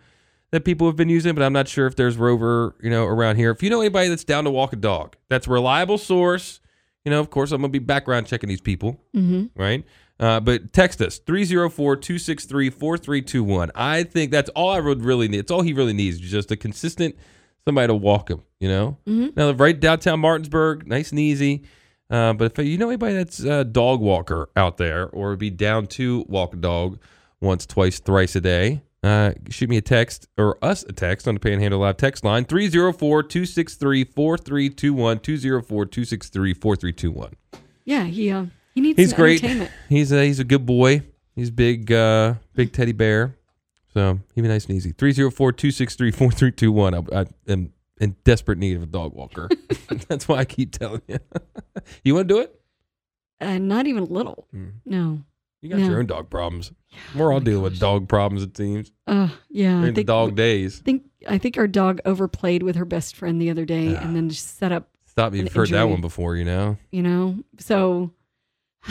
that 0.52 0.64
people 0.64 0.88
have 0.88 0.96
been 0.96 1.10
using, 1.10 1.36
but 1.36 1.44
I'm 1.44 1.54
not 1.54 1.68
sure 1.68 1.88
if 1.88 1.96
there's 1.96 2.16
Rover, 2.18 2.76
you 2.82 2.90
know, 2.90 3.06
around 3.06 3.36
here. 3.36 3.52
If 3.52 3.62
you 3.62 3.70
know 3.70 3.82
anybody 3.82 4.08
that's 4.08 4.24
down 4.24 4.46
to 4.46 4.50
walk 4.50 4.72
a 4.72 4.78
dog, 4.78 5.18
that's 5.28 5.48
a 5.48 5.50
reliable 5.50 5.98
source. 5.98 6.62
You 7.04 7.12
know, 7.12 7.20
of 7.20 7.30
course, 7.30 7.52
I'm 7.52 7.62
gonna 7.62 7.72
be 7.72 7.80
background 7.80 8.28
checking 8.28 8.48
these 8.50 8.62
people 8.62 9.02
Mm-hmm. 9.16 9.60
right? 9.60 9.84
Uh, 10.20 10.40
but 10.40 10.74
text 10.74 11.00
us 11.02 11.20
304 11.20 11.96
263 11.98 12.70
4321. 12.72 13.72
I 13.76 14.04
think 14.04 14.32
that's 14.32 14.50
all 14.52 14.72
I 14.72 14.80
would 14.80 15.04
really 15.04 15.28
need. 15.28 15.40
It's 15.40 15.52
all 15.52 15.62
he 15.62 15.74
really 15.74 15.94
needs, 15.94 16.20
is 16.20 16.32
just 16.32 16.50
a 16.52 16.56
consistent 16.56 17.16
somebody 17.68 17.88
to 17.88 17.93
walk 17.95 18.30
him, 18.32 18.41
you 18.59 18.68
know? 18.70 18.97
Mhm. 19.07 19.36
Now, 19.36 19.51
right 19.51 19.80
downtown 19.80 20.20
Martinsburg, 20.22 20.88
nice 20.88 21.11
and 21.11 21.20
easy. 21.20 21.63
Uh, 22.09 22.32
but 22.34 22.57
if 22.57 22.65
you 22.65 22.78
know 22.78 22.88
anybody 22.88 23.13
that's 23.15 23.39
a 23.41 23.63
dog 23.65 23.99
walker 23.99 24.49
out 24.55 24.78
there 24.78 25.07
or 25.09 25.36
be 25.36 25.49
down 25.49 25.86
to 25.88 26.24
walk 26.30 26.53
a 26.53 26.57
dog 26.57 26.97
once, 27.41 27.65
twice, 27.65 27.99
thrice 27.99 28.36
a 28.38 28.41
day, 28.41 28.82
uh, 29.03 29.34
shoot 29.49 29.70
me 29.70 29.76
a 29.78 29.82
text 29.82 30.28
or 30.38 30.57
us 30.63 30.84
a 30.84 30.93
text 30.93 31.28
on 31.28 31.34
the 31.36 31.39
Panhandle 31.41 31.82
Live 31.82 31.97
text 31.97 32.24
line 32.24 32.45
304 32.45 33.24
263 33.24 34.05
4321. 34.05 35.20
204 35.20 35.86
263 35.86 36.53
4321. 36.53 37.34
Yeah, 37.86 38.05
he 38.05 38.32
uh, 38.32 38.45
he 38.74 38.82
needs 38.82 38.97
He's 38.97 39.09
some 39.11 39.18
great. 39.18 39.43
entertainment. 39.43 39.72
He's 39.89 40.11
a 40.11 40.26
he's 40.26 40.39
a 40.39 40.43
good 40.45 40.65
boy. 40.65 41.03
He's 41.36 41.51
big 41.51 41.91
uh 41.91 42.36
big 42.55 42.72
teddy 42.74 42.91
bear. 42.93 43.36
So 43.98 44.20
he'd 44.36 44.43
be 44.43 44.48
nice 44.48 44.68
and 44.68 44.76
easy. 44.78 44.93
304-263-4321. 44.93 47.12
I, 47.12 47.22
I 47.22 47.26
am 47.52 47.74
in 48.00 48.16
desperate 48.24 48.60
need 48.60 48.78
of 48.78 48.84
a 48.84 48.86
dog 48.86 49.16
walker. 49.16 49.50
That's 50.08 50.28
why 50.28 50.38
I 50.38 50.45
keep 50.45 50.72
telling 50.72 51.02
you. 51.08 51.18
you 52.04 52.14
want 52.14 52.28
to 52.28 52.34
do 52.36 52.39
it? 52.41 52.62
Uh, 53.41 53.58
not 53.58 53.88
even 53.88 54.06
little. 54.06 54.45
Hmm. 54.52 54.68
No. 54.86 55.24
You 55.62 55.70
got 55.72 55.80
No. 55.80 55.88
your 55.88 55.98
own 55.98 56.06
dog 56.06 56.30
problems. 56.30 56.72
We're 57.16 57.34
all 57.34 57.39
my 57.39 57.45
dealing 57.45 57.64
with 57.64 57.80
dog 57.80 58.08
problems 58.08 58.43
it 58.43 58.56
seems. 58.56 58.91
Uh, 59.08 59.30
yeah. 59.50 59.80
We're 59.82 59.88
in 59.88 59.89
the 59.93 59.93
think, 59.93 60.06
dog 60.08 60.36
days. 60.36 60.78
think 60.78 61.06
I 61.28 61.39
think 61.39 61.58
our 61.58 61.68
dog 61.68 62.00
overplayed 62.06 62.62
with 62.62 62.76
her 62.76 62.86
best 62.86 63.16
friend 63.16 63.41
the 63.41 63.50
other 63.50 63.66
day, 63.66 63.95
and 63.95 64.16
then 64.16 64.30
just 64.30 64.60
set 64.60 64.72
up. 64.72 64.89
Stop, 65.08 65.34
an 65.34 65.39
you've 65.39 65.54
heard 65.54 65.70
that 65.70 65.89
one 65.89 66.02
before, 66.02 66.36
you 66.36 66.45
know? 66.45 66.78
You 66.91 67.02
know, 67.02 67.39
so 67.58 68.12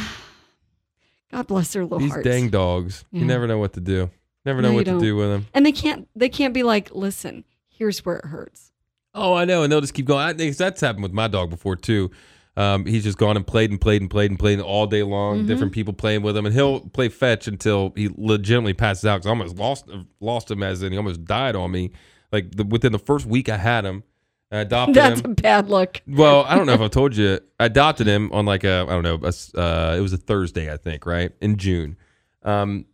God 1.31 1.47
bless 1.47 1.73
their 1.73 1.85
little 1.85 2.01
These 2.01 2.11
hearts. 2.11 2.25
dang 2.25 2.49
dogs. 2.51 3.05
You 3.13 3.25
never 3.25 3.47
know 3.47 3.59
what 3.59 3.75
to 3.75 3.81
do. 3.81 4.11
Never 4.47 4.63
know 4.63 4.69
No, 4.69 4.73
you 4.73 4.77
what 4.77 4.85
to 4.87 4.91
don't. 4.93 5.01
do 5.01 5.17
with 5.17 5.29
them. 5.29 5.47
And 5.53 5.67
they 5.67 5.73
can't 5.73 6.09
they 6.17 6.29
can't 6.31 6.55
be 6.55 6.63
like, 6.63 6.95
listen, 6.95 7.45
here's 7.69 8.05
where 8.07 8.17
it 8.17 8.25
hurts. 8.27 8.73
Oh, 9.13 9.35
I 9.35 9.45
know, 9.45 9.63
and 9.63 9.71
they'll 9.73 9.81
just 9.81 9.93
keep 9.95 10.07
going. 10.07 10.21
I 10.25 10.33
think 10.33 10.57
that's 10.57 10.81
happened 10.81 11.03
with 11.03 11.13
my 11.13 11.27
dog 11.29 11.51
before 11.51 11.77
too. 11.77 12.11
Um, 12.59 12.87
he's 12.87 13.05
just 13.05 13.19
gone 13.19 13.37
and 13.37 13.47
played 13.47 13.71
and 13.71 13.79
played 13.79 14.01
and 14.01 14.11
played 14.11 14.31
and 14.31 14.39
played 14.39 14.61
all 14.61 14.87
day 14.87 15.03
long. 15.03 15.39
Mm-hmm. 15.41 15.47
Different 15.49 15.73
people 15.75 15.93
playing 15.93 16.23
with 16.23 16.37
him, 16.37 16.47
and 16.47 16.55
he'll 16.55 16.81
play 16.81 17.09
fetch 17.11 17.47
until 17.49 17.93
he 17.97 18.09
legitimately 18.17 18.73
passes 18.73 19.05
out. 19.05 19.17
Because 19.17 19.27
I 19.27 19.31
almost 19.31 19.57
lost 19.57 19.91
lost 20.21 20.51
him 20.51 20.63
as 20.63 20.83
in 20.83 20.93
he 20.93 20.97
almost 20.97 21.25
died 21.25 21.55
on 21.57 21.71
me. 21.71 21.91
Like 22.33 22.53
the, 22.57 22.65
within 22.65 22.93
the 22.93 22.99
first 22.99 23.27
week 23.27 23.49
I 23.51 23.57
had 23.59 23.85
him, 23.85 24.05
I 24.51 24.59
adopted 24.59 24.95
That's 24.97 25.21
him. 25.21 25.33
a 25.33 25.35
bad 25.35 25.69
look. 25.69 26.01
Well, 26.07 26.45
I 26.47 26.55
don't 26.55 26.67
know 26.67 26.73
if 26.75 26.81
I 26.83 26.89
told 26.89 27.15
you. 27.17 27.41
I 27.61 27.67
adopted 27.67 28.07
him 28.07 28.31
on 28.33 28.47
like 28.47 28.65
a 28.65 28.87
I 28.89 28.93
don't 28.93 29.03
know. 29.03 29.19
A, 29.23 29.29
s- 29.29 29.55
uh, 29.55 29.95
it 29.99 30.01
was 30.01 30.13
a 30.15 30.19
Thursday, 30.19 30.73
I 30.73 30.77
think, 30.79 31.05
right 31.05 31.33
in 31.43 31.57
June. 31.59 31.97
Um, 32.43 32.87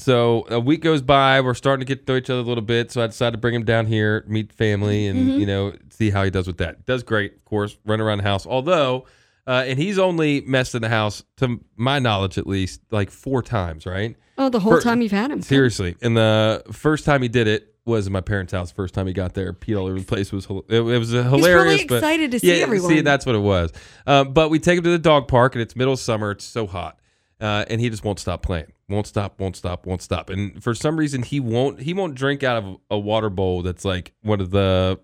so 0.00 0.46
a 0.48 0.58
week 0.60 0.80
goes 0.82 1.02
by. 1.02 1.40
We're 1.40 1.54
starting 1.54 1.86
to 1.86 1.94
get 1.94 2.06
to 2.06 2.12
know 2.12 2.16
each 2.18 2.30
other 2.30 2.40
a 2.40 2.44
little 2.44 2.62
bit. 2.62 2.90
So 2.90 3.02
I 3.02 3.06
decided 3.06 3.32
to 3.32 3.38
bring 3.38 3.54
him 3.54 3.64
down 3.64 3.86
here, 3.86 4.24
meet 4.26 4.52
family, 4.52 5.06
and 5.06 5.28
Mm-hmm. 5.28 5.38
you 5.40 5.46
know 5.46 5.72
see 5.90 6.10
how 6.10 6.24
he 6.24 6.30
does 6.30 6.46
with 6.46 6.58
that. 6.58 6.86
Does 6.86 7.02
great, 7.02 7.34
of 7.34 7.44
course. 7.44 7.76
Run 7.84 8.00
around 8.00 8.18
the 8.18 8.24
house. 8.24 8.46
Although, 8.46 9.06
uh, 9.46 9.64
and 9.66 9.78
he's 9.78 9.98
only 9.98 10.40
messed 10.42 10.74
in 10.74 10.82
the 10.82 10.88
house, 10.88 11.22
to 11.38 11.60
my 11.76 11.98
knowledge 11.98 12.38
at 12.38 12.46
least, 12.46 12.80
like 12.90 13.10
four 13.10 13.42
times. 13.42 13.86
Right? 13.86 14.16
Oh, 14.38 14.48
the 14.48 14.60
whole 14.60 14.80
time 14.80 15.02
you've 15.02 15.12
had 15.12 15.30
him. 15.30 15.42
Seriously. 15.42 15.96
And 16.00 16.16
the 16.16 16.62
first 16.72 17.04
time 17.04 17.20
he 17.22 17.28
did 17.28 17.46
it 17.46 17.74
was 17.84 18.06
in 18.06 18.12
my 18.12 18.20
parents' 18.22 18.52
house. 18.52 18.70
First 18.70 18.94
time 18.94 19.06
he 19.06 19.12
got 19.12 19.34
there, 19.34 19.52
peed 19.52 19.78
all 19.78 19.86
over 19.86 19.98
the 19.98 20.04
place. 20.04 20.32
It 20.32 20.34
was 20.34 20.46
it, 20.68 20.76
it 20.76 20.98
was 20.98 21.12
a 21.12 21.24
hilarious. 21.24 21.84
but- 21.84 21.96
excited 21.96 22.30
to 22.30 22.40
see 22.40 22.48
yeah, 22.56 22.62
everyone. 22.62 22.88
See, 22.90 23.00
that's 23.02 23.26
what 23.26 23.34
it 23.34 23.40
was. 23.40 23.70
Um, 24.06 24.32
but 24.32 24.48
we 24.50 24.58
take 24.58 24.78
him 24.78 24.84
to 24.84 24.90
the 24.90 24.98
dog 24.98 25.28
park, 25.28 25.54
and 25.54 25.60
it's 25.62 25.76
middle 25.76 25.92
of 25.94 26.00
summer. 26.00 26.30
It's 26.30 26.44
so 26.44 26.66
hot, 26.66 26.98
uh, 27.40 27.64
and 27.68 27.80
he 27.80 27.90
just 27.90 28.04
won't 28.04 28.18
stop 28.18 28.42
playing. 28.42 28.72
Won't 28.90 29.06
stop. 29.06 29.40
Won't 29.40 29.56
stop. 29.56 29.86
Won't 29.86 30.02
stop. 30.02 30.28
And 30.30 30.62
for 30.62 30.74
some 30.74 30.98
reason, 30.98 31.22
he 31.22 31.40
won't. 31.40 31.80
He 31.80 31.94
won't 31.94 32.14
drink 32.14 32.42
out 32.42 32.62
of 32.62 32.76
a 32.90 32.98
water 32.98 33.30
bowl 33.30 33.62
that's 33.62 33.84
like 33.84 34.12
one 34.22 34.40
of 34.40 34.50
the 34.50 34.98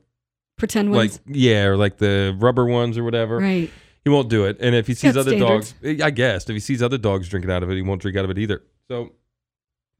Pretend 0.58 0.90
like 0.92 1.10
ones. 1.10 1.20
yeah, 1.26 1.64
or 1.64 1.76
like 1.76 1.98
the 1.98 2.36
rubber 2.38 2.64
ones 2.66 2.98
or 2.98 3.04
whatever. 3.04 3.38
right. 3.38 3.70
He 4.04 4.10
won't 4.10 4.28
do 4.28 4.44
it. 4.44 4.58
And 4.60 4.74
if 4.74 4.86
he 4.86 4.94
sees 4.94 5.14
got 5.14 5.20
other 5.20 5.32
standards. 5.36 5.72
dogs, 5.72 6.00
I 6.02 6.10
guess 6.10 6.48
if 6.48 6.54
he 6.54 6.60
sees 6.60 6.80
other 6.80 6.96
dogs 6.98 7.28
drinking 7.28 7.50
out 7.50 7.62
of 7.64 7.70
it, 7.70 7.74
he 7.74 7.82
won't 7.82 8.00
drink 8.00 8.16
out 8.16 8.24
of 8.24 8.30
it 8.30 8.38
either. 8.38 8.62
So 8.88 9.12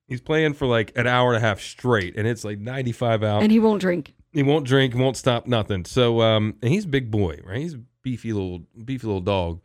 he's 0.06 0.20
playing 0.20 0.54
for 0.54 0.66
like 0.66 0.92
an 0.96 1.06
hour 1.08 1.34
and 1.34 1.42
a 1.42 1.46
half 1.46 1.60
straight, 1.60 2.16
and 2.16 2.26
it's 2.26 2.44
like 2.44 2.58
95 2.60 3.24
out. 3.24 3.42
And 3.42 3.50
he 3.50 3.58
won't 3.58 3.80
drink. 3.80 4.14
he 4.32 4.44
won't 4.44 4.64
drink, 4.64 4.94
won't 4.94 5.16
stop, 5.16 5.46
nothing. 5.48 5.84
So 5.84 6.20
um, 6.20 6.54
and 6.62 6.72
he's 6.72 6.84
a 6.84 6.88
big 6.88 7.10
boy, 7.10 7.40
right? 7.44 7.58
He's 7.58 7.74
a 7.74 7.80
beefy 8.02 8.32
little, 8.32 8.60
beefy 8.84 9.06
little 9.08 9.20
dog. 9.20 9.60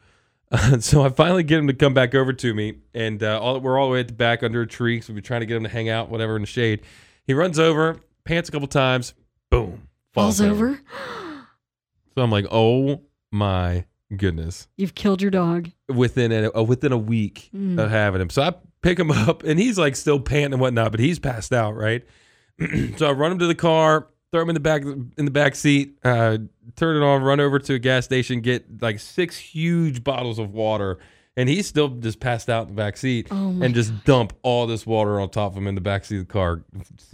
so 0.79 1.03
I 1.03 1.09
finally 1.09 1.43
get 1.43 1.59
him 1.59 1.67
to 1.67 1.73
come 1.73 1.93
back 1.93 2.13
over 2.13 2.33
to 2.33 2.53
me, 2.53 2.75
and 2.93 3.21
uh, 3.23 3.39
all, 3.39 3.59
we're 3.59 3.79
all 3.79 3.87
the 3.87 3.93
way 3.93 3.99
at 4.01 4.07
the 4.07 4.13
back 4.13 4.43
under 4.43 4.61
a 4.61 4.67
tree. 4.67 4.99
So 5.01 5.13
we're 5.13 5.21
trying 5.21 5.39
to 5.41 5.45
get 5.45 5.55
him 5.57 5.63
to 5.63 5.69
hang 5.69 5.89
out, 5.89 6.09
whatever, 6.09 6.35
in 6.35 6.41
the 6.41 6.47
shade. 6.47 6.81
He 7.25 7.33
runs 7.33 7.57
over, 7.59 7.99
pants 8.25 8.49
a 8.49 8.51
couple 8.51 8.67
times, 8.67 9.13
boom, 9.49 9.87
Falls 10.13 10.41
over. 10.41 10.79
So 12.15 12.21
I'm 12.21 12.31
like, 12.31 12.45
oh 12.51 13.01
my 13.31 13.85
goodness 14.17 14.67
You've 14.75 14.93
killed 14.93 15.21
your 15.21 15.31
dog. 15.31 15.69
within 15.87 16.33
a, 16.33 16.51
uh, 16.53 16.61
within 16.63 16.91
a 16.91 16.97
week 16.97 17.49
Mm. 17.55 17.79
of 17.81 17.89
having 17.89 18.19
him. 18.21 18.29
So 18.29 18.41
I 18.41 18.53
pick 18.81 18.99
him 18.99 19.09
up, 19.11 19.43
and 19.43 19.57
he's 19.57 19.77
like 19.77 19.95
still 19.95 20.19
panting 20.19 20.53
and 20.53 20.61
whatnot, 20.61 20.91
but 20.91 20.99
he's 20.99 21.17
passed 21.19 21.53
out, 21.53 21.75
right? 21.77 22.03
so 22.97 23.07
I 23.07 23.11
run 23.13 23.31
him 23.31 23.39
to 23.39 23.47
the 23.47 23.55
car, 23.55 24.07
throw 24.31 24.41
him 24.41 24.49
in 24.49 24.53
the 24.53 24.59
back 24.59 24.83
in 24.83 25.25
the 25.25 25.31
back 25.31 25.55
seat, 25.55 25.97
uh, 26.03 26.37
turn 26.75 27.01
it 27.01 27.05
on, 27.05 27.21
run 27.23 27.39
over 27.39 27.59
to 27.59 27.73
a 27.75 27.79
gas 27.79 28.05
station, 28.05 28.41
get 28.41 28.81
like 28.81 28.99
six 28.99 29.37
huge 29.37 30.03
bottles 30.03 30.39
of 30.39 30.51
water. 30.53 30.99
And 31.37 31.47
he's 31.47 31.65
still 31.65 31.87
just 31.87 32.19
passed 32.19 32.49
out 32.49 32.63
in 32.67 32.75
the 32.75 32.81
back 32.81 32.97
seat, 32.97 33.29
Oh 33.31 33.57
and 33.61 33.73
just 33.73 34.03
dump 34.03 34.33
all 34.43 34.67
this 34.67 34.85
water 34.85 35.17
on 35.17 35.29
top 35.29 35.53
of 35.53 35.57
him 35.57 35.65
in 35.65 35.75
the 35.75 35.81
back 35.81 36.03
seat 36.03 36.17
of 36.19 36.27
the 36.27 36.33
car. 36.33 36.63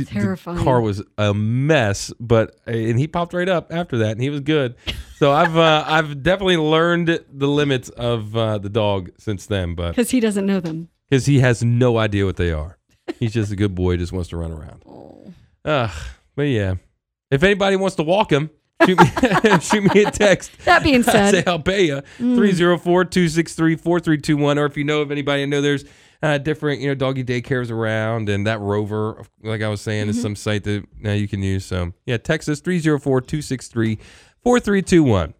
Terrifying. 0.07 0.57
The 0.57 0.63
car 0.63 0.81
was 0.81 1.03
a 1.19 1.35
mess, 1.35 2.11
but 2.19 2.55
and 2.65 2.97
he 2.97 3.07
popped 3.07 3.33
right 3.33 3.47
up 3.47 3.71
after 3.71 3.99
that, 3.99 4.11
and 4.13 4.21
he 4.21 4.31
was 4.31 4.39
good. 4.39 4.73
So 5.17 5.31
I've 5.31 5.55
uh, 5.55 5.83
I've 5.87 6.23
definitely 6.23 6.57
learned 6.57 7.23
the 7.31 7.47
limits 7.47 7.89
of 7.89 8.35
uh, 8.35 8.57
the 8.57 8.69
dog 8.69 9.11
since 9.19 9.45
then, 9.45 9.75
but 9.75 9.91
Because 9.91 10.09
he 10.09 10.19
doesn't 10.19 10.47
know 10.47 10.59
them. 10.61 10.89
because 11.09 11.27
he 11.27 11.39
has 11.41 11.63
no 11.63 11.97
idea 11.99 12.25
what 12.25 12.37
they 12.37 12.51
are. 12.51 12.79
He's 13.19 13.33
just 13.33 13.51
a 13.51 13.55
good 13.55 13.75
boy, 13.75 13.97
just 13.97 14.11
wants 14.11 14.29
to 14.29 14.37
run 14.37 14.51
around. 14.51 14.83
Oh. 14.89 15.33
Ugh, 15.65 15.91
but 16.35 16.43
yeah, 16.43 16.75
if 17.31 17.43
anybody 17.43 17.75
wants 17.75 17.95
to 17.97 18.03
walk 18.03 18.31
him, 18.31 18.49
shoot 18.85 18.99
me, 18.99 19.05
shoot 19.59 19.93
me 19.93 20.03
a 20.03 20.11
text. 20.11 20.51
That 20.65 20.83
being 20.83 21.03
I 21.07 21.31
say 21.31 21.43
I'll 21.45 21.59
pay 21.59 21.85
you. 21.87 22.01
304-263-4321. 22.19 24.57
Or 24.57 24.65
if 24.65 24.77
you 24.77 24.83
know 24.83 25.01
of 25.01 25.11
anybody, 25.11 25.43
I 25.43 25.45
know 25.45 25.61
there's 25.61 25.85
uh, 26.21 26.37
different, 26.39 26.81
you 26.81 26.87
know, 26.87 26.95
doggy 26.95 27.23
daycares 27.23 27.69
around 27.71 28.27
and 28.29 28.45
that 28.47 28.59
Rover, 28.59 29.23
like 29.43 29.61
I 29.61 29.69
was 29.69 29.81
saying, 29.81 30.09
is 30.09 30.19
some 30.21 30.35
site 30.35 30.63
that 30.63 30.83
uh, 31.05 31.11
you 31.11 31.27
can 31.27 31.43
use. 31.43 31.63
So 31.65 31.93
yeah, 32.05 32.17
text 32.17 32.49
us 32.49 32.59
304-263-4321. 32.61 35.33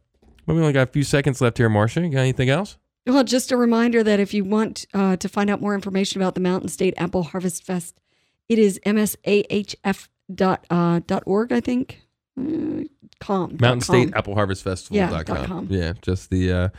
Well, 0.45 0.55
we 0.55 0.61
only 0.61 0.73
got 0.73 0.87
a 0.87 0.91
few 0.91 1.03
seconds 1.03 1.41
left 1.41 1.57
here, 1.57 1.69
Marsha. 1.69 2.03
You 2.03 2.09
got 2.09 2.19
anything 2.19 2.49
else? 2.49 2.77
well, 3.05 3.23
just 3.23 3.51
a 3.53 3.57
reminder 3.57 4.03
that 4.03 4.19
if 4.19 4.33
you 4.33 4.43
want 4.43 4.85
uh, 4.93 5.15
to 5.15 5.29
find 5.29 5.49
out 5.49 5.61
more 5.61 5.73
information 5.73 6.21
about 6.21 6.35
the 6.35 6.41
Mountain 6.41 6.67
State 6.69 6.93
Apple 6.97 7.23
Harvest 7.23 7.63
Fest, 7.63 8.01
it 8.49 8.59
is 8.59 8.79
msahf 8.85 10.09
dot 10.33 10.65
uh, 10.69 11.01
dot 11.07 11.23
org, 11.25 11.51
I 11.51 11.59
think. 11.59 12.01
Uh, 12.39 12.83
com. 13.19 13.57
Mountain 13.59 13.81
State 13.81 14.11
com. 14.11 14.17
Apple 14.17 14.35
Harvest 14.35 14.63
Festival. 14.63 14.97
Yeah, 14.97 15.09
dot 15.09 15.25
com. 15.25 15.45
com. 15.45 15.67
Yeah, 15.69 15.93
just 16.01 16.29
the 16.29 16.51
uh, 16.51 16.69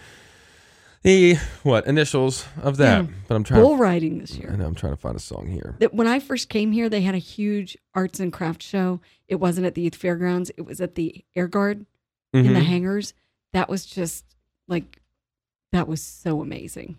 the 1.02 1.34
what 1.62 1.86
initials 1.86 2.46
of 2.62 2.76
that. 2.78 3.04
Yeah. 3.04 3.10
But 3.28 3.34
I'm 3.36 3.44
trying. 3.44 3.62
Bull 3.62 3.76
riding 3.76 4.18
this 4.18 4.34
I 4.34 4.38
year. 4.38 4.50
know 4.52 4.66
I'm 4.66 4.74
trying 4.74 4.92
to 4.94 5.00
find 5.00 5.16
a 5.16 5.20
song 5.20 5.46
here. 5.46 5.76
That 5.80 5.94
when 5.94 6.06
I 6.06 6.18
first 6.18 6.48
came 6.48 6.72
here, 6.72 6.88
they 6.88 7.00
had 7.02 7.14
a 7.14 7.18
huge 7.18 7.76
arts 7.94 8.20
and 8.20 8.32
craft 8.32 8.62
show. 8.62 9.00
It 9.28 9.36
wasn't 9.36 9.66
at 9.66 9.74
the 9.74 9.82
youth 9.82 9.94
fairgrounds. 9.94 10.50
It 10.56 10.62
was 10.62 10.80
at 10.80 10.94
the 10.96 11.24
Air 11.36 11.48
Guard 11.48 11.86
in 12.32 12.52
the 12.52 12.60
Mhm. 12.60 12.64
hangars. 12.64 13.14
That 13.52 13.68
was 13.68 13.86
just 13.86 14.24
like 14.66 15.00
that 15.72 15.86
was 15.88 16.02
so 16.02 16.40
amazing. 16.42 16.96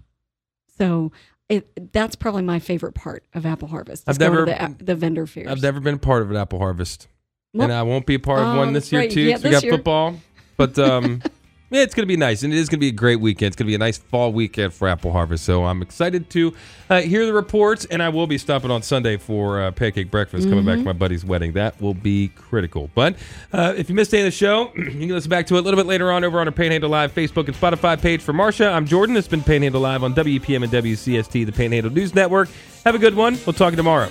So 0.78 1.12
it 1.50 1.92
that's 1.92 2.16
probably 2.16 2.44
my 2.44 2.60
favorite 2.60 2.94
part 2.94 3.24
of 3.34 3.46
Apple 3.46 3.68
Harvest. 3.68 4.04
I've 4.08 4.14
is 4.14 4.18
going 4.20 4.32
to 4.32 4.46
never- 4.46 4.74
the, 4.76 4.84
the 4.86 4.96
vendor 4.96 5.28
fair. 5.28 5.50
I've 5.50 5.62
never 5.62 5.80
been 5.80 5.96
a 5.96 6.00
part 6.00 6.22
of 6.22 6.32
an 6.32 6.38
Apple 6.38 6.60
Harvest, 6.60 7.08
and 7.54 7.74
I 7.74 7.84
won't 7.84 8.06
be 8.06 8.16
a 8.16 8.20
part 8.20 8.40
of 8.40 8.48
oh, 8.56 8.58
one 8.58 8.74
this 8.74 8.92
year 8.92 9.02
right. 9.02 9.12
too. 9.12 9.22
Yeah, 9.22 9.36
'cause 9.36 9.44
we 9.44 9.50
got 9.52 9.64
year. 9.64 9.74
football, 9.74 10.16
but 10.58 10.78
um, 10.80 11.22
yeah, 11.70 11.82
it's 11.82 11.94
gonna 11.94 12.06
be 12.06 12.18
nice, 12.18 12.44
and 12.44 12.52
it 12.54 12.58
is 12.58 12.70
gonna 12.70 12.80
be 12.80 12.88
a 12.88 12.92
great 12.92 13.20
weekend. 13.20 13.48
It's 13.48 13.56
gonna 13.56 13.68
be 13.68 13.76
a 13.76 13.80
nice 13.80 13.98
fall 13.98 14.32
weekend 14.34 14.74
for 14.74 14.88
Apple 14.88 15.12
Harvest. 15.12 15.44
So 15.46 15.66
I'm 15.66 15.82
excited 15.82 16.30
to 16.32 16.54
uh, 16.90 17.02
hear 17.02 17.26
the 17.26 17.34
reports, 17.34 17.86
and 17.86 18.02
I 18.02 18.10
will 18.10 18.28
be 18.28 18.38
stopping 18.38 18.72
on 18.72 18.82
Sunday 18.82 19.18
for 19.18 19.62
uh, 19.62 19.72
pancake 19.72 20.10
breakfast. 20.12 20.48
Coming 20.50 20.60
Mm-hmm. 20.60 20.68
back 20.68 20.78
to 20.80 20.84
my 20.84 20.94
buddy's 20.94 21.24
wedding, 21.24 21.54
that 21.54 21.80
will 21.82 21.94
be 21.94 22.30
critical. 22.36 22.90
But 22.96 23.16
uh, 23.54 23.74
if 23.78 23.88
you 23.90 23.96
missed 23.96 24.14
any 24.14 24.22
of 24.24 24.28
the 24.28 24.32
show, 24.32 24.72
you 24.76 24.84
can 24.92 25.10
listen 25.10 25.30
back 25.30 25.48
to 25.48 25.56
it 25.56 25.60
a 25.60 25.62
little 25.62 25.78
bit 25.80 25.86
later 25.88 26.12
on 26.12 26.24
over 26.24 26.40
on 26.40 26.48
our 26.48 26.52
Panhandle 26.52 26.90
Live 26.90 27.14
Facebook 27.14 27.48
and 27.48 27.56
Spotify 27.56 28.02
page. 28.02 28.22
For 28.22 28.34
Marsha, 28.34 28.72
I'm 28.74 28.86
Jordan. 28.86 29.16
It's 29.18 29.28
been 29.28 29.44
Panhandle 29.44 29.82
Live 29.82 30.04
on 30.04 30.14
WEPM 30.16 30.64
and 30.64 30.72
WCST, 30.72 31.46
the 31.46 31.52
Panhandle 31.52 31.92
News 31.92 32.14
Network. 32.16 32.50
Have 32.86 32.96
a 32.96 33.00
good 33.00 33.16
one. 33.16 33.38
We'll 33.46 33.54
talk 33.54 33.72
to 33.72 33.78
tomorrow. 33.78 34.10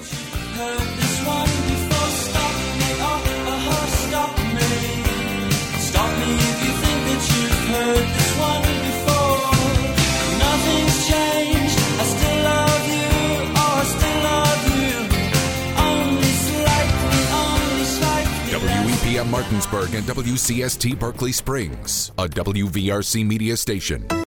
Martinsburg 19.31 19.95
and 19.95 20.05
WCST 20.05 20.99
Berkeley 20.99 21.33
Springs, 21.33 22.13
a 22.17 22.27
WVRC 22.27 23.27
media 23.27 23.57
station. 23.57 24.09